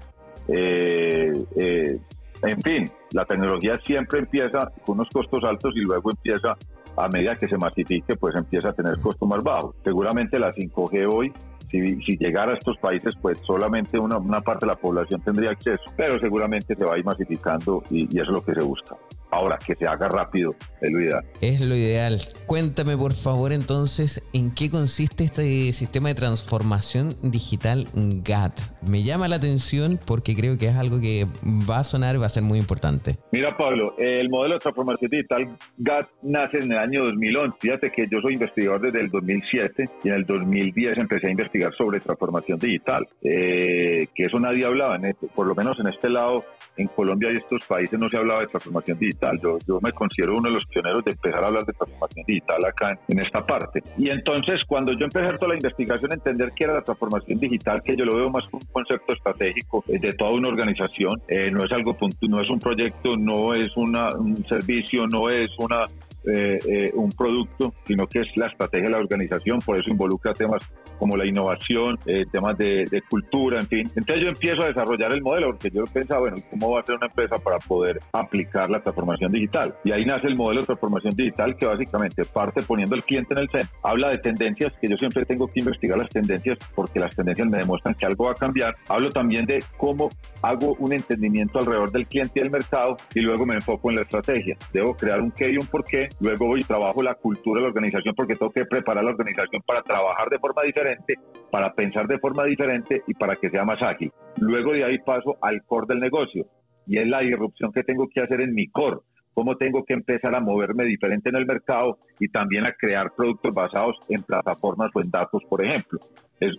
Eh, 0.47 1.33
eh, 1.55 1.99
en 2.43 2.61
fin, 2.61 2.85
la 3.11 3.25
tecnología 3.25 3.77
siempre 3.77 4.19
empieza 4.19 4.71
con 4.85 4.95
unos 4.95 5.09
costos 5.09 5.43
altos 5.43 5.73
y 5.75 5.81
luego 5.81 6.11
empieza, 6.11 6.57
a 6.97 7.07
medida 7.07 7.35
que 7.35 7.47
se 7.47 7.57
masifique, 7.57 8.15
pues 8.15 8.35
empieza 8.35 8.69
a 8.69 8.73
tener 8.73 8.99
costos 8.99 9.27
más 9.27 9.43
bajos. 9.43 9.75
Seguramente 9.83 10.39
la 10.39 10.53
5G 10.53 11.07
hoy, 11.11 11.31
si, 11.69 12.17
llegara 12.17 12.53
a 12.53 12.55
estos 12.55 12.77
países, 12.77 13.15
pues 13.21 13.39
solamente 13.41 13.97
una, 13.99 14.19
parte 14.41 14.65
de 14.65 14.71
la 14.71 14.75
población 14.75 15.21
tendría 15.21 15.51
acceso, 15.51 15.85
pero 15.95 16.19
seguramente 16.19 16.75
se 16.75 16.83
va 16.83 16.95
a 16.95 16.97
ir 16.97 17.05
masificando 17.05 17.83
y 17.89 18.05
eso 18.19 18.23
es 18.23 18.29
lo 18.29 18.43
que 18.43 18.53
se 18.53 18.61
busca. 18.61 18.95
Ahora, 19.31 19.57
que 19.57 19.75
se 19.75 19.87
haga 19.87 20.09
rápido 20.09 20.53
es 20.81 20.91
lo 20.91 20.99
ideal. 20.99 21.23
Es 21.41 21.61
lo 21.61 21.75
ideal. 21.75 22.17
Cuéntame, 22.47 22.97
por 22.97 23.13
favor, 23.13 23.53
entonces, 23.53 24.29
¿en 24.33 24.53
qué 24.53 24.69
consiste 24.69 25.23
este 25.23 25.71
sistema 25.73 26.09
de 26.09 26.15
transformación 26.15 27.15
digital 27.21 27.85
GAT? 27.93 28.59
Me 28.87 29.03
llama 29.03 29.27
la 29.27 29.37
atención 29.37 29.99
porque 30.05 30.35
creo 30.35 30.57
que 30.57 30.67
es 30.67 30.75
algo 30.75 30.99
que 30.99 31.25
va 31.69 31.79
a 31.79 31.83
sonar 31.83 32.15
y 32.15 32.19
va 32.19 32.25
a 32.25 32.29
ser 32.29 32.43
muy 32.43 32.59
importante. 32.59 33.17
Mira, 33.31 33.55
Pablo, 33.55 33.95
el 33.97 34.29
modelo 34.29 34.55
de 34.55 34.59
transformación 34.59 35.09
digital 35.11 35.57
GAT 35.77 36.09
nace 36.23 36.57
en 36.57 36.71
el 36.71 36.77
año 36.77 37.05
2011. 37.05 37.57
Fíjate 37.59 37.91
que 37.91 38.07
yo 38.11 38.19
soy 38.21 38.33
investigador 38.33 38.81
desde 38.81 39.01
el 39.01 39.09
2007 39.09 39.83
y 40.03 40.09
en 40.09 40.13
el 40.15 40.25
2010 40.25 40.97
empecé 40.97 41.27
a 41.27 41.31
investigar 41.31 41.73
sobre 41.75 41.99
transformación 41.99 42.59
digital, 42.59 43.07
eh, 43.23 44.07
que 44.13 44.25
eso 44.25 44.39
nadie 44.39 44.65
hablaba, 44.65 44.95
en 44.95 45.05
este, 45.05 45.27
por 45.27 45.47
lo 45.47 45.55
menos 45.55 45.79
en 45.79 45.87
este 45.87 46.09
lado, 46.09 46.43
en 46.77 46.87
Colombia 46.87 47.31
y 47.31 47.37
estos 47.37 47.65
países 47.65 47.99
no 47.99 48.09
se 48.09 48.17
hablaba 48.17 48.41
de 48.41 48.47
transformación 48.47 48.97
digital 48.97 49.39
yo, 49.41 49.57
yo 49.67 49.79
me 49.81 49.91
considero 49.91 50.37
uno 50.37 50.49
de 50.49 50.55
los 50.55 50.65
pioneros 50.65 51.03
de 51.03 51.11
empezar 51.11 51.43
a 51.43 51.47
hablar 51.47 51.65
de 51.65 51.73
transformación 51.73 52.25
digital 52.25 52.65
acá 52.65 52.97
en, 53.07 53.19
esta 53.19 53.45
parte. 53.45 53.83
Y 53.97 54.09
entonces, 54.09 54.63
cuando 54.65 54.93
yo 54.93 55.05
empecé 55.05 55.37
toda 55.37 55.49
la 55.49 55.55
investigación, 55.55 56.11
entender 56.11 56.51
qué 56.55 56.65
era 56.65 56.73
la 56.73 56.81
transformación 56.81 57.39
digital, 57.39 57.81
que 57.83 57.95
yo 57.95 58.05
lo 58.05 58.15
veo 58.15 58.29
más 58.29 58.45
como 58.45 58.63
un 58.63 58.71
concepto 58.71 59.13
estratégico 59.13 59.83
de 59.87 60.13
toda 60.13 60.31
una 60.31 60.47
organización, 60.47 61.21
eh, 61.27 61.49
no 61.51 61.63
es 61.63 61.71
algo 61.71 61.95
no 62.21 62.41
es 62.41 62.49
un 62.49 62.59
proyecto, 62.59 63.15
no 63.17 63.53
es 63.53 63.75
una, 63.75 64.09
un 64.15 64.45
servicio, 64.47 65.07
no 65.07 65.29
es 65.29 65.49
una 65.59 65.83
eh, 66.25 66.59
eh, 66.67 66.91
un 66.93 67.11
producto, 67.11 67.73
sino 67.85 68.07
que 68.07 68.19
es 68.21 68.27
la 68.35 68.47
estrategia 68.47 68.85
de 68.85 68.91
la 68.91 68.97
organización, 68.97 69.59
por 69.59 69.79
eso 69.79 69.89
involucra 69.89 70.33
temas 70.33 70.61
como 70.99 71.17
la 71.17 71.25
innovación, 71.25 71.97
eh, 72.05 72.25
temas 72.31 72.55
de, 72.57 73.01
cultura, 73.09 73.59
en 73.59 73.67
fin. 73.67 73.83
Entonces 73.95 74.23
yo 74.23 74.29
empiezo 74.29 74.61
a 74.61 74.67
desarrollar 74.67 75.11
el 75.13 75.21
modelo, 75.21 75.47
porque 75.47 75.71
yo 75.71 75.83
pensaba, 75.91 76.21
bueno, 76.21 76.37
¿cómo 76.51 76.71
va 76.71 76.81
a 76.81 76.85
ser 76.85 76.95
una 76.95 77.07
empresa 77.07 77.37
para 77.39 77.57
poder 77.57 77.99
aplicar 78.13 78.69
la 78.69 78.81
transformación 78.81 79.31
digital? 79.31 79.75
Y 79.83 79.91
ahí 79.91 80.05
nace 80.05 80.27
el 80.27 80.35
modelo 80.35 80.61
de 80.61 80.67
transformación 80.67 81.15
digital, 81.15 81.57
que 81.57 81.65
básicamente 81.65 82.23
parte 82.25 82.61
poniendo 82.61 82.93
al 82.93 83.03
cliente 83.03 83.33
en 83.33 83.39
el 83.39 83.49
centro. 83.49 83.69
Habla 83.83 84.09
de 84.09 84.19
tendencias, 84.19 84.73
que 84.79 84.87
yo 84.87 84.97
siempre 84.97 85.25
tengo 85.25 85.47
que 85.47 85.61
investigar 85.61 85.97
las 85.97 86.09
tendencias, 86.09 86.59
porque 86.75 86.99
las 86.99 87.15
tendencias 87.15 87.49
me 87.49 87.57
demuestran 87.57 87.95
que 87.95 88.05
algo 88.05 88.25
va 88.25 88.31
a 88.31 88.35
cambiar. 88.35 88.75
Hablo 88.87 89.09
también 89.09 89.47
de 89.47 89.63
cómo 89.77 90.09
hago 90.43 90.75
un 90.77 90.93
entendimiento 90.93 91.57
alrededor 91.57 91.91
del 91.91 92.05
cliente 92.05 92.39
y 92.39 92.43
del 92.43 92.51
mercado, 92.51 92.97
y 93.15 93.21
luego 93.21 93.45
me 93.47 93.55
enfoco 93.55 93.89
en 93.89 93.95
la 93.95 94.01
estrategia. 94.03 94.55
Debo 94.71 94.95
crear 94.95 95.19
un 95.19 95.31
qué 95.31 95.51
y 95.51 95.57
un 95.57 95.65
por 95.65 95.83
qué, 95.83 96.09
luego 96.19 96.47
voy 96.47 96.63
trabajo 96.63 97.01
la 97.01 97.15
cultura 97.15 97.59
de 97.59 97.63
la 97.63 97.69
organización 97.69 98.13
porque 98.15 98.35
tengo 98.35 98.51
que 98.51 98.65
preparar 98.65 99.03
la 99.03 99.11
organización 99.11 99.61
para 99.65 99.81
trabajar 99.81 100.29
de 100.29 100.39
forma 100.39 100.63
diferente, 100.63 101.15
para 101.49 101.73
pensar 101.73 102.07
de 102.07 102.19
forma 102.19 102.45
diferente 102.45 103.03
y 103.07 103.13
para 103.13 103.35
que 103.35 103.49
sea 103.49 103.63
más 103.63 103.81
ágil. 103.81 104.11
Luego 104.37 104.73
de 104.73 104.83
ahí 104.83 104.97
paso 104.99 105.37
al 105.41 105.63
core 105.63 105.87
del 105.89 105.99
negocio 105.99 106.45
y 106.87 106.97
es 106.97 107.07
la 107.07 107.19
disrupción 107.19 107.71
que 107.71 107.83
tengo 107.83 108.07
que 108.07 108.21
hacer 108.21 108.41
en 108.41 108.53
mi 108.53 108.67
core 108.67 108.97
cómo 109.33 109.55
tengo 109.55 109.83
que 109.85 109.93
empezar 109.93 110.35
a 110.35 110.41
moverme 110.41 110.83
diferente 110.83 111.29
en 111.29 111.35
el 111.37 111.45
mercado 111.45 111.99
y 112.19 112.27
también 112.27 112.65
a 112.65 112.73
crear 112.73 113.13
productos 113.15 113.55
basados 113.55 113.95
en 114.09 114.23
plataformas 114.23 114.91
o 114.93 115.01
en 115.01 115.09
datos, 115.09 115.41
por 115.49 115.63
ejemplo 115.63 115.99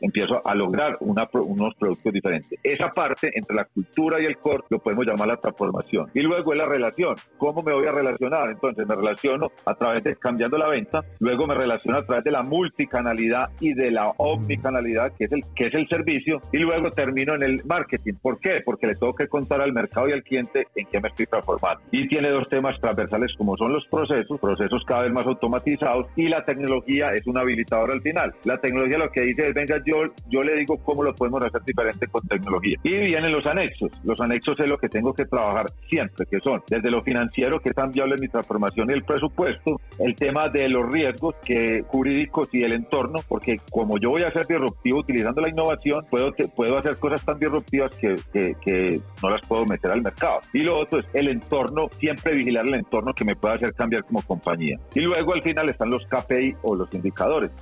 empiezo 0.00 0.40
a 0.44 0.54
lograr 0.54 0.96
unos 1.00 1.74
productos 1.74 2.12
diferentes. 2.12 2.58
Esa 2.62 2.88
parte 2.88 3.30
entre 3.34 3.56
la 3.56 3.64
cultura 3.64 4.20
y 4.20 4.26
el 4.26 4.36
core 4.36 4.62
lo 4.70 4.78
podemos 4.78 5.06
llamar 5.06 5.28
la 5.28 5.36
transformación. 5.36 6.10
Y 6.14 6.20
luego 6.20 6.52
es 6.52 6.58
la 6.58 6.66
relación. 6.66 7.16
¿Cómo 7.38 7.62
me 7.62 7.72
voy 7.72 7.86
a 7.86 7.92
relacionar? 7.92 8.50
Entonces 8.50 8.86
me 8.86 8.94
relaciono 8.94 9.50
a 9.64 9.74
través 9.74 10.04
de 10.04 10.16
cambiando 10.16 10.58
la 10.58 10.68
venta, 10.68 11.02
luego 11.18 11.46
me 11.46 11.54
relaciono 11.54 11.98
a 11.98 12.06
través 12.06 12.24
de 12.24 12.30
la 12.30 12.42
multicanalidad 12.42 13.50
y 13.60 13.74
de 13.74 13.90
la 13.90 14.10
omnicanalidad, 14.16 15.12
que 15.16 15.24
es 15.24 15.32
el, 15.32 15.42
que 15.54 15.66
es 15.66 15.74
el 15.74 15.88
servicio, 15.88 16.38
y 16.52 16.58
luego 16.58 16.90
termino 16.90 17.34
en 17.34 17.42
el 17.42 17.64
marketing. 17.64 18.14
¿Por 18.20 18.38
qué? 18.38 18.60
Porque 18.64 18.86
le 18.86 18.94
tengo 18.94 19.14
que 19.14 19.26
contar 19.26 19.60
al 19.60 19.72
mercado 19.72 20.08
y 20.08 20.12
al 20.12 20.22
cliente 20.22 20.66
en 20.76 20.86
qué 20.86 21.00
me 21.00 21.08
estoy 21.08 21.26
transformando. 21.26 21.82
Y 21.90 22.08
tiene 22.08 22.30
dos 22.30 22.48
temas 22.48 22.78
transversales 22.80 23.32
como 23.36 23.56
son 23.56 23.72
los 23.72 23.86
procesos, 23.88 24.38
procesos 24.40 24.82
cada 24.86 25.02
vez 25.02 25.12
más 25.12 25.26
automatizados, 25.26 26.06
y 26.16 26.28
la 26.28 26.44
tecnología 26.44 27.12
es 27.14 27.26
un 27.26 27.38
habilitador 27.38 27.92
al 27.92 28.00
final. 28.00 28.32
La 28.44 28.58
tecnología 28.58 28.98
lo 28.98 29.10
que 29.10 29.22
dice 29.22 29.48
es, 29.48 29.54
venga, 29.54 29.71
yo, 29.84 30.12
yo 30.28 30.42
le 30.42 30.56
digo 30.56 30.76
cómo 30.78 31.02
lo 31.02 31.14
podemos 31.14 31.42
hacer 31.42 31.62
diferente 31.64 32.06
con 32.06 32.26
tecnología. 32.26 32.76
Y 32.82 32.90
vienen 32.90 33.32
los 33.32 33.46
anexos. 33.46 33.90
Los 34.04 34.20
anexos 34.20 34.58
es 34.60 34.68
lo 34.68 34.78
que 34.78 34.88
tengo 34.88 35.12
que 35.14 35.24
trabajar 35.24 35.66
siempre, 35.88 36.26
que 36.26 36.40
son 36.40 36.62
desde 36.68 36.90
lo 36.90 37.02
financiero, 37.02 37.60
que 37.60 37.72
tan 37.72 37.90
viable 37.90 38.16
mi 38.18 38.28
transformación 38.28 38.90
y 38.90 38.94
el 38.94 39.04
presupuesto, 39.04 39.80
el 39.98 40.14
tema 40.14 40.48
de 40.48 40.68
los 40.68 40.90
riesgos 40.90 41.36
que 41.44 41.84
jurídicos 41.86 42.52
y 42.54 42.62
el 42.62 42.72
entorno, 42.72 43.20
porque 43.28 43.58
como 43.70 43.98
yo 43.98 44.10
voy 44.10 44.22
a 44.22 44.32
ser 44.32 44.46
disruptivo 44.46 44.98
utilizando 44.98 45.40
la 45.40 45.48
innovación, 45.48 46.04
puedo, 46.10 46.32
puedo 46.54 46.78
hacer 46.78 46.96
cosas 46.98 47.24
tan 47.24 47.38
disruptivas 47.38 47.96
que, 47.96 48.16
que, 48.32 48.54
que 48.64 49.00
no 49.22 49.30
las 49.30 49.46
puedo 49.46 49.64
meter 49.66 49.90
al 49.90 50.02
mercado. 50.02 50.40
Y 50.52 50.60
lo 50.60 50.80
otro 50.80 51.00
es 51.00 51.06
el 51.14 51.28
entorno, 51.28 51.88
siempre 51.90 52.34
vigilar 52.34 52.66
el 52.66 52.74
entorno 52.74 53.12
que 53.14 53.24
me 53.24 53.34
pueda 53.34 53.54
hacer 53.54 53.74
cambiar 53.74 54.04
como 54.04 54.22
compañía. 54.22 54.78
Y 54.94 55.00
luego 55.00 55.34
al 55.34 55.42
final 55.42 55.68
están 55.68 55.90
los 55.90 56.06
KPI 56.06 56.56
o 56.62 56.74
los 56.74 56.92
indicadores 56.94 57.52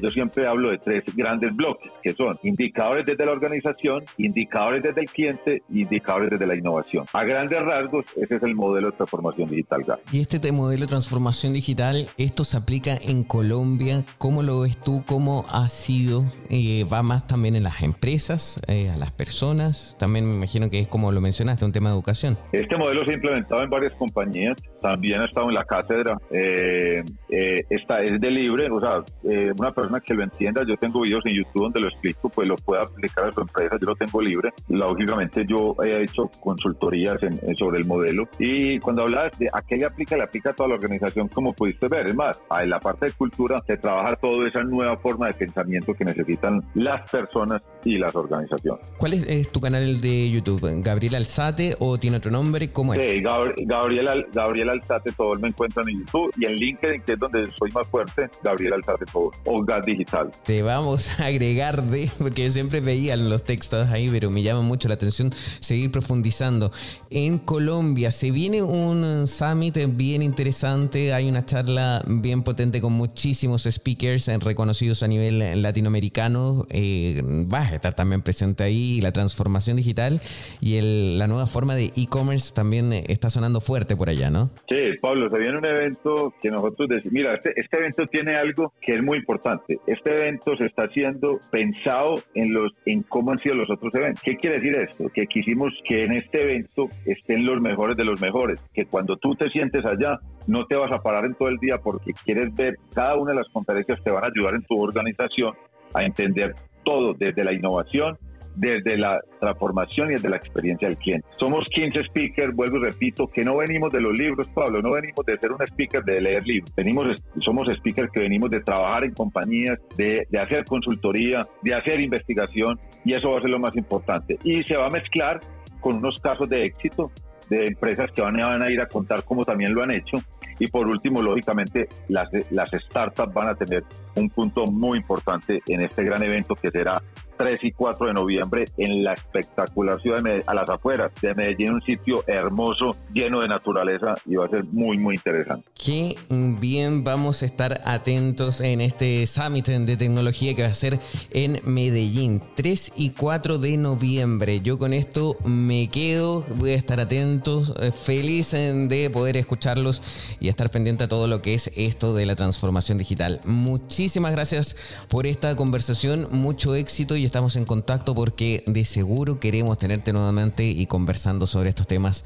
yo 0.00 0.08
siempre 0.10 0.46
hablo 0.46 0.70
de 0.70 0.78
tres 0.78 1.04
grandes 1.14 1.54
bloques, 1.54 1.90
que 2.02 2.14
son 2.14 2.36
indicadores 2.42 3.06
desde 3.06 3.26
la 3.26 3.32
organización, 3.32 4.04
indicadores 4.18 4.82
desde 4.82 5.00
el 5.00 5.10
cliente 5.10 5.62
indicadores 5.70 6.30
desde 6.30 6.46
la 6.46 6.54
innovación. 6.54 7.06
A 7.12 7.24
grandes 7.24 7.60
rasgos, 7.62 8.04
ese 8.16 8.36
es 8.36 8.42
el 8.42 8.54
modelo 8.54 8.90
de 8.90 8.96
transformación 8.96 9.48
digital. 9.48 9.82
Y 10.10 10.20
este 10.20 10.52
modelo 10.52 10.82
de 10.82 10.86
transformación 10.86 11.52
digital, 11.52 12.08
¿esto 12.18 12.44
se 12.44 12.56
aplica 12.56 12.96
en 12.96 13.24
Colombia? 13.24 14.04
¿Cómo 14.18 14.42
lo 14.42 14.60
ves 14.60 14.78
tú? 14.78 15.04
¿Cómo 15.06 15.44
ha 15.48 15.68
sido? 15.68 16.24
Eh, 16.50 16.84
¿Va 16.92 17.02
más 17.02 17.26
también 17.26 17.56
en 17.56 17.62
las 17.62 17.82
empresas, 17.82 18.60
eh, 18.68 18.90
a 18.90 18.96
las 18.96 19.12
personas? 19.12 19.96
También 19.98 20.28
me 20.28 20.36
imagino 20.36 20.70
que 20.70 20.80
es 20.80 20.88
como 20.88 21.10
lo 21.12 21.20
mencionaste, 21.20 21.64
un 21.64 21.72
tema 21.72 21.88
de 21.90 21.96
educación. 21.96 22.36
Este 22.52 22.76
modelo 22.76 23.04
se 23.04 23.12
ha 23.12 23.14
implementado 23.14 23.62
en 23.62 23.70
varias 23.70 23.92
compañías 23.94 24.56
también 24.82 25.20
ha 25.20 25.26
estado 25.26 25.48
en 25.48 25.54
la 25.54 25.64
cátedra. 25.64 26.18
Eh, 26.30 27.02
eh, 27.30 27.64
esta 27.70 28.02
es 28.02 28.20
de 28.20 28.30
libre, 28.30 28.68
o 28.70 28.80
sea, 28.80 29.02
eh, 29.24 29.52
una 29.56 29.72
persona 29.72 29.81
que 30.04 30.14
lo 30.14 30.22
entienda, 30.22 30.62
yo 30.66 30.76
tengo 30.76 31.00
videos 31.00 31.24
en 31.26 31.34
YouTube 31.34 31.62
donde 31.64 31.80
lo 31.80 31.88
explico, 31.88 32.28
pues 32.28 32.48
lo 32.48 32.56
puede 32.56 32.82
aplicar 32.82 33.26
a 33.26 33.32
su 33.32 33.40
empresa, 33.40 33.76
yo 33.80 33.86
lo 33.88 33.96
tengo 33.96 34.20
libre. 34.20 34.52
Lógicamente 34.68 35.44
yo 35.46 35.76
he 35.82 36.02
hecho 36.04 36.30
consultorías 36.40 37.18
sobre 37.58 37.78
el 37.78 37.86
modelo 37.86 38.28
y 38.38 38.78
cuando 38.80 39.02
hablas 39.02 39.38
de 39.38 39.48
a 39.52 39.62
qué 39.62 39.76
le 39.76 39.86
aplica, 39.86 40.16
le 40.16 40.24
aplica 40.24 40.50
a 40.50 40.52
toda 40.54 40.70
la 40.70 40.74
organización, 40.76 41.28
como 41.28 41.52
pudiste 41.52 41.88
ver. 41.88 42.06
Es 42.08 42.14
más, 42.14 42.40
en 42.60 42.70
la 42.70 42.80
parte 42.80 43.06
de 43.06 43.12
cultura 43.12 43.62
se 43.66 43.76
trabaja 43.76 44.16
toda 44.16 44.48
esa 44.48 44.62
nueva 44.62 44.96
forma 44.96 45.26
de 45.28 45.34
pensamiento 45.34 45.94
que 45.94 46.04
necesitan 46.04 46.62
las 46.74 47.08
personas 47.10 47.62
y 47.84 47.98
las 47.98 48.14
organizaciones. 48.14 48.94
¿Cuál 48.98 49.14
es, 49.14 49.50
tu 49.50 49.60
canal 49.60 50.00
de 50.00 50.30
YouTube? 50.30 50.62
¿Gabriel 50.82 51.16
Alzate 51.16 51.74
o 51.78 51.98
tiene 51.98 52.18
otro 52.18 52.30
nombre? 52.30 52.72
¿Cómo 52.72 52.94
es? 52.94 53.02
Sí, 53.02 53.22
Gabriel, 53.22 54.26
Gabriel 54.32 54.68
Alzate, 54.68 55.12
todos 55.12 55.40
me 55.40 55.48
encuentran 55.48 55.88
en 55.88 56.00
YouTube 56.00 56.30
y 56.36 56.46
en 56.46 56.54
LinkedIn, 56.54 57.02
que 57.02 57.12
es 57.14 57.18
donde 57.18 57.50
soy 57.58 57.70
más 57.72 57.86
fuerte, 57.88 58.28
Gabriel 58.42 58.74
Alzate, 58.74 59.04
todo. 59.06 59.30
O 59.44 59.62
Digital. 59.80 60.30
Te 60.44 60.62
vamos 60.62 61.20
a 61.20 61.26
agregar 61.26 61.82
de, 61.82 62.10
porque 62.18 62.44
yo 62.44 62.50
siempre 62.50 62.80
veía 62.80 63.16
los 63.16 63.44
textos 63.44 63.88
ahí, 63.88 64.08
pero 64.10 64.30
me 64.30 64.42
llama 64.42 64.62
mucho 64.62 64.88
la 64.88 64.94
atención 64.94 65.32
seguir 65.32 65.90
profundizando. 65.90 66.70
En 67.10 67.38
Colombia 67.38 68.10
se 68.10 68.30
viene 68.30 68.62
un 68.62 69.26
summit 69.26 69.78
bien 69.96 70.22
interesante, 70.22 71.12
hay 71.12 71.28
una 71.28 71.44
charla 71.44 72.02
bien 72.06 72.42
potente 72.42 72.80
con 72.80 72.92
muchísimos 72.92 73.62
speakers 73.70 74.28
reconocidos 74.42 75.02
a 75.02 75.08
nivel 75.08 75.62
latinoamericano. 75.62 76.66
Eh, 76.70 77.20
vas 77.24 77.72
a 77.72 77.74
estar 77.76 77.94
también 77.94 78.22
presente 78.22 78.62
ahí, 78.62 79.00
la 79.00 79.12
transformación 79.12 79.76
digital 79.76 80.20
y 80.60 80.76
el, 80.76 81.18
la 81.18 81.26
nueva 81.26 81.46
forma 81.46 81.74
de 81.74 81.92
e-commerce 81.96 82.52
también 82.54 82.92
está 82.92 83.30
sonando 83.30 83.60
fuerte 83.60 83.96
por 83.96 84.08
allá, 84.08 84.30
¿no? 84.30 84.50
Sí, 84.68 84.98
Pablo, 85.00 85.30
se 85.30 85.38
viene 85.38 85.58
un 85.58 85.64
evento 85.64 86.34
que 86.40 86.50
nosotros 86.50 86.88
decimos, 86.88 87.12
mira, 87.12 87.34
este, 87.34 87.52
este 87.56 87.76
evento 87.76 88.06
tiene 88.06 88.36
algo 88.36 88.72
que 88.80 88.94
es 88.94 89.02
muy 89.02 89.18
importante. 89.18 89.51
Este 89.86 90.10
evento 90.10 90.56
se 90.56 90.66
está 90.66 90.84
haciendo 90.84 91.38
pensado 91.50 92.22
en, 92.34 92.52
los, 92.52 92.72
en 92.86 93.02
cómo 93.02 93.32
han 93.32 93.38
sido 93.38 93.54
los 93.54 93.70
otros 93.70 93.94
eventos. 93.94 94.22
¿Qué 94.22 94.36
quiere 94.36 94.56
decir 94.56 94.74
esto? 94.76 95.08
Que 95.12 95.26
quisimos 95.26 95.72
que 95.86 96.04
en 96.04 96.12
este 96.12 96.42
evento 96.42 96.88
estén 97.06 97.46
los 97.46 97.60
mejores 97.60 97.96
de 97.96 98.04
los 98.04 98.20
mejores, 98.20 98.60
que 98.72 98.86
cuando 98.86 99.16
tú 99.16 99.34
te 99.34 99.48
sientes 99.50 99.84
allá, 99.84 100.18
no 100.46 100.66
te 100.66 100.76
vas 100.76 100.92
a 100.92 101.02
parar 101.02 101.24
en 101.24 101.34
todo 101.34 101.48
el 101.48 101.58
día 101.58 101.78
porque 101.78 102.12
quieres 102.24 102.54
ver 102.54 102.76
cada 102.94 103.16
una 103.16 103.32
de 103.32 103.38
las 103.38 103.48
conferencias 103.48 104.00
que 104.00 104.10
van 104.10 104.24
a 104.24 104.28
ayudar 104.28 104.54
en 104.54 104.62
tu 104.62 104.80
organización 104.80 105.54
a 105.94 106.04
entender 106.04 106.54
todo, 106.84 107.14
desde 107.14 107.44
la 107.44 107.52
innovación 107.52 108.18
desde 108.54 108.96
la 108.98 109.20
transformación 109.40 110.10
y 110.10 110.14
desde 110.14 110.28
la 110.28 110.36
experiencia 110.36 110.88
del 110.88 110.96
cliente. 110.96 111.26
Somos 111.36 111.64
15 111.68 112.04
speakers, 112.04 112.54
vuelvo 112.54 112.78
y 112.78 112.84
repito, 112.84 113.26
que 113.26 113.42
no 113.42 113.56
venimos 113.56 113.92
de 113.92 114.00
los 114.00 114.12
libros, 114.16 114.48
Pablo, 114.48 114.82
no 114.82 114.92
venimos 114.92 115.24
de 115.26 115.38
ser 115.38 115.52
un 115.52 115.62
speaker 115.62 116.02
de 116.02 116.20
leer 116.20 116.46
libros, 116.46 116.72
venimos, 116.74 117.22
somos 117.38 117.68
speakers 117.68 118.10
que 118.12 118.20
venimos 118.20 118.50
de 118.50 118.60
trabajar 118.60 119.04
en 119.04 119.12
compañías, 119.12 119.78
de, 119.96 120.26
de 120.28 120.38
hacer 120.38 120.64
consultoría, 120.64 121.40
de 121.62 121.74
hacer 121.74 122.00
investigación 122.00 122.78
y 123.04 123.14
eso 123.14 123.30
va 123.30 123.38
a 123.38 123.42
ser 123.42 123.50
lo 123.50 123.58
más 123.58 123.74
importante. 123.76 124.38
Y 124.44 124.62
se 124.64 124.76
va 124.76 124.86
a 124.86 124.90
mezclar 124.90 125.40
con 125.80 125.96
unos 125.96 126.18
casos 126.20 126.48
de 126.48 126.64
éxito 126.64 127.10
de 127.48 127.66
empresas 127.66 128.10
que 128.12 128.22
van, 128.22 128.36
van, 128.36 128.62
a 128.62 128.70
ir 128.70 128.80
a 128.80 128.88
contar 128.88 129.24
cómo 129.24 129.44
también 129.44 129.74
lo 129.74 129.82
han 129.82 129.90
hecho. 129.90 130.16
Y 130.58 130.68
por 130.68 130.86
último, 130.86 131.20
lógicamente, 131.20 131.88
las, 132.08 132.30
las 132.50 132.70
startups 132.70 133.32
van 133.32 133.48
a 133.48 133.54
tener 133.54 133.84
un 134.14 134.28
punto 134.30 134.64
muy 134.66 134.98
importante 134.98 135.60
en 135.66 135.82
este 135.82 136.04
gran 136.04 136.22
evento 136.22 136.54
que 136.54 136.70
será 136.70 137.02
3 137.36 137.60
y 137.62 137.72
4 137.72 138.06
de 138.06 138.12
noviembre 138.14 138.64
en 138.76 139.04
la 139.04 139.14
espectacular 139.14 140.00
ciudad 140.00 140.16
de 140.16 140.22
Medellín, 140.22 140.44
a 140.48 140.54
las 140.54 140.68
afueras 140.68 141.12
de 141.20 141.34
Medellín, 141.34 141.72
un 141.74 141.82
sitio 141.82 142.24
hermoso, 142.26 142.90
lleno 143.12 143.40
de 143.40 143.48
naturaleza 143.48 144.14
y 144.26 144.36
va 144.36 144.46
a 144.46 144.48
ser 144.48 144.64
muy, 144.64 144.98
muy 144.98 145.16
interesante. 145.16 145.66
Qué 145.74 146.16
bien 146.30 147.04
vamos 147.04 147.42
a 147.42 147.46
estar 147.46 147.80
atentos 147.84 148.60
en 148.60 148.80
este 148.80 149.26
Summit 149.26 149.66
de 149.66 149.96
tecnología 149.96 150.54
que 150.54 150.62
va 150.62 150.68
a 150.68 150.74
ser 150.74 150.98
en 151.30 151.60
Medellín, 151.64 152.42
3 152.54 152.92
y 152.96 153.10
4 153.10 153.58
de 153.58 153.76
noviembre. 153.76 154.60
Yo 154.60 154.78
con 154.78 154.92
esto 154.92 155.36
me 155.44 155.88
quedo, 155.88 156.44
voy 156.56 156.70
a 156.70 156.74
estar 156.74 157.00
atentos, 157.00 157.74
eh, 157.80 157.92
feliz 157.92 158.52
de 158.52 159.10
poder 159.12 159.36
escucharlos 159.36 160.36
y 160.40 160.48
estar 160.48 160.70
pendiente 160.70 161.04
a 161.04 161.08
todo 161.08 161.26
lo 161.26 161.42
que 161.42 161.54
es 161.54 161.70
esto 161.76 162.14
de 162.14 162.26
la 162.26 162.36
transformación 162.36 162.98
digital. 162.98 163.40
Muchísimas 163.44 164.32
gracias 164.32 165.04
por 165.08 165.26
esta 165.26 165.54
conversación, 165.56 166.28
mucho 166.30 166.74
éxito 166.74 167.16
y 167.16 167.21
estamos 167.24 167.56
en 167.56 167.64
contacto 167.64 168.14
porque 168.14 168.64
de 168.66 168.84
seguro 168.84 169.40
queremos 169.40 169.78
tenerte 169.78 170.12
nuevamente 170.12 170.66
y 170.66 170.86
conversando 170.86 171.46
sobre 171.46 171.70
estos 171.70 171.86
temas 171.86 172.24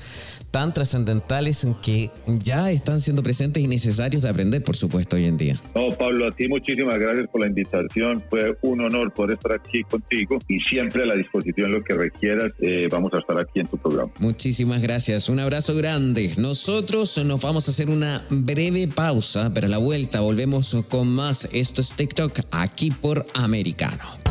tan 0.51 0.73
trascendentales 0.73 1.67
que 1.83 2.11
ya 2.27 2.71
están 2.71 3.01
siendo 3.01 3.23
presentes 3.23 3.63
y 3.63 3.69
necesarios 3.69 4.23
de 4.23 4.29
aprender, 4.29 4.63
por 4.63 4.77
supuesto, 4.77 5.17
hoy 5.17 5.25
en 5.27 5.37
día. 5.37 5.61
No, 5.75 5.97
Pablo, 5.97 6.27
a 6.27 6.31
ti 6.35 6.49
muchísimas 6.49 6.99
gracias 6.99 7.29
por 7.29 7.43
la 7.43 7.49
invitación. 7.49 8.23
Fue 8.31 8.57
un 8.63 8.81
honor 8.81 9.13
poder 9.13 9.37
estar 9.37 9.53
aquí 9.53 9.83
contigo 9.83 10.39
y 10.49 10.61
siempre 10.61 11.03
a 11.03 11.07
la 11.07 11.15
disposición 11.15 11.73
lo 11.73 11.83
que 11.83 11.95
requieras. 11.95 12.53
Eh, 12.61 12.89
vamos 12.91 13.13
a 13.15 13.19
estar 13.19 13.39
aquí 13.39 13.61
en 13.61 13.67
tu 13.67 13.77
programa. 13.77 14.11
Muchísimas 14.19 14.81
gracias. 14.81 15.29
Un 15.29 15.41
abrazo 15.41 15.75
grande. 15.75 16.33
Nosotros 16.37 17.23
nos 17.25 17.43
vamos 17.43 17.69
a 17.69 17.71
hacer 17.71 17.91
una 17.91 18.25
breve 18.31 18.89
pausa, 18.89 19.51
pero 19.53 19.67
a 19.67 19.71
la 19.71 19.79
vuelta 19.79 20.21
volvemos 20.21 20.77
con 20.89 21.09
más. 21.09 21.49
Esto 21.53 21.81
es 21.81 21.93
TikTok 21.93 22.41
aquí 22.51 22.91
por 22.91 23.27
Americano. 23.35 24.26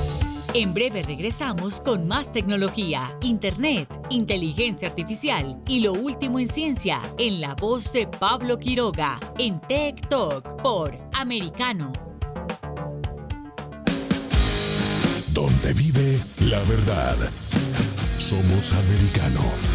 En 0.57 0.73
breve 0.73 1.03
regresamos 1.03 1.81
con 1.81 2.07
más 2.07 2.31
tecnología, 2.31 3.13
internet, 3.21 3.89
inteligencia 4.09 4.87
artificial 4.87 5.59
y 5.67 5.81
lo 5.81 5.91
último 5.91 6.39
en 6.39 6.47
ciencia 6.47 7.01
en 7.17 7.41
la 7.41 7.55
voz 7.55 7.91
de 7.91 8.07
Pablo 8.07 8.57
Quiroga 8.57 9.19
en 9.37 9.59
Tech 9.59 10.07
Talk 10.07 10.61
por 10.61 10.97
Americano. 11.11 11.91
Donde 15.33 15.73
vive 15.73 16.21
la 16.39 16.59
verdad. 16.59 17.17
Somos 18.17 18.71
americano. 18.71 19.74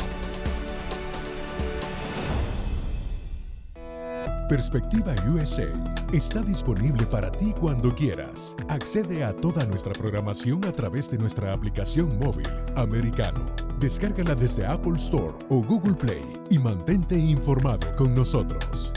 Perspectiva 4.51 5.15
USA 5.33 5.69
está 6.11 6.41
disponible 6.41 7.05
para 7.05 7.31
ti 7.31 7.53
cuando 7.57 7.95
quieras. 7.95 8.53
Accede 8.67 9.23
a 9.23 9.33
toda 9.33 9.65
nuestra 9.65 9.93
programación 9.93 10.65
a 10.65 10.73
través 10.73 11.09
de 11.09 11.17
nuestra 11.17 11.53
aplicación 11.53 12.19
móvil 12.19 12.49
americano. 12.75 13.45
Descárgala 13.79 14.35
desde 14.35 14.65
Apple 14.65 14.97
Store 14.97 15.33
o 15.47 15.63
Google 15.63 15.93
Play 15.93 16.25
y 16.49 16.59
mantente 16.59 17.17
informado 17.17 17.95
con 17.95 18.13
nosotros. 18.13 18.91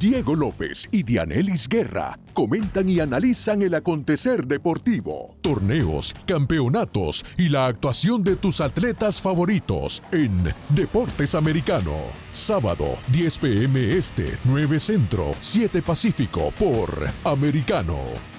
Diego 0.00 0.34
López 0.34 0.88
y 0.92 1.02
Dianelis 1.02 1.68
Guerra 1.68 2.18
comentan 2.34 2.88
y 2.88 3.00
analizan 3.00 3.62
el 3.62 3.74
acontecer 3.74 4.46
deportivo, 4.46 5.36
torneos, 5.40 6.14
campeonatos 6.26 7.24
y 7.38 7.48
la 7.48 7.66
actuación 7.66 8.22
de 8.22 8.36
tus 8.36 8.60
atletas 8.60 9.22
favoritos 9.22 10.02
en 10.12 10.52
Deportes 10.68 11.34
Americano. 11.34 11.94
Sábado, 12.32 12.98
10 13.10 13.38
pm 13.38 13.96
este, 13.96 14.36
9 14.44 14.78
centro, 14.80 15.34
7 15.40 15.80
pacífico 15.80 16.52
por 16.58 17.08
Americano. 17.24 18.35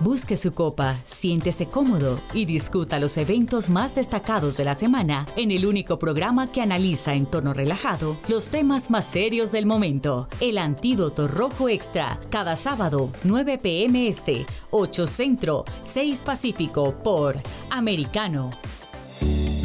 Busque 0.00 0.36
su 0.36 0.52
copa, 0.52 0.94
siéntese 1.06 1.66
cómodo 1.66 2.20
y 2.34 2.44
discuta 2.44 2.98
los 2.98 3.16
eventos 3.16 3.70
más 3.70 3.94
destacados 3.94 4.58
de 4.58 4.64
la 4.64 4.74
semana 4.74 5.26
en 5.36 5.50
el 5.50 5.64
único 5.64 5.98
programa 5.98 6.52
que 6.52 6.60
analiza 6.60 7.14
en 7.14 7.24
tono 7.24 7.54
relajado 7.54 8.18
los 8.28 8.48
temas 8.50 8.90
más 8.90 9.06
serios 9.06 9.52
del 9.52 9.64
momento. 9.64 10.28
El 10.40 10.58
Antídoto 10.58 11.28
Rojo 11.28 11.70
Extra, 11.70 12.20
cada 12.28 12.56
sábado, 12.56 13.10
9 13.24 13.56
pm 13.56 14.06
este, 14.06 14.44
8 14.70 15.06
Centro, 15.06 15.64
6 15.84 16.20
Pacífico 16.20 16.94
por 17.02 17.36
Americano. 17.70 18.50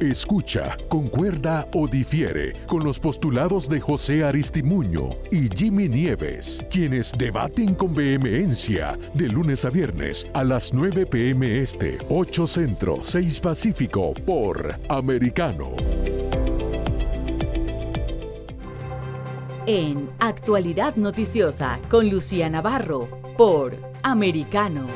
Escucha, 0.00 0.78
concuerda 0.88 1.68
o 1.74 1.86
difiere 1.86 2.54
con 2.66 2.82
los 2.82 2.98
postulados 2.98 3.68
de 3.68 3.80
José 3.80 4.24
Aristimuño 4.24 5.10
y 5.30 5.46
Jimmy 5.54 5.90
Nieves, 5.90 6.64
quienes 6.70 7.12
debaten 7.18 7.74
con 7.74 7.94
vehemencia 7.94 8.98
de 9.12 9.28
lunes 9.28 9.66
a 9.66 9.68
viernes 9.68 10.26
a 10.32 10.42
las 10.42 10.72
9 10.72 11.04
pm 11.04 11.60
este, 11.60 11.98
8 12.08 12.46
centro, 12.46 13.00
6 13.02 13.40
pacífico 13.40 14.14
por 14.24 14.80
Americano. 14.88 15.76
En 19.66 20.08
Actualidad 20.18 20.96
Noticiosa 20.96 21.78
con 21.90 22.08
Lucía 22.08 22.48
Navarro 22.48 23.06
por 23.36 23.76
Americano. 24.02 24.86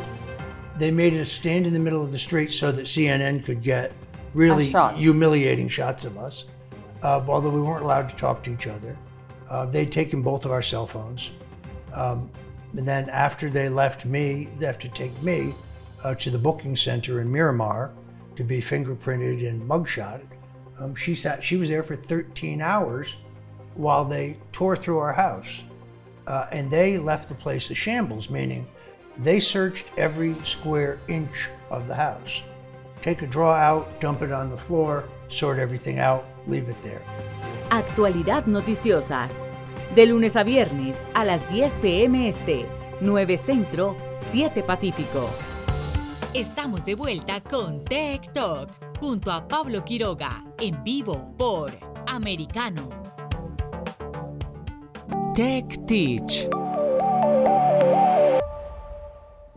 They 0.78 0.90
made 0.90 1.20
us 1.20 1.30
stand 1.30 1.66
in 1.66 1.74
the 1.74 1.78
middle 1.78 2.02
of 2.02 2.11
the 2.11 2.18
street 2.18 2.52
so 2.52 2.72
that 2.72 2.86
CNN 2.86 3.44
could 3.44 3.62
get 3.62 3.92
really 4.35 4.64
humiliating 4.97 5.68
shots 5.68 6.05
of 6.05 6.18
us, 6.18 6.45
uh, 7.03 7.24
although 7.26 7.51
we 7.51 7.61
weren't 7.61 7.85
allowed 7.85 8.09
to 8.11 8.16
talk 8.16 8.43
to 8.45 8.53
each 8.53 8.66
other. 8.66 8.97
Uh, 9.49 9.66
they'd 9.66 9.93
taken 9.93 10.22
both 10.22 10.45
of 10.45 10.51
our 10.51 10.62
cell 10.62 10.87
phones. 10.87 11.30
Um, 11.93 12.30
and 12.76 12.87
then 12.87 13.09
after 13.11 13.49
they 13.49 13.68
left 13.68 14.05
me, 14.05 14.49
they 14.59 14.66
have 14.66 14.78
to 14.80 14.89
take 14.89 15.20
me 15.22 15.55
uh, 16.03 16.14
to 16.16 16.30
the 16.30 16.39
booking 16.39 16.76
center 16.76 17.20
in 17.20 17.30
Miramar 17.30 17.93
to 18.37 18.43
be 18.43 18.61
fingerprinted 18.61 19.49
and 19.49 19.62
mugshotted. 19.62 20.26
Um, 20.78 20.95
she 20.95 21.14
sat. 21.14 21.43
She 21.43 21.57
was 21.57 21.68
there 21.68 21.85
for 21.85 21.95
13 21.95 22.61
hours 22.61 23.14
while 23.74 24.05
they 24.05 24.37
tore 24.51 24.76
through 24.76 24.99
our 24.99 25.12
house, 25.12 25.62
uh, 26.26 26.47
and 26.51 26.68
they 26.68 26.99
left 26.99 27.28
the 27.28 27.35
place 27.35 27.70
a 27.70 27.74
shambles. 27.74 28.28
Meaning, 28.28 28.66
they 29.18 29.39
searched 29.39 29.87
every 29.97 30.35
square 30.45 30.99
inch 31.07 31.49
of 31.70 31.87
the 31.87 31.95
house. 31.95 32.43
Take 33.05 33.22
a 33.22 33.26
draw 33.26 33.52
out, 33.52 34.00
dump 34.00 34.22
it 34.22 34.32
on 34.32 34.48
the 34.48 34.57
floor, 34.57 35.05
sort 35.28 35.59
everything 35.59 35.98
out, 35.98 36.24
leave 36.46 36.70
it 36.70 36.80
there. 36.82 37.02
Actualidad 37.68 38.46
noticiosa. 38.46 39.28
De 39.94 40.07
lunes 40.07 40.36
a 40.36 40.42
viernes 40.42 40.96
a 41.12 41.26
las 41.26 41.46
10 41.50 41.74
pm 41.82 42.28
este, 42.28 42.64
9 43.02 43.36
Centro, 43.36 43.94
7 44.30 44.62
Pacífico. 44.62 45.28
Estamos 46.32 46.86
de 46.86 46.94
vuelta 46.94 47.42
con 47.42 47.84
Tech 47.84 48.32
Talk 48.32 48.70
junto 48.98 49.30
a 49.30 49.46
Pablo 49.46 49.84
Quiroga 49.84 50.42
en 50.59 50.82
vivo 50.82 51.34
por 51.36 51.72
Americano. 52.07 52.88
Tech 55.34 55.66
Teach. 55.86 56.48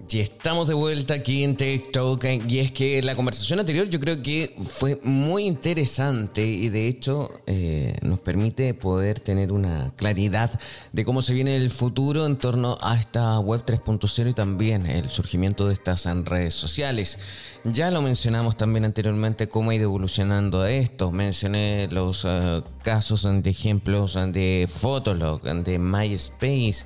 Y 0.10 0.20
estamos 0.20 0.70
de 0.70 0.74
vuelta 0.74 1.16
aquí 1.16 1.44
en 1.44 1.58
TikTok 1.58 2.24
y 2.48 2.60
es 2.60 2.72
que 2.72 3.02
la 3.04 3.16
conversación 3.16 3.60
anterior 3.60 3.90
yo 3.90 4.00
creo 4.00 4.22
que 4.24 4.56
fue 4.66 5.00
muy 5.04 5.46
interesante 5.46 6.46
y 6.46 6.70
de 6.70 6.88
hecho 6.88 7.30
eh, 7.46 7.94
nos 8.02 8.20
permite 8.22 8.74
poder 8.74 9.20
tener 9.20 9.52
una 9.52 9.92
claridad 9.98 10.58
de 10.94 11.04
cómo 11.04 11.22
se 11.22 11.34
viene 11.34 11.58
el 11.58 11.70
futuro 11.70 12.26
en 12.26 12.38
torno 12.38 12.78
a 12.82 12.98
esta 12.98 13.38
web 13.40 13.66
3.0 13.66 14.30
y 14.30 14.34
también 14.34 14.86
el 14.86 15.10
surgimiento 15.10 15.68
de 15.68 15.74
estas 15.74 16.06
redes 16.24 16.54
sociales. 16.54 17.20
Ya 17.66 17.92
lo 17.92 18.02
mencionamos 18.02 18.56
también 18.56 18.86
anteriormente 18.86 19.50
cómo 19.50 19.72
ha 19.72 19.76
ido 19.76 19.86
evolucionando 19.86 20.66
esto. 20.66 21.12
Mencioné 21.12 21.90
los 21.92 22.24
eh, 22.26 22.62
casos 22.82 23.24
de 23.24 23.50
ejemplos 23.50 24.18
de 24.32 24.70
Fotolog, 24.72 25.42
de 25.42 25.78
MySpace 25.78 26.86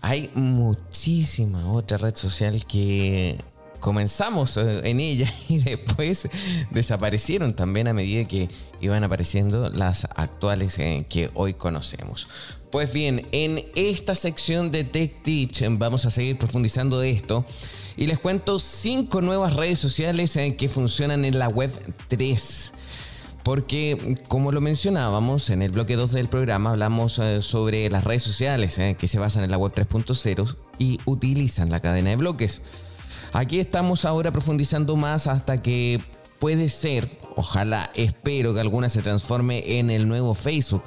hay 0.00 0.30
muchísima 0.34 1.72
otra 1.72 1.98
red 1.98 2.16
social 2.16 2.64
que 2.66 3.38
comenzamos 3.80 4.56
eh, 4.56 4.80
en 4.84 5.00
ella 5.00 5.32
y 5.48 5.58
después 5.58 6.28
desaparecieron 6.70 7.54
también 7.54 7.88
a 7.88 7.92
medida 7.92 8.26
que 8.26 8.48
iban 8.80 9.04
apareciendo 9.04 9.70
las 9.70 10.04
actuales 10.16 10.78
eh, 10.78 11.06
que 11.08 11.30
hoy 11.34 11.54
conocemos. 11.54 12.28
Pues 12.70 12.92
bien, 12.92 13.26
en 13.32 13.64
esta 13.74 14.14
sección 14.14 14.70
de 14.70 14.84
Tech 14.84 15.22
Teach 15.22 15.62
vamos 15.70 16.04
a 16.04 16.10
seguir 16.10 16.36
profundizando 16.36 16.98
de 16.98 17.10
esto 17.10 17.46
y 17.96 18.06
les 18.06 18.18
cuento 18.18 18.58
cinco 18.58 19.22
nuevas 19.22 19.54
redes 19.54 19.78
sociales 19.78 20.36
eh, 20.36 20.56
que 20.56 20.68
funcionan 20.68 21.24
en 21.24 21.38
la 21.38 21.48
web 21.48 21.70
3. 22.08 22.72
Porque, 23.46 24.16
como 24.26 24.50
lo 24.50 24.60
mencionábamos 24.60 25.50
en 25.50 25.62
el 25.62 25.70
bloque 25.70 25.94
2 25.94 26.10
del 26.10 26.26
programa, 26.26 26.70
hablamos 26.70 27.20
eh, 27.20 27.42
sobre 27.42 27.88
las 27.90 28.02
redes 28.02 28.24
sociales 28.24 28.76
eh, 28.80 28.96
que 28.98 29.06
se 29.06 29.20
basan 29.20 29.44
en 29.44 29.52
la 29.52 29.56
web 29.56 29.72
3.0 29.72 30.56
y 30.80 30.98
utilizan 31.04 31.70
la 31.70 31.78
cadena 31.78 32.10
de 32.10 32.16
bloques. 32.16 32.62
Aquí 33.32 33.60
estamos 33.60 34.04
ahora 34.04 34.32
profundizando 34.32 34.96
más 34.96 35.28
hasta 35.28 35.62
que 35.62 36.02
puede 36.40 36.68
ser, 36.68 37.08
ojalá, 37.36 37.92
espero 37.94 38.52
que 38.52 38.58
alguna 38.58 38.88
se 38.88 39.00
transforme 39.00 39.78
en 39.78 39.90
el 39.90 40.08
nuevo 40.08 40.34
Facebook. 40.34 40.82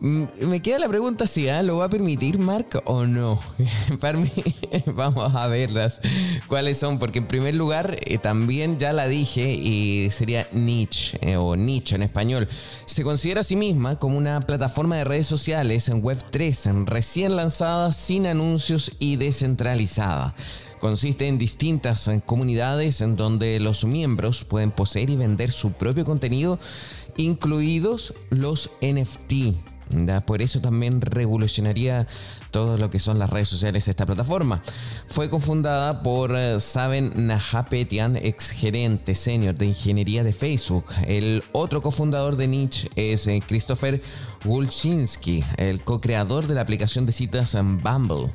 Mm, 0.00 0.24
me 0.42 0.62
queda 0.62 0.78
la 0.78 0.88
pregunta 0.88 1.26
si 1.26 1.48
lo 1.64 1.78
va 1.78 1.86
a 1.86 1.90
permitir 1.90 2.38
Mark 2.38 2.82
o 2.84 3.04
no. 3.04 3.40
Para 4.00 4.18
mí, 4.18 4.30
vamos 4.86 5.34
a 5.34 5.46
verlas 5.48 6.00
cuáles 6.46 6.78
son, 6.78 6.98
porque 6.98 7.18
en 7.18 7.26
primer 7.26 7.56
lugar 7.56 7.96
eh, 8.02 8.18
también 8.18 8.78
ya 8.78 8.92
la 8.92 9.08
dije 9.08 9.54
y 9.54 10.08
sería 10.10 10.46
niche 10.52 11.18
eh, 11.20 11.36
o 11.36 11.56
nicho 11.56 11.96
en 11.96 12.02
español. 12.02 12.48
Se 12.86 13.02
considera 13.02 13.40
a 13.40 13.44
sí 13.44 13.56
misma 13.56 13.98
como 13.98 14.16
una 14.16 14.40
plataforma 14.40 14.96
de 14.96 15.04
redes 15.04 15.26
sociales 15.26 15.88
en 15.88 16.02
Web 16.02 16.18
3, 16.30 16.68
recién 16.86 17.34
lanzada, 17.34 17.92
sin 17.92 18.26
anuncios 18.26 18.92
y 19.00 19.16
descentralizada 19.16 20.34
consiste 20.78 21.26
en 21.26 21.38
distintas 21.38 22.06
eh, 22.06 22.22
comunidades 22.24 23.00
en 23.00 23.16
donde 23.16 23.58
los 23.58 23.84
miembros 23.84 24.44
pueden 24.44 24.70
poseer 24.70 25.10
y 25.10 25.16
vender 25.16 25.50
su 25.50 25.72
propio 25.72 26.04
contenido, 26.04 26.60
incluidos 27.16 28.14
los 28.30 28.70
NFT. 28.80 29.77
Por 30.26 30.42
eso 30.42 30.60
también 30.60 31.00
revolucionaría 31.00 32.06
todo 32.50 32.78
lo 32.78 32.90
que 32.90 32.98
son 32.98 33.18
las 33.18 33.30
redes 33.30 33.48
sociales 33.48 33.84
de 33.84 33.90
esta 33.90 34.06
plataforma. 34.06 34.62
Fue 35.08 35.30
cofundada 35.30 36.02
por 36.02 36.34
eh, 36.34 36.60
Saben 36.60 37.12
Nahapetian, 37.26 38.16
ex 38.16 38.50
gerente 38.50 39.14
senior 39.14 39.54
de 39.54 39.66
ingeniería 39.66 40.24
de 40.24 40.32
Facebook. 40.32 40.86
El 41.06 41.44
otro 41.52 41.82
cofundador 41.82 42.36
de 42.36 42.48
Niche 42.48 42.88
es 42.96 43.26
eh, 43.26 43.42
Christopher 43.46 44.00
Wulczynski, 44.44 45.44
el 45.56 45.82
co-creador 45.82 46.46
de 46.46 46.54
la 46.54 46.60
aplicación 46.60 47.06
de 47.06 47.12
citas 47.12 47.56
Bumble. 47.60 48.30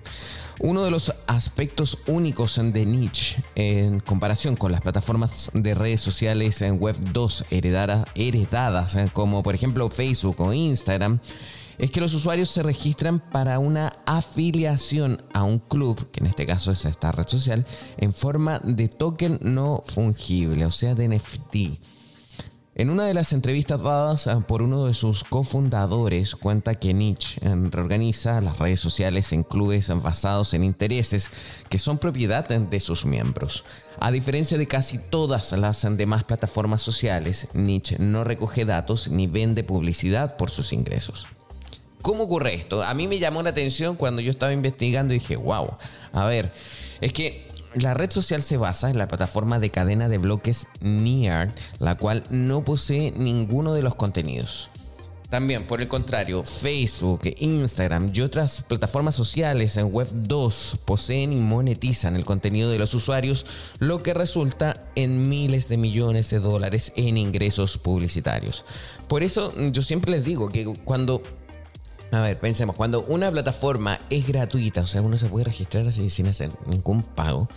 Uno 0.60 0.84
de 0.84 0.92
los 0.92 1.14
aspectos 1.28 2.00
únicos 2.08 2.60
de 2.62 2.86
Niche 2.86 3.44
en 3.56 4.00
comparación 4.00 4.56
con 4.56 4.72
las 4.72 4.82
plataformas 4.82 5.50
de 5.54 5.74
redes 5.74 6.02
sociales 6.02 6.62
en 6.62 6.80
Web 6.80 6.96
2 7.12 7.46
heredadas, 7.52 8.96
eh, 8.96 9.10
como 9.12 9.44
por 9.44 9.56
ejemplo 9.56 9.90
Facebook 9.90 10.40
o 10.40 10.54
Instagram 10.54 11.20
es 11.78 11.92
que 11.92 12.02
los 12.02 12.14
usuarios 12.14 12.50
se 12.50 12.64
registran 12.64 13.20
para 13.20 13.60
una 13.60 13.98
afiliación 14.06 15.22
a 15.34 15.44
un 15.44 15.60
club, 15.60 16.12
que 16.12 16.20
en 16.22 16.28
este 16.28 16.46
caso 16.46 16.72
es 16.72 16.86
esta 16.86 17.12
red 17.12 17.28
social, 17.28 17.66
en 17.98 18.14
forma 18.14 18.60
de 18.60 18.88
token 18.88 19.40
no 19.42 19.84
fungible, 19.86 20.66
o 20.66 20.72
sea, 20.72 20.96
de 20.96 21.08
NFT. 21.08 21.56
En 22.76 22.90
una 22.90 23.06
de 23.06 23.14
las 23.14 23.34
entrevistas 23.34 23.80
dadas 23.84 24.26
eh, 24.26 24.36
por 24.48 24.64
uno 24.64 24.86
de 24.86 24.96
sus 24.96 25.24
cofundadores, 25.24 26.36
cuenta 26.36 26.74
que 26.74 26.92
Niche 26.92 27.40
eh, 27.44 27.56
reorganiza 27.70 28.42
las 28.42 28.58
redes 28.58 28.80
sociales 28.80 29.32
en 29.32 29.44
clubes 29.44 29.90
basados 30.02 30.56
en 30.56 30.64
intereses 30.64 31.30
que 31.70 31.78
son 31.78 32.00
propiedad 32.00 32.50
de 32.50 32.80
sus 32.80 33.06
miembros. 33.06 33.64
A 34.00 34.10
diferencia 34.10 34.58
de 34.58 34.66
casi 34.66 34.98
todas 34.98 35.52
las 35.52 35.86
demás 35.96 36.24
plataformas 36.24 36.82
sociales, 36.82 37.50
Niche 37.54 37.98
no 38.00 38.24
recoge 38.24 38.66
datos 38.66 39.08
ni 39.08 39.28
vende 39.28 39.64
publicidad 39.64 40.36
por 40.36 40.50
sus 40.50 40.74
ingresos. 40.74 41.28
¿Cómo 42.04 42.26
ocurre 42.26 42.54
esto? 42.54 42.84
A 42.84 42.94
mí 42.94 43.08
me 43.08 43.18
llamó 43.18 43.42
la 43.44 43.52
atención 43.52 43.96
cuando 43.96 44.22
yo 44.22 44.30
estaba 44.30 44.52
investigando 44.52 45.14
y 45.14 45.20
dije, 45.20 45.38
wow, 45.38 45.70
a 46.12 46.26
ver, 46.26 46.52
es 47.00 47.14
que 47.14 47.48
la 47.76 47.94
red 47.94 48.12
social 48.12 48.42
se 48.42 48.58
basa 48.58 48.90
en 48.90 48.98
la 48.98 49.08
plataforma 49.08 49.58
de 49.58 49.70
cadena 49.70 50.10
de 50.10 50.18
bloques 50.18 50.68
Near, 50.82 51.48
la 51.80 51.96
cual 51.96 52.26
no 52.30 52.66
posee 52.66 53.12
ninguno 53.12 53.74
de 53.74 53.84
los 53.84 53.96
contenidos. 53.96 54.70
También, 55.30 55.66
por 55.66 55.80
el 55.80 55.88
contrario, 55.88 56.44
Facebook, 56.44 57.22
Instagram 57.38 58.12
y 58.14 58.20
otras 58.20 58.64
plataformas 58.64 59.16
sociales 59.16 59.78
en 59.78 59.86
Web 59.86 60.10
2 60.12 60.80
poseen 60.84 61.32
y 61.32 61.38
monetizan 61.38 62.18
el 62.18 62.26
contenido 62.26 62.70
de 62.70 62.80
los 62.80 62.94
usuarios, 62.94 63.46
lo 63.80 64.04
que 64.04 64.14
resulta 64.14 64.92
en 64.96 65.30
miles 65.30 65.70
de 65.70 65.78
millones 65.78 66.30
de 66.32 66.40
dólares 66.40 66.92
en 66.98 67.18
ingresos 67.18 67.78
publicitarios. 67.78 68.66
Por 69.08 69.24
eso 69.24 69.54
yo 69.72 69.82
siempre 69.82 70.12
les 70.12 70.26
digo 70.26 70.50
que 70.50 70.66
cuando 70.84 71.24
a 72.14 72.22
ver, 72.22 72.40
pensemos, 72.40 72.76
cuando 72.76 73.04
una 73.04 73.32
plataforma 73.32 74.00
es 74.10 74.28
gratuita, 74.28 74.82
o 74.82 74.88
sea, 74.88 75.02
uno 75.02 75.18
se 75.18 75.30
puede 75.30 75.46
registrar 75.46 75.88
así 75.88 76.10
sin 76.10 76.28
hacer 76.28 76.52
ningún 76.68 77.02
pago, 77.02 77.48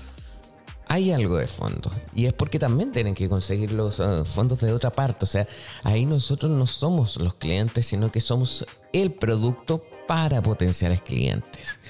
hay 0.88 1.10
algo 1.10 1.36
de 1.36 1.46
fondo. 1.46 1.90
Y 2.14 2.26
es 2.26 2.32
porque 2.32 2.58
también 2.58 2.92
tienen 2.92 3.14
que 3.14 3.28
conseguir 3.28 3.72
los 3.72 4.00
eh, 4.00 4.24
fondos 4.24 4.60
de 4.60 4.72
otra 4.72 4.90
parte. 4.90 5.24
O 5.24 5.26
sea, 5.26 5.46
ahí 5.82 6.06
nosotros 6.06 6.50
no 6.50 6.66
somos 6.66 7.16
los 7.16 7.34
clientes, 7.34 7.86
sino 7.86 8.12
que 8.12 8.20
somos 8.20 8.64
el 8.92 9.12
producto 9.12 9.82
para 10.06 10.40
potenciales 10.42 11.02
clientes. 11.02 11.80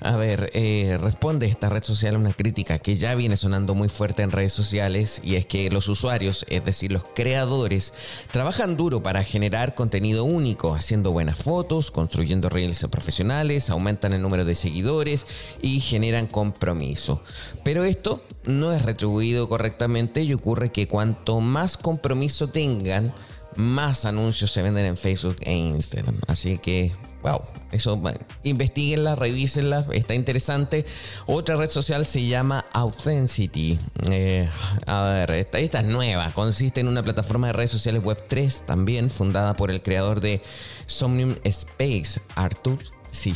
A 0.00 0.16
ver, 0.16 0.50
eh, 0.54 0.96
responde 1.00 1.46
esta 1.46 1.68
red 1.68 1.82
social 1.82 2.14
a 2.14 2.18
una 2.18 2.32
crítica 2.32 2.78
que 2.78 2.94
ya 2.94 3.16
viene 3.16 3.36
sonando 3.36 3.74
muy 3.74 3.88
fuerte 3.88 4.22
en 4.22 4.30
redes 4.30 4.52
sociales 4.52 5.20
y 5.24 5.34
es 5.34 5.44
que 5.44 5.70
los 5.70 5.88
usuarios, 5.88 6.46
es 6.48 6.64
decir, 6.64 6.92
los 6.92 7.02
creadores, 7.16 7.92
trabajan 8.30 8.76
duro 8.76 9.02
para 9.02 9.24
generar 9.24 9.74
contenido 9.74 10.22
único, 10.22 10.74
haciendo 10.74 11.10
buenas 11.10 11.38
fotos, 11.38 11.90
construyendo 11.90 12.48
reels 12.48 12.86
profesionales, 12.88 13.70
aumentan 13.70 14.12
el 14.12 14.22
número 14.22 14.44
de 14.44 14.54
seguidores 14.54 15.26
y 15.62 15.80
generan 15.80 16.28
compromiso. 16.28 17.20
Pero 17.64 17.82
esto 17.82 18.22
no 18.44 18.72
es 18.72 18.82
retribuido 18.82 19.48
correctamente 19.48 20.22
y 20.22 20.32
ocurre 20.32 20.70
que 20.70 20.86
cuanto 20.86 21.40
más 21.40 21.76
compromiso 21.76 22.48
tengan, 22.48 23.12
más 23.58 24.04
anuncios 24.04 24.52
se 24.52 24.62
venden 24.62 24.86
en 24.86 24.96
Facebook 24.96 25.36
e 25.40 25.52
Instagram. 25.52 26.16
Así 26.28 26.58
que, 26.58 26.92
wow, 27.22 27.40
eso, 27.72 28.00
investiguenla, 28.44 29.16
revísenla, 29.16 29.84
está 29.92 30.14
interesante. 30.14 30.86
Otra 31.26 31.56
red 31.56 31.68
social 31.68 32.06
se 32.06 32.24
llama 32.24 32.64
Authenticity. 32.72 33.76
Eh, 34.10 34.48
a 34.86 35.02
ver, 35.26 35.32
esta, 35.32 35.58
es 35.58 35.86
nueva, 35.86 36.32
consiste 36.34 36.80
en 36.80 36.86
una 36.86 37.02
plataforma 37.02 37.48
de 37.48 37.52
redes 37.54 37.72
sociales 37.72 38.00
web 38.04 38.22
3, 38.28 38.62
también 38.64 39.10
fundada 39.10 39.56
por 39.56 39.72
el 39.72 39.82
creador 39.82 40.20
de 40.20 40.40
Somnium 40.86 41.34
Space, 41.42 42.20
Arthur 42.36 42.78
C. 43.10 43.32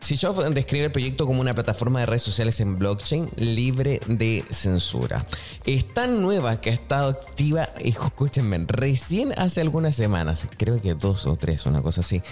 Sishoff 0.00 0.38
describe 0.48 0.86
el 0.86 0.92
proyecto 0.92 1.26
como 1.26 1.40
una 1.40 1.54
plataforma 1.54 2.00
de 2.00 2.06
redes 2.06 2.22
sociales 2.22 2.58
en 2.60 2.78
blockchain 2.78 3.28
libre 3.36 4.00
de 4.06 4.44
censura. 4.50 5.26
Es 5.66 5.92
tan 5.92 6.22
nueva 6.22 6.60
que 6.60 6.70
ha 6.70 6.72
estado 6.72 7.10
activa, 7.10 7.64
escúchenme, 7.78 8.64
recién 8.66 9.32
hace 9.38 9.60
algunas 9.60 9.94
semanas, 9.94 10.48
creo 10.56 10.80
que 10.80 10.94
dos 10.94 11.26
o 11.26 11.36
tres, 11.36 11.66
una 11.66 11.82
cosa 11.82 12.00
así. 12.00 12.22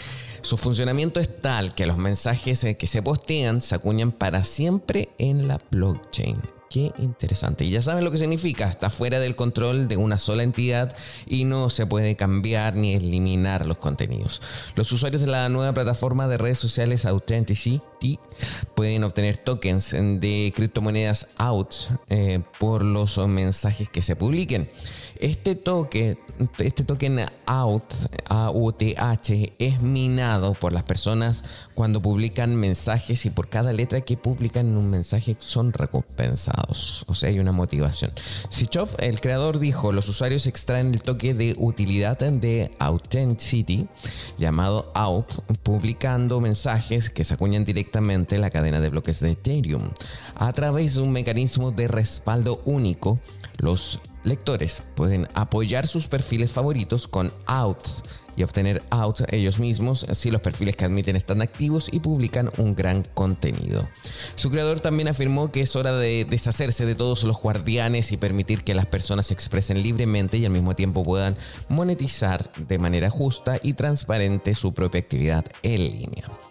Su 0.40 0.56
funcionamiento 0.56 1.20
es 1.20 1.40
tal 1.40 1.74
que 1.74 1.86
los 1.86 1.98
mensajes 1.98 2.66
que 2.78 2.86
se 2.86 3.02
postean 3.02 3.60
se 3.60 3.74
acuñan 3.74 4.12
para 4.12 4.44
siempre 4.44 5.10
en 5.18 5.46
la 5.46 5.60
blockchain. 5.70 6.57
Qué 6.70 6.92
interesante. 6.98 7.64
Y 7.64 7.70
ya 7.70 7.80
saben 7.80 8.04
lo 8.04 8.10
que 8.10 8.18
significa. 8.18 8.68
Está 8.68 8.90
fuera 8.90 9.20
del 9.20 9.36
control 9.36 9.88
de 9.88 9.96
una 9.96 10.18
sola 10.18 10.42
entidad 10.42 10.94
y 11.26 11.44
no 11.44 11.70
se 11.70 11.86
puede 11.86 12.14
cambiar 12.14 12.74
ni 12.74 12.94
eliminar 12.94 13.64
los 13.64 13.78
contenidos. 13.78 14.42
Los 14.74 14.92
usuarios 14.92 15.22
de 15.22 15.28
la 15.28 15.48
nueva 15.48 15.72
plataforma 15.72 16.28
de 16.28 16.36
redes 16.36 16.58
sociales 16.58 17.06
Authenticity 17.06 18.18
pueden 18.74 19.04
obtener 19.04 19.38
tokens 19.38 19.92
de 19.92 20.52
criptomonedas 20.54 21.28
out 21.38 21.74
eh, 22.10 22.40
por 22.60 22.84
los 22.84 23.16
mensajes 23.26 23.88
que 23.88 24.02
se 24.02 24.14
publiquen. 24.14 24.70
Este 25.20 25.56
token, 25.56 26.16
este 26.58 26.84
token 26.84 27.26
AUT, 27.44 27.92
AUTH, 28.28 29.30
es 29.58 29.82
minado 29.82 30.54
por 30.54 30.72
las 30.72 30.84
personas 30.84 31.42
cuando 31.74 32.00
publican 32.00 32.54
mensajes 32.54 33.26
y 33.26 33.30
por 33.30 33.48
cada 33.48 33.72
letra 33.72 34.00
que 34.02 34.16
publican 34.16 34.68
en 34.68 34.76
un 34.76 34.90
mensaje 34.90 35.36
son 35.40 35.72
recompensados. 35.72 37.04
O 37.08 37.14
sea, 37.14 37.30
hay 37.30 37.40
una 37.40 37.50
motivación. 37.50 38.12
Sichov, 38.48 38.90
el 38.98 39.20
creador, 39.20 39.58
dijo: 39.58 39.90
Los 39.90 40.08
usuarios 40.08 40.46
extraen 40.46 40.94
el 40.94 41.02
toque 41.02 41.34
de 41.34 41.56
utilidad 41.58 42.18
de 42.18 42.70
Authenticity, 42.78 43.88
llamado 44.38 44.92
AUT, 44.94 45.32
publicando 45.64 46.40
mensajes 46.40 47.10
que 47.10 47.24
se 47.24 47.34
acuñan 47.34 47.64
directamente 47.64 48.36
en 48.36 48.42
la 48.42 48.50
cadena 48.50 48.80
de 48.80 48.88
bloques 48.88 49.18
de 49.18 49.32
Ethereum. 49.32 49.90
A 50.36 50.52
través 50.52 50.94
de 50.94 51.02
un 51.02 51.10
mecanismo 51.10 51.72
de 51.72 51.88
respaldo 51.88 52.62
único, 52.64 53.18
los 53.58 54.00
lectores 54.28 54.82
pueden 54.94 55.26
apoyar 55.34 55.86
sus 55.86 56.06
perfiles 56.06 56.50
favoritos 56.50 57.08
con 57.08 57.32
out 57.46 57.78
y 58.36 58.44
obtener 58.44 58.82
out 58.90 59.20
ellos 59.32 59.58
mismos 59.58 60.06
si 60.12 60.30
los 60.30 60.40
perfiles 60.40 60.76
que 60.76 60.84
admiten 60.84 61.16
están 61.16 61.42
activos 61.42 61.88
y 61.90 61.98
publican 61.98 62.52
un 62.56 62.76
gran 62.76 63.02
contenido. 63.14 63.88
Su 64.36 64.50
creador 64.50 64.78
también 64.78 65.08
afirmó 65.08 65.50
que 65.50 65.62
es 65.62 65.74
hora 65.74 65.92
de 65.92 66.24
deshacerse 66.24 66.86
de 66.86 66.94
todos 66.94 67.24
los 67.24 67.40
guardianes 67.40 68.12
y 68.12 68.16
permitir 68.16 68.62
que 68.62 68.74
las 68.74 68.86
personas 68.86 69.26
se 69.26 69.34
expresen 69.34 69.82
libremente 69.82 70.38
y 70.38 70.44
al 70.44 70.52
mismo 70.52 70.76
tiempo 70.76 71.02
puedan 71.02 71.36
monetizar 71.68 72.52
de 72.56 72.78
manera 72.78 73.10
justa 73.10 73.58
y 73.60 73.72
transparente 73.72 74.54
su 74.54 74.72
propia 74.72 75.00
actividad 75.00 75.44
en 75.62 75.82
línea. 75.82 76.47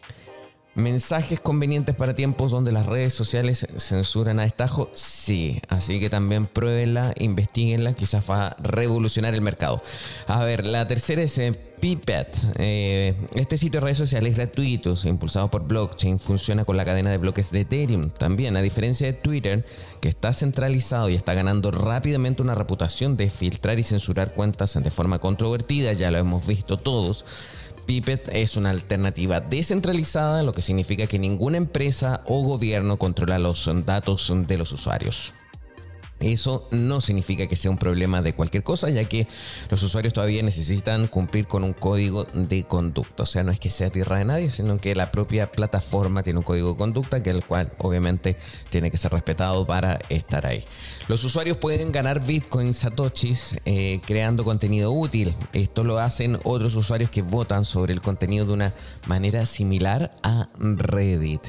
¿Mensajes 0.78 1.40
convenientes 1.40 1.96
para 1.96 2.14
tiempos 2.14 2.52
donde 2.52 2.72
las 2.72 2.86
redes 2.86 3.12
sociales 3.12 3.66
censuran 3.78 4.40
a 4.40 4.44
destajo? 4.44 4.92
Sí, 4.94 5.60
así 5.70 6.00
que 6.00 6.08
también 6.08 6.46
pruébenla, 6.46 7.16
investiguenla, 7.18 7.94
quizás 7.94 8.30
va 8.30 8.50
a 8.50 8.58
revolucionar 8.60 9.34
el 9.34 9.42
mercado. 9.42 9.82
A 10.28 10.46
ver, 10.46 10.68
la 10.68 10.86
tercera 10.86 11.24
es 11.24 11.36
eh, 11.40 11.52
Pipet. 11.80 12.38
Eh, 12.60 13.16
este 13.34 13.58
sitio 13.58 13.80
de 13.80 13.86
redes 13.86 13.98
sociales 13.98 14.36
gratuitos, 14.36 15.06
impulsado 15.06 15.50
por 15.50 15.68
blockchain, 15.68 16.20
funciona 16.20 16.64
con 16.64 16.78
la 16.78 16.86
cadena 16.86 17.10
de 17.10 17.18
bloques 17.18 17.50
de 17.50 17.62
Ethereum. 17.62 18.12
También, 18.12 18.56
a 18.56 18.62
diferencia 18.62 19.08
de 19.08 19.14
Twitter, 19.14 19.66
que 20.00 20.10
está 20.10 20.32
centralizado 20.32 21.10
y 21.10 21.16
está 21.16 21.34
ganando 21.34 21.72
rápidamente 21.72 22.44
una 22.44 22.54
reputación 22.54 23.18
de 23.18 23.32
filtrar 23.32 23.80
y 23.80 23.84
censurar 23.84 24.36
cuentas 24.36 24.76
de 24.76 24.92
forma 24.92 25.18
controvertida, 25.18 25.94
ya 25.94 26.12
lo 26.12 26.20
hemos 26.20 26.46
visto 26.46 26.78
todos. 26.78 27.26
Pipet 27.88 28.28
es 28.34 28.58
una 28.58 28.70
alternativa 28.70 29.40
descentralizada, 29.40 30.44
lo 30.44 30.54
que 30.54 30.62
significa 30.62 31.08
que 31.08 31.18
ninguna 31.18 31.56
empresa 31.56 32.22
o 32.26 32.44
gobierno 32.44 32.98
controla 32.98 33.40
los 33.40 33.68
datos 33.86 34.32
de 34.46 34.58
los 34.58 34.74
usuarios. 34.74 35.34
Eso 36.20 36.68
no 36.72 37.00
significa 37.00 37.48
que 37.48 37.56
sea 37.56 37.70
un 37.70 37.78
problema 37.78 38.22
de 38.22 38.34
cualquier 38.34 38.64
cosa, 38.64 38.90
ya 38.90 39.06
que 39.06 39.28
los 39.70 39.84
usuarios 39.84 40.14
todavía 40.14 40.42
necesitan 40.42 41.08
cumplir 41.08 41.46
con 41.48 41.64
un 41.64 41.74
código 41.74 42.26
de 42.34 42.64
conducta. 42.64 43.24
O 43.24 43.26
sea, 43.26 43.44
no 43.44 43.52
es 43.52 43.60
que 43.60 43.70
sea 43.70 43.90
tierra 43.90 44.18
de 44.18 44.26
nadie, 44.26 44.50
sino 44.50 44.78
que 44.78 44.96
la 44.96 45.12
propia 45.12 45.52
plataforma 45.52 46.24
tiene 46.24 46.40
un 46.40 46.44
código 46.44 46.72
de 46.72 46.78
conducta, 46.78 47.22
que 47.22 47.30
el 47.30 47.46
cual 47.46 47.72
obviamente 47.78 48.36
tiene 48.70 48.90
que 48.90 48.98
ser 48.98 49.12
respetado 49.12 49.68
para 49.68 50.00
estar 50.10 50.46
ahí. 50.46 50.64
Los 51.08 51.24
usuarios 51.24 51.58
pueden 51.58 51.92
ganar 51.92 52.26
Bitcoin 52.26 52.74
Satoshis 52.74 53.58
eh, 53.66 54.02
creando 54.06 54.44
contenido 54.44 54.92
útil. 54.92 55.36
Esto 55.54 55.84
lo 55.84 56.00
hacen 56.00 56.40
otros 56.44 56.76
usuarios 56.76 57.12
que 57.12 57.22
votan 57.22 57.64
sobre 57.64 57.94
el 57.94 58.02
contenido 58.02 58.46
de 58.46 58.54
una 58.54 58.74
manera 59.06 59.46
similar 59.46 60.16
a 60.24 60.50
Reddit. 60.58 61.48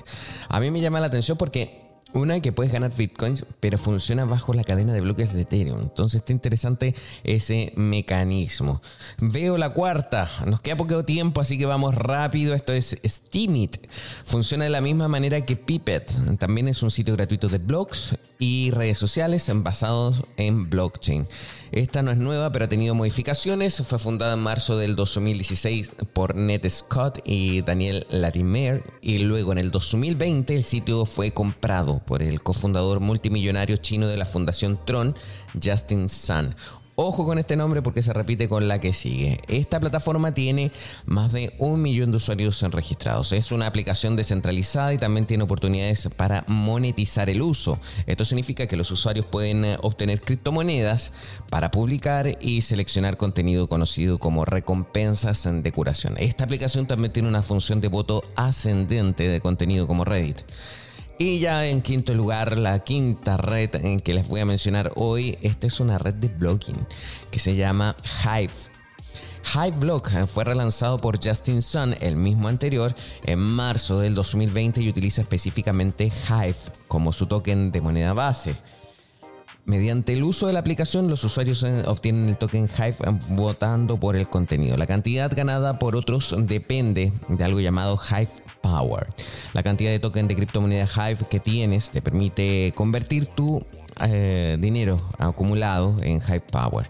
A 0.49 0.61
mí 0.61 0.71
me 0.71 0.81
llama 0.81 1.01
la 1.01 1.07
atención 1.07 1.39
porque 1.39 1.88
una 2.13 2.41
que 2.41 2.53
puedes 2.53 2.73
ganar 2.73 2.95
bitcoins, 2.95 3.45
pero 3.61 3.79
funciona 3.79 4.25
bajo 4.25 4.55
la 4.55 4.65
cadena 4.65 4.93
de 4.93 5.01
bloques 5.01 5.35
de 5.35 5.43
Ethereum. 5.43 5.81
Entonces 5.81 6.21
está 6.21 6.33
interesante 6.33 6.95
ese 7.25 7.73
mecanismo. 7.77 8.81
Veo 9.19 9.59
la 9.59 9.73
cuarta. 9.73 10.29
Nos 10.47 10.61
queda 10.61 10.77
poco 10.77 11.05
tiempo, 11.05 11.41
así 11.41 11.59
que 11.59 11.67
vamos 11.67 11.95
rápido. 11.95 12.55
Esto 12.55 12.73
es 12.73 12.99
Steemit. 13.05 13.77
Funciona 14.25 14.65
de 14.65 14.71
la 14.71 14.81
misma 14.81 15.09
manera 15.09 15.45
que 15.45 15.57
Pipet. 15.57 16.39
También 16.39 16.69
es 16.69 16.83
un 16.83 16.91
sitio 16.91 17.15
gratuito 17.15 17.49
de 17.49 17.59
blogs 17.59 18.17
y 18.39 18.71
redes 18.71 18.99
sociales 18.99 19.51
basados 19.55 20.25
en 20.37 20.71
blockchain. 20.71 21.27
Esta 21.73 22.03
no 22.03 22.11
es 22.11 22.19
nueva, 22.19 22.51
pero 22.51 22.65
ha 22.65 22.69
tenido 22.69 22.95
modificaciones. 22.95 23.83
Fue 23.87 23.99
fundada 23.99 24.35
en 24.35 24.41
marzo 24.41 24.79
del 24.79 24.97
2016 24.97 25.95
por 26.13 26.35
Ned 26.35 26.69
Scott 26.69 27.21
y 27.25 27.63
Daniel 27.63 28.07
Latimer. 28.11 28.83
Y 29.03 29.19
luego 29.19 29.53
en 29.53 29.59
el 29.59 29.71
2020 29.71 30.55
el 30.55 30.63
sitio 30.63 31.05
fue 31.05 31.33
comprado 31.33 32.01
por 32.05 32.23
el 32.23 32.43
cofundador 32.43 33.01
multimillonario 33.01 33.77
chino 33.77 34.07
de 34.07 34.17
la 34.17 34.25
Fundación 34.25 34.79
Tron, 34.85 35.15
Justin 35.63 36.09
Sun. 36.09 36.55
Ojo 37.01 37.25
con 37.25 37.39
este 37.39 37.55
nombre 37.55 37.81
porque 37.81 38.03
se 38.03 38.13
repite 38.13 38.49
con 38.49 38.67
la 38.67 38.81
que 38.81 38.93
sigue. 38.93 39.39
Esta 39.47 39.79
plataforma 39.79 40.35
tiene 40.35 40.73
más 41.07 41.31
de 41.31 41.55
un 41.59 41.81
millón 41.81 42.11
de 42.11 42.17
usuarios 42.17 42.61
registrados. 42.73 43.31
Es 43.31 43.53
una 43.53 43.69
aplicación 43.69 44.17
descentralizada 44.17 44.93
y 44.93 44.99
también 44.99 45.25
tiene 45.25 45.45
oportunidades 45.45 46.09
para 46.17 46.43
monetizar 46.49 47.31
el 47.31 47.41
uso. 47.41 47.79
Esto 48.07 48.25
significa 48.25 48.67
que 48.67 48.77
los 48.77 48.91
usuarios 48.91 49.27
pueden 49.27 49.65
eh, 49.65 49.77
obtener 49.81 50.21
criptomonedas 50.21 51.13
para 51.51 51.71
publicar 51.71 52.37
y 52.41 52.63
seleccionar 52.63 53.17
contenido 53.17 53.69
conocido 53.69 54.19
como 54.19 54.45
recompensas 54.45 55.49
de 55.53 55.71
curación. 55.71 56.17
Esta 56.19 56.43
aplicación 56.43 56.89
también 56.89 57.13
tiene 57.13 57.29
una 57.29 57.45
función 57.45 57.81
de 57.81 57.87
voto 57.87 58.25
ascendente 58.35 59.29
de 59.29 59.41
contenido 59.41 59.87
como 59.87 60.05
Reddit. 60.05 60.39
Y 61.21 61.41
ya 61.41 61.67
en 61.67 61.83
quinto 61.83 62.15
lugar, 62.15 62.57
la 62.57 62.79
quinta 62.79 63.37
red 63.37 63.75
en 63.85 64.01
que 64.01 64.15
les 64.15 64.29
voy 64.29 64.41
a 64.41 64.45
mencionar 64.45 64.93
hoy, 64.95 65.37
esta 65.43 65.67
es 65.67 65.81
una 65.81 65.99
red 65.99 66.15
de 66.15 66.29
blogging 66.29 66.87
que 67.33 67.41
se 67.41 67.57
llama 67.57 67.97
Hive. 68.25 68.53
Hive 69.53 69.79
Blog 69.79 70.09
fue 70.29 70.45
relanzado 70.45 70.99
por 71.01 71.19
Justin 71.21 71.61
Sun, 71.61 71.97
el 72.01 72.15
mismo 72.15 72.47
anterior, 72.47 72.95
en 73.25 73.41
marzo 73.41 73.99
del 73.99 74.15
2020 74.15 74.81
y 74.81 74.89
utiliza 74.89 75.23
específicamente 75.23 76.13
Hive 76.29 76.55
como 76.87 77.13
su 77.13 77.27
token 77.27 77.73
de 77.73 77.81
moneda 77.81 78.13
base. 78.13 78.55
Mediante 79.69 80.15
el 80.15 80.25
uso 80.25 80.47
de 80.47 80.55
la 80.55 80.61
aplicación, 80.61 81.09
los 81.11 81.23
usuarios 81.25 81.63
obtienen 81.85 82.31
el 82.31 82.39
token 82.39 82.71
Hive 82.75 82.97
votando 83.29 84.01
por 84.01 84.17
el 84.17 84.27
contenido. 84.27 84.79
La 84.79 84.87
cantidad 84.87 85.31
ganada 85.31 85.79
por 85.79 85.95
otros 85.95 86.35
depende 86.39 87.13
de 87.29 87.45
algo 87.45 87.61
llamado 87.61 87.99
Hive 88.11 88.31
Power. 88.63 89.09
La 89.53 89.63
cantidad 89.63 89.91
de 89.91 89.99
token 89.99 90.27
de 90.27 90.37
criptomoneda 90.37 90.87
Hive 90.87 91.27
que 91.29 91.39
tienes 91.39 91.91
te 91.91 92.01
permite 92.01 92.73
convertir 92.75 93.27
tu 93.27 93.63
eh, 94.01 94.57
dinero 94.59 95.03
acumulado 95.19 95.99
en 96.03 96.15
Hive 96.17 96.41
Power. 96.51 96.89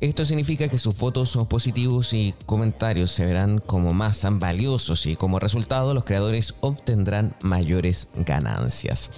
Esto 0.00 0.24
significa 0.24 0.66
que 0.66 0.78
sus 0.78 0.96
fotos 0.96 1.30
son 1.30 1.46
positivos 1.46 2.12
y 2.12 2.34
comentarios 2.44 3.12
se 3.12 3.24
verán 3.24 3.60
como 3.60 3.92
más 3.92 4.26
valiosos 4.28 5.06
y 5.06 5.14
como 5.14 5.38
resultado 5.38 5.94
los 5.94 6.02
creadores 6.02 6.56
obtendrán 6.60 7.36
mayores 7.40 8.08
ganancias. 8.16 9.12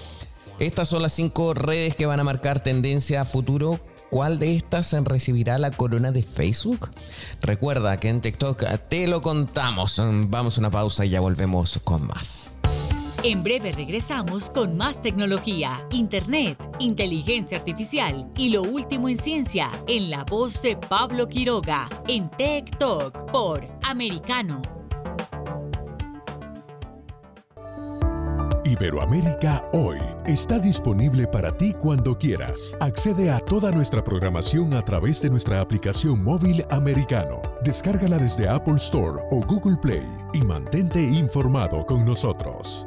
Estas 0.63 0.89
son 0.89 1.03
las 1.03 1.13
cinco 1.13 1.55
redes 1.55 1.97
que 1.97 2.07
van 2.07 2.21
a 2.21 2.25
marcar 2.25 2.61
tendencia 2.61 3.23
a 3.23 3.25
futuro. 3.25 3.81
¿Cuál 4.11 4.39
de 4.39 4.55
estas 4.55 4.93
recibirá 5.05 5.59
la 5.59 5.73
corona 5.73 6.13
de 6.13 6.23
Facebook? 6.23 6.89
Recuerda 7.41 7.97
que 7.97 8.09
en 8.09 8.21
TikTok 8.21 8.63
te 8.89 9.09
lo 9.09 9.23
contamos. 9.23 10.01
Vamos 10.29 10.57
a 10.57 10.61
una 10.61 10.71
pausa 10.71 11.05
y 11.05 11.09
ya 11.09 11.19
volvemos 11.19 11.81
con 11.83 12.07
más. 12.07 12.53
En 13.25 13.43
breve 13.43 13.73
regresamos 13.73 14.51
con 14.51 14.77
más 14.77 15.03
tecnología, 15.03 15.85
internet, 15.91 16.57
inteligencia 16.79 17.59
artificial 17.59 18.31
y 18.37 18.51
lo 18.51 18.63
último 18.63 19.09
en 19.09 19.17
ciencia 19.17 19.69
en 19.89 20.11
la 20.11 20.23
voz 20.23 20.63
de 20.63 20.77
Pablo 20.77 21.27
Quiroga 21.27 21.89
en 22.07 22.31
Tech 22.31 22.79
por 23.33 23.67
Americano. 23.83 24.63
Iberoamérica 28.73 29.69
Hoy 29.73 29.99
está 30.25 30.59
disponible 30.59 31.27
para 31.27 31.53
ti 31.53 31.75
cuando 31.75 32.17
quieras. 32.17 32.75
Accede 32.81 33.31
a 33.31 33.39
toda 33.39 33.71
nuestra 33.71 34.03
programación 34.03 34.73
a 34.73 34.81
través 34.81 35.21
de 35.21 35.29
nuestra 35.29 35.61
aplicación 35.61 36.25
móvil 36.25 36.65
americano. 36.71 37.43
Descárgala 37.63 38.17
desde 38.17 38.49
Apple 38.49 38.77
Store 38.77 39.23
o 39.31 39.41
Google 39.47 39.77
Play 39.77 40.09
y 40.33 40.41
mantente 40.41 41.03
informado 41.03 41.85
con 41.85 42.07
nosotros. 42.07 42.87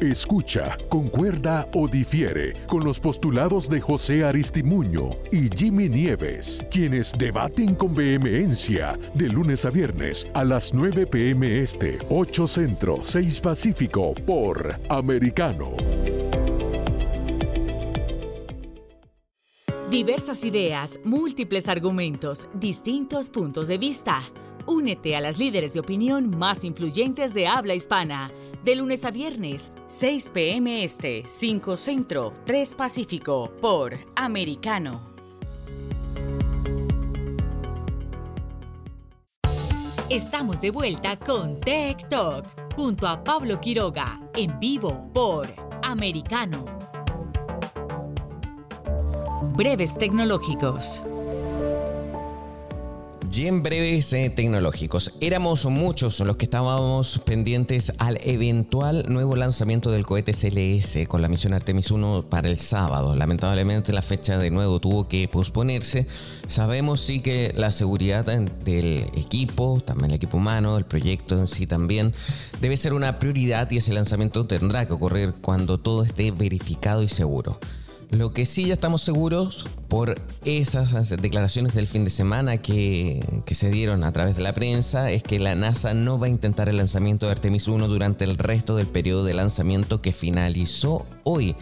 Escucha, 0.00 0.76
concuerda 0.90 1.70
o 1.72 1.88
difiere 1.88 2.66
con 2.66 2.84
los 2.84 3.00
postulados 3.00 3.66
de 3.66 3.80
José 3.80 4.26
Aristimuño 4.26 5.16
y 5.32 5.48
Jimmy 5.56 5.88
Nieves, 5.88 6.62
quienes 6.70 7.12
debaten 7.16 7.74
con 7.74 7.94
vehemencia 7.94 8.98
de 9.14 9.30
lunes 9.30 9.64
a 9.64 9.70
viernes 9.70 10.28
a 10.34 10.44
las 10.44 10.74
9 10.74 11.06
pm 11.06 11.62
este, 11.62 11.98
8 12.10 12.46
centro, 12.46 12.98
6 13.00 13.40
pacífico 13.40 14.12
por 14.26 14.78
Americano. 14.90 15.74
Diversas 19.90 20.44
ideas, 20.44 21.00
múltiples 21.04 21.70
argumentos, 21.70 22.48
distintos 22.52 23.30
puntos 23.30 23.66
de 23.66 23.78
vista. 23.78 24.20
Únete 24.66 25.16
a 25.16 25.22
las 25.22 25.38
líderes 25.38 25.72
de 25.72 25.80
opinión 25.80 26.36
más 26.36 26.64
influyentes 26.64 27.32
de 27.32 27.46
habla 27.46 27.74
hispana 27.74 28.30
de 28.66 28.74
lunes 28.74 29.04
a 29.04 29.12
viernes, 29.12 29.72
6 29.86 30.30
p.m. 30.30 30.82
Este, 30.82 31.22
5 31.24 31.76
Centro, 31.76 32.32
3 32.44 32.74
Pacífico, 32.74 33.52
por 33.60 33.96
Americano. 34.16 35.14
Estamos 40.10 40.60
de 40.60 40.70
vuelta 40.70 41.16
con 41.16 41.60
Tech 41.60 42.08
Talk, 42.08 42.44
junto 42.74 43.06
a 43.06 43.22
Pablo 43.22 43.60
Quiroga, 43.60 44.20
en 44.34 44.58
vivo 44.58 45.12
por 45.14 45.46
Americano. 45.82 46.64
Breves 49.54 49.96
tecnológicos. 49.96 51.06
Y 53.32 53.46
en 53.46 53.62
breves 53.62 54.12
eh, 54.12 54.30
tecnológicos, 54.30 55.12
éramos 55.20 55.66
muchos 55.66 56.20
los 56.20 56.36
que 56.36 56.46
estábamos 56.46 57.20
pendientes 57.24 57.92
al 57.98 58.18
eventual 58.22 59.04
nuevo 59.08 59.36
lanzamiento 59.36 59.90
del 59.90 60.06
cohete 60.06 60.32
CLS 60.32 61.06
con 61.06 61.20
la 61.20 61.28
misión 61.28 61.52
Artemis 61.52 61.90
1 61.90 62.26
para 62.30 62.48
el 62.48 62.56
sábado. 62.56 63.14
Lamentablemente 63.14 63.92
la 63.92 64.00
fecha 64.00 64.38
de 64.38 64.50
nuevo 64.50 64.80
tuvo 64.80 65.06
que 65.06 65.28
posponerse. 65.28 66.06
Sabemos 66.46 67.00
sí 67.02 67.20
que 67.20 67.52
la 67.56 67.72
seguridad 67.72 68.24
del 68.24 69.06
equipo, 69.14 69.82
también 69.84 70.10
el 70.10 70.16
equipo 70.16 70.38
humano, 70.38 70.78
el 70.78 70.84
proyecto 70.84 71.38
en 71.38 71.46
sí 71.46 71.66
también, 71.66 72.14
debe 72.60 72.76
ser 72.76 72.94
una 72.94 73.18
prioridad 73.18 73.70
y 73.70 73.78
ese 73.78 73.92
lanzamiento 73.92 74.46
tendrá 74.46 74.86
que 74.86 74.94
ocurrir 74.94 75.34
cuando 75.40 75.78
todo 75.78 76.04
esté 76.04 76.30
verificado 76.30 77.02
y 77.02 77.08
seguro. 77.08 77.58
Lo 78.10 78.32
que 78.32 78.46
sí 78.46 78.66
ya 78.66 78.72
estamos 78.72 79.02
seguros 79.02 79.66
por 79.88 80.20
esas 80.44 81.10
declaraciones 81.20 81.74
del 81.74 81.88
fin 81.88 82.04
de 82.04 82.10
semana 82.10 82.58
que, 82.58 83.42
se 83.50 83.70
dieron 83.70 84.04
a 84.04 84.12
través 84.12 84.36
de 84.36 84.42
la 84.42 84.52
prensa 84.54 85.10
es 85.10 85.22
que 85.22 85.38
la 85.38 85.54
NASA 85.54 85.92
no 85.92 86.18
va 86.18 86.26
a 86.26 86.30
intentar 86.30 86.68
el 86.68 86.76
lanzamiento 86.76 87.26
de 87.26 87.32
Artemis 87.32 87.66
1 87.68 87.88
durante 87.88 88.24
el 88.24 88.36
resto 88.36 88.76
del 88.76 88.86
periodo 88.86 89.24
de 89.24 89.34
lanzamiento 89.34 90.02
que 90.02 90.12
finalizó 90.12 91.06
hoy. 91.24 91.56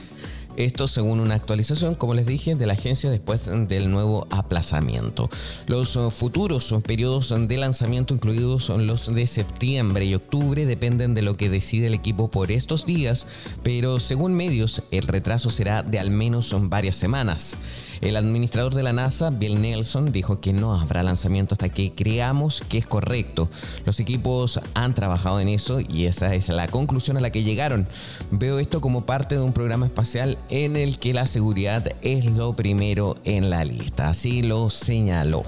Esto 0.57 0.87
según 0.87 1.21
una 1.21 1.35
actualización, 1.35 1.95
como 1.95 2.15
les 2.15 2.27
dije, 2.27 2.55
de 2.55 2.67
la 2.67 2.75
agencia 2.75 3.11
después 3.11 3.51
del 3.69 3.91
nuevo 3.91 4.27
aplazamiento. 4.31 5.29
Los 5.67 5.97
uh, 5.97 6.11
futuros 6.11 6.75
periodos 6.87 7.35
de 7.37 7.57
lanzamiento, 7.57 8.15
incluidos 8.15 8.69
los 8.69 9.13
de 9.13 9.27
septiembre 9.27 10.05
y 10.05 10.15
octubre, 10.15 10.65
dependen 10.65 11.15
de 11.15 11.23
lo 11.23 11.37
que 11.37 11.51
decide 11.51 11.89
el 11.89 11.95
equipo 11.95 12.31
por 12.31 12.53
estos 12.53 12.87
días, 12.87 13.27
pero 13.63 13.99
según 13.99 14.35
medios, 14.35 14.83
el 14.91 15.07
retraso 15.07 15.51
será 15.51 15.83
de 15.83 15.99
al 15.99 16.11
menos 16.11 16.55
varias 16.59 16.97
semanas. 16.97 17.59
El 18.05 18.17
administrador 18.17 18.75
de 18.75 18.83
la 18.83 18.93
NASA, 18.93 19.31
Bill 19.31 19.63
Nelson, 19.63 20.13
dijo 20.13 20.39
que 20.39 20.53
no 20.53 20.79
habrá 20.79 21.03
lanzamiento 21.03 21.55
hasta 21.55 21.71
que 21.71 21.95
creamos 21.95 22.63
que 22.69 22.77
es 22.77 22.87
correcto. 22.87 23.49
Los 23.87 23.99
equipos 23.99 24.61
han 24.75 24.95
trabajado 24.95 25.41
en 25.41 25.49
eso 25.49 25.81
y 25.81 26.05
esa 26.05 26.35
es 26.35 26.51
la 26.51 26.69
conclusión 26.69 27.17
a 27.17 27.21
la 27.21 27.31
que 27.31 27.45
llegaron. 27.45 27.89
Veo 28.31 28.59
esto 28.59 28.83
como 28.83 29.07
parte 29.07 29.37
de 29.37 29.41
un 29.41 29.55
programa 29.55 29.87
espacial 29.87 30.37
en 30.51 30.77
el 30.77 30.99
que 30.99 31.15
la 31.15 31.27
seguridad 31.27 31.95
es 32.03 32.27
lo 32.27 32.53
primero 32.53 33.17
en 33.25 33.49
la 33.49 33.65
lista. 33.65 34.09
Así 34.09 34.43
lo 34.43 34.69
señaló. 34.69 35.43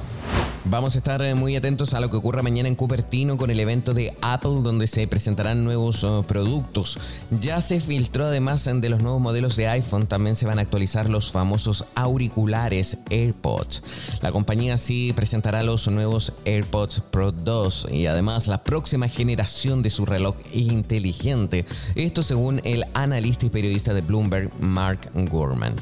Vamos 0.68 0.96
a 0.96 0.98
estar 0.98 1.22
eh, 1.22 1.36
muy 1.36 1.54
atentos 1.54 1.94
a 1.94 2.00
lo 2.00 2.10
que 2.10 2.16
ocurra 2.16 2.42
mañana 2.42 2.68
en 2.68 2.74
Cupertino 2.74 3.36
con 3.36 3.50
el 3.50 3.60
evento 3.60 3.94
de 3.94 4.16
Apple 4.20 4.62
donde 4.64 4.88
se 4.88 5.06
presentarán 5.06 5.62
nuevos 5.62 6.02
oh, 6.02 6.24
productos. 6.24 6.98
Ya 7.30 7.60
se 7.60 7.78
filtró 7.78 8.24
además 8.24 8.64
de 8.64 8.88
los 8.88 9.00
nuevos 9.00 9.20
modelos 9.20 9.54
de 9.54 9.68
iPhone, 9.68 10.08
también 10.08 10.34
se 10.34 10.44
van 10.44 10.58
a 10.58 10.62
actualizar 10.62 11.08
los 11.08 11.30
famosos 11.30 11.84
auriculares 11.94 12.98
AirPods. 13.10 14.18
La 14.22 14.32
compañía 14.32 14.76
sí 14.76 15.12
presentará 15.14 15.62
los 15.62 15.86
nuevos 15.86 16.32
AirPods 16.44 17.00
Pro 17.12 17.30
2 17.30 17.86
y 17.92 18.06
además 18.06 18.48
la 18.48 18.64
próxima 18.64 19.06
generación 19.06 19.82
de 19.82 19.90
su 19.90 20.04
reloj 20.04 20.34
inteligente. 20.52 21.64
Esto 21.94 22.24
según 22.24 22.60
el 22.64 22.84
analista 22.92 23.46
y 23.46 23.50
periodista 23.50 23.94
de 23.94 24.00
Bloomberg, 24.00 24.50
Mark 24.58 25.10
Gurman. 25.14 25.76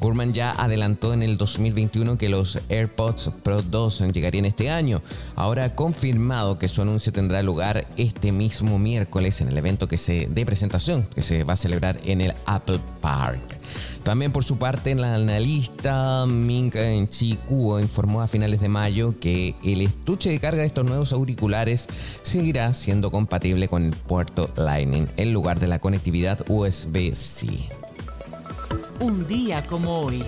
Gurman 0.00 0.32
ya 0.32 0.52
adelantó 0.52 1.12
en 1.12 1.22
el 1.22 1.36
2021 1.36 2.16
que 2.16 2.30
los 2.30 2.58
AirPods 2.68 3.30
Pro 3.42 3.62
2 3.62 4.04
llegarían 4.12 4.46
este 4.46 4.70
año. 4.70 5.02
Ahora 5.36 5.64
ha 5.64 5.74
confirmado 5.74 6.58
que 6.58 6.68
su 6.68 6.82
anuncio 6.82 7.12
tendrá 7.12 7.42
lugar 7.42 7.86
este 7.96 8.32
mismo 8.32 8.78
miércoles 8.78 9.40
en 9.42 9.48
el 9.48 9.58
evento 9.58 9.88
que 9.88 9.98
se, 9.98 10.26
de 10.26 10.46
presentación 10.46 11.06
que 11.14 11.22
se 11.22 11.44
va 11.44 11.52
a 11.52 11.56
celebrar 11.56 12.00
en 12.04 12.22
el 12.22 12.34
Apple 12.46 12.80
Park. 13.00 13.60
También 14.02 14.32
por 14.32 14.44
su 14.44 14.58
parte, 14.58 14.94
la 14.94 15.14
analista 15.14 16.24
Ming 16.26 16.72
Chi 17.08 17.36
Kuo 17.48 17.78
informó 17.78 18.22
a 18.22 18.28
finales 18.28 18.60
de 18.60 18.68
mayo 18.68 19.18
que 19.20 19.54
el 19.62 19.82
estuche 19.82 20.30
de 20.30 20.40
carga 20.40 20.62
de 20.62 20.66
estos 20.66 20.86
nuevos 20.86 21.12
auriculares 21.12 21.86
seguirá 22.22 22.72
siendo 22.72 23.10
compatible 23.10 23.68
con 23.68 23.84
el 23.84 23.92
puerto 23.92 24.50
Lightning 24.56 25.08
en 25.16 25.32
lugar 25.32 25.60
de 25.60 25.66
la 25.66 25.78
conectividad 25.78 26.44
USB-C. 26.48 27.79
Un 29.00 29.26
día 29.26 29.66
como 29.66 30.00
hoy. 30.00 30.22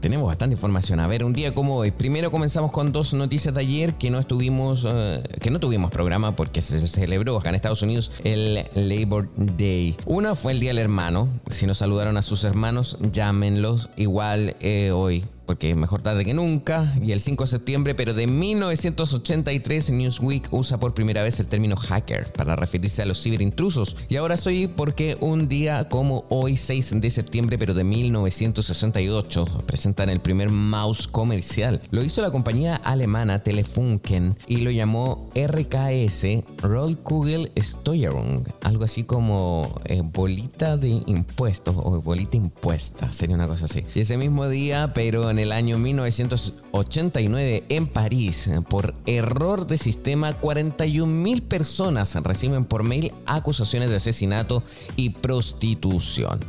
Tenemos 0.00 0.26
bastante 0.26 0.54
información. 0.54 1.00
A 1.00 1.06
ver, 1.06 1.24
un 1.24 1.32
día 1.32 1.54
como 1.54 1.76
hoy. 1.76 1.90
Primero 1.90 2.30
comenzamos 2.30 2.70
con 2.70 2.92
dos 2.92 3.14
noticias 3.14 3.54
de 3.54 3.60
ayer 3.60 3.94
que 3.94 4.10
no 4.10 4.18
estuvimos, 4.18 4.86
eh, 4.86 5.22
que 5.40 5.50
no 5.50 5.58
tuvimos 5.58 5.90
programa 5.90 6.36
porque 6.36 6.60
se 6.60 6.86
celebró 6.86 7.38
acá 7.38 7.48
en 7.48 7.54
Estados 7.54 7.80
Unidos 7.80 8.12
el 8.24 8.66
Labor 8.74 9.28
Day. 9.36 9.96
Una 10.04 10.34
fue 10.34 10.52
el 10.52 10.60
Día 10.60 10.70
del 10.70 10.78
Hermano. 10.78 11.28
Si 11.48 11.66
nos 11.66 11.78
saludaron 11.78 12.18
a 12.18 12.22
sus 12.22 12.44
hermanos, 12.44 12.98
llámenlos. 13.10 13.88
Igual 13.96 14.54
eh, 14.60 14.90
hoy 14.92 15.24
porque 15.46 15.70
es 15.70 15.76
mejor 15.76 16.02
tarde 16.02 16.24
que 16.24 16.34
nunca, 16.34 16.92
y 17.02 17.12
el 17.12 17.20
5 17.20 17.44
de 17.44 17.48
septiembre, 17.48 17.94
pero 17.94 18.14
de 18.14 18.26
1983 18.26 19.90
Newsweek 19.92 20.48
usa 20.52 20.78
por 20.78 20.94
primera 20.94 21.22
vez 21.22 21.40
el 21.40 21.46
término 21.46 21.76
hacker 21.76 22.32
para 22.32 22.56
referirse 22.56 23.02
a 23.02 23.06
los 23.06 23.22
ciberintrusos. 23.22 23.96
Y 24.08 24.16
ahora 24.16 24.36
soy 24.36 24.66
porque 24.68 25.16
un 25.20 25.48
día 25.48 25.88
como 25.88 26.24
hoy, 26.28 26.56
6 26.56 27.00
de 27.00 27.10
septiembre, 27.10 27.58
pero 27.58 27.74
de 27.74 27.84
1968, 27.84 29.64
presentan 29.66 30.10
el 30.10 30.20
primer 30.20 30.50
mouse 30.50 31.06
comercial. 31.06 31.80
Lo 31.90 32.02
hizo 32.02 32.22
la 32.22 32.30
compañía 32.30 32.76
alemana 32.76 33.38
Telefunken 33.38 34.36
y 34.46 34.58
lo 34.58 34.70
llamó 34.70 35.30
RKS 35.34 36.44
Rollkugel 36.58 37.52
Steuerung, 37.58 38.44
algo 38.62 38.84
así 38.84 39.04
como 39.04 39.80
eh, 39.84 40.02
bolita 40.02 40.76
de 40.76 41.02
impuestos 41.06 41.74
o 41.78 42.00
bolita 42.00 42.36
impuesta, 42.36 43.12
sería 43.12 43.36
una 43.36 43.46
cosa 43.46 43.66
así. 43.66 43.84
Y 43.94 44.00
ese 44.00 44.18
mismo 44.18 44.48
día, 44.48 44.92
pero 44.94 45.30
en 45.30 45.35
el 45.38 45.52
año 45.52 45.78
1989 45.78 47.64
en 47.68 47.86
París, 47.86 48.50
por 48.68 48.94
error 49.06 49.66
de 49.66 49.78
sistema, 49.78 50.32
41 50.34 51.06
mil 51.06 51.42
personas 51.42 52.14
reciben 52.22 52.64
por 52.64 52.82
mail 52.82 53.12
acusaciones 53.26 53.90
de 53.90 53.96
asesinato 53.96 54.62
y 54.96 55.10
prostitución. 55.10 56.40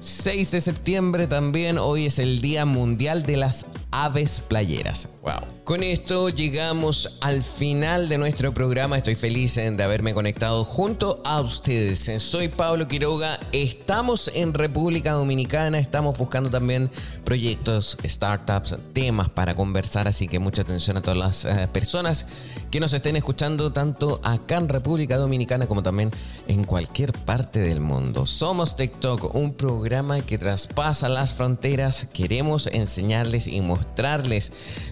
6 0.00 0.50
de 0.50 0.60
septiembre 0.60 1.26
también, 1.28 1.78
hoy 1.78 2.06
es 2.06 2.18
el 2.18 2.40
Día 2.40 2.64
Mundial 2.64 3.22
de 3.22 3.36
las 3.36 3.66
Aves 3.92 4.40
Playeras. 4.40 5.10
Wow. 5.22 5.52
Con 5.64 5.84
esto 5.84 6.28
llegamos 6.30 7.18
al 7.20 7.42
final 7.42 8.08
de 8.08 8.18
nuestro 8.18 8.52
programa. 8.52 8.96
Estoy 8.96 9.14
feliz 9.14 9.54
de 9.54 9.82
haberme 9.82 10.14
conectado 10.14 10.64
junto 10.64 11.22
a 11.24 11.40
ustedes. 11.40 12.10
Soy 12.20 12.48
Pablo 12.48 12.88
Quiroga. 12.88 13.38
Estamos 13.52 14.30
en 14.34 14.54
República 14.54 15.12
Dominicana. 15.12 15.78
Estamos 15.78 16.18
buscando 16.18 16.50
también 16.50 16.90
proyectos, 17.24 17.96
startups, 18.04 18.76
temas 18.92 19.28
para 19.28 19.54
conversar. 19.54 20.08
Así 20.08 20.26
que 20.26 20.38
mucha 20.38 20.62
atención 20.62 20.96
a 20.96 21.02
todas 21.02 21.18
las 21.18 21.44
eh, 21.44 21.68
personas 21.72 22.26
que 22.70 22.80
nos 22.80 22.92
estén 22.94 23.14
escuchando 23.16 23.72
tanto 23.72 24.20
acá 24.24 24.56
en 24.56 24.68
República 24.68 25.18
Dominicana 25.18 25.66
como 25.66 25.82
también 25.82 26.10
en 26.48 26.64
cualquier 26.64 27.12
parte 27.12 27.60
del 27.60 27.80
mundo. 27.80 28.26
Somos 28.26 28.74
TikTok, 28.74 29.34
un 29.34 29.54
programa 29.54 30.22
que 30.22 30.38
traspasa 30.38 31.08
las 31.08 31.34
fronteras. 31.34 32.08
Queremos 32.12 32.66
enseñarles 32.66 33.46
y 33.46 33.60
mostrarles 33.60 33.81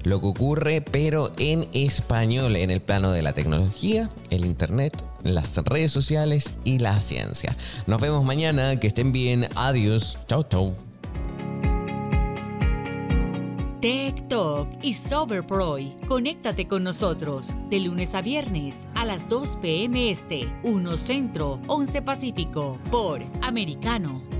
lo 0.05 0.21
que 0.21 0.27
ocurre 0.27 0.81
pero 0.83 1.33
en 1.39 1.69
español, 1.73 2.57
en 2.57 2.71
el 2.71 2.81
plano 2.81 3.13
de 3.13 3.23
la 3.23 3.33
tecnología, 3.33 4.11
el 4.31 4.45
Internet, 4.45 5.03
las 5.23 5.57
redes 5.65 5.93
sociales 5.93 6.55
y 6.65 6.79
la 6.79 6.99
ciencia. 7.01 7.57
Nos 7.87 8.01
vemos 8.01 8.25
mañana, 8.25 8.79
que 8.79 8.87
estén 8.87 9.13
bien, 9.13 9.49
adiós, 9.55 10.19
chau 10.29 10.45
chau. 10.45 10.75
Tech 13.81 14.29
Talk 14.29 14.69
y 14.83 14.93
Soberproy. 14.93 15.97
Conéctate 16.07 16.69
con 16.69 16.85
nosotros 16.85 17.55
de 17.71 17.81
lunes 17.81 18.15
a 18.15 18.21
viernes 18.21 18.87
a 18.95 19.07
las 19.07 19.27
2 19.29 19.57
p.m. 19.63 20.11
Este, 20.11 20.53
1 20.65 20.97
Centro, 20.99 21.61
11 21.67 22.03
Pacífico, 22.03 22.79
por 22.91 23.23
Americano. 23.41 24.40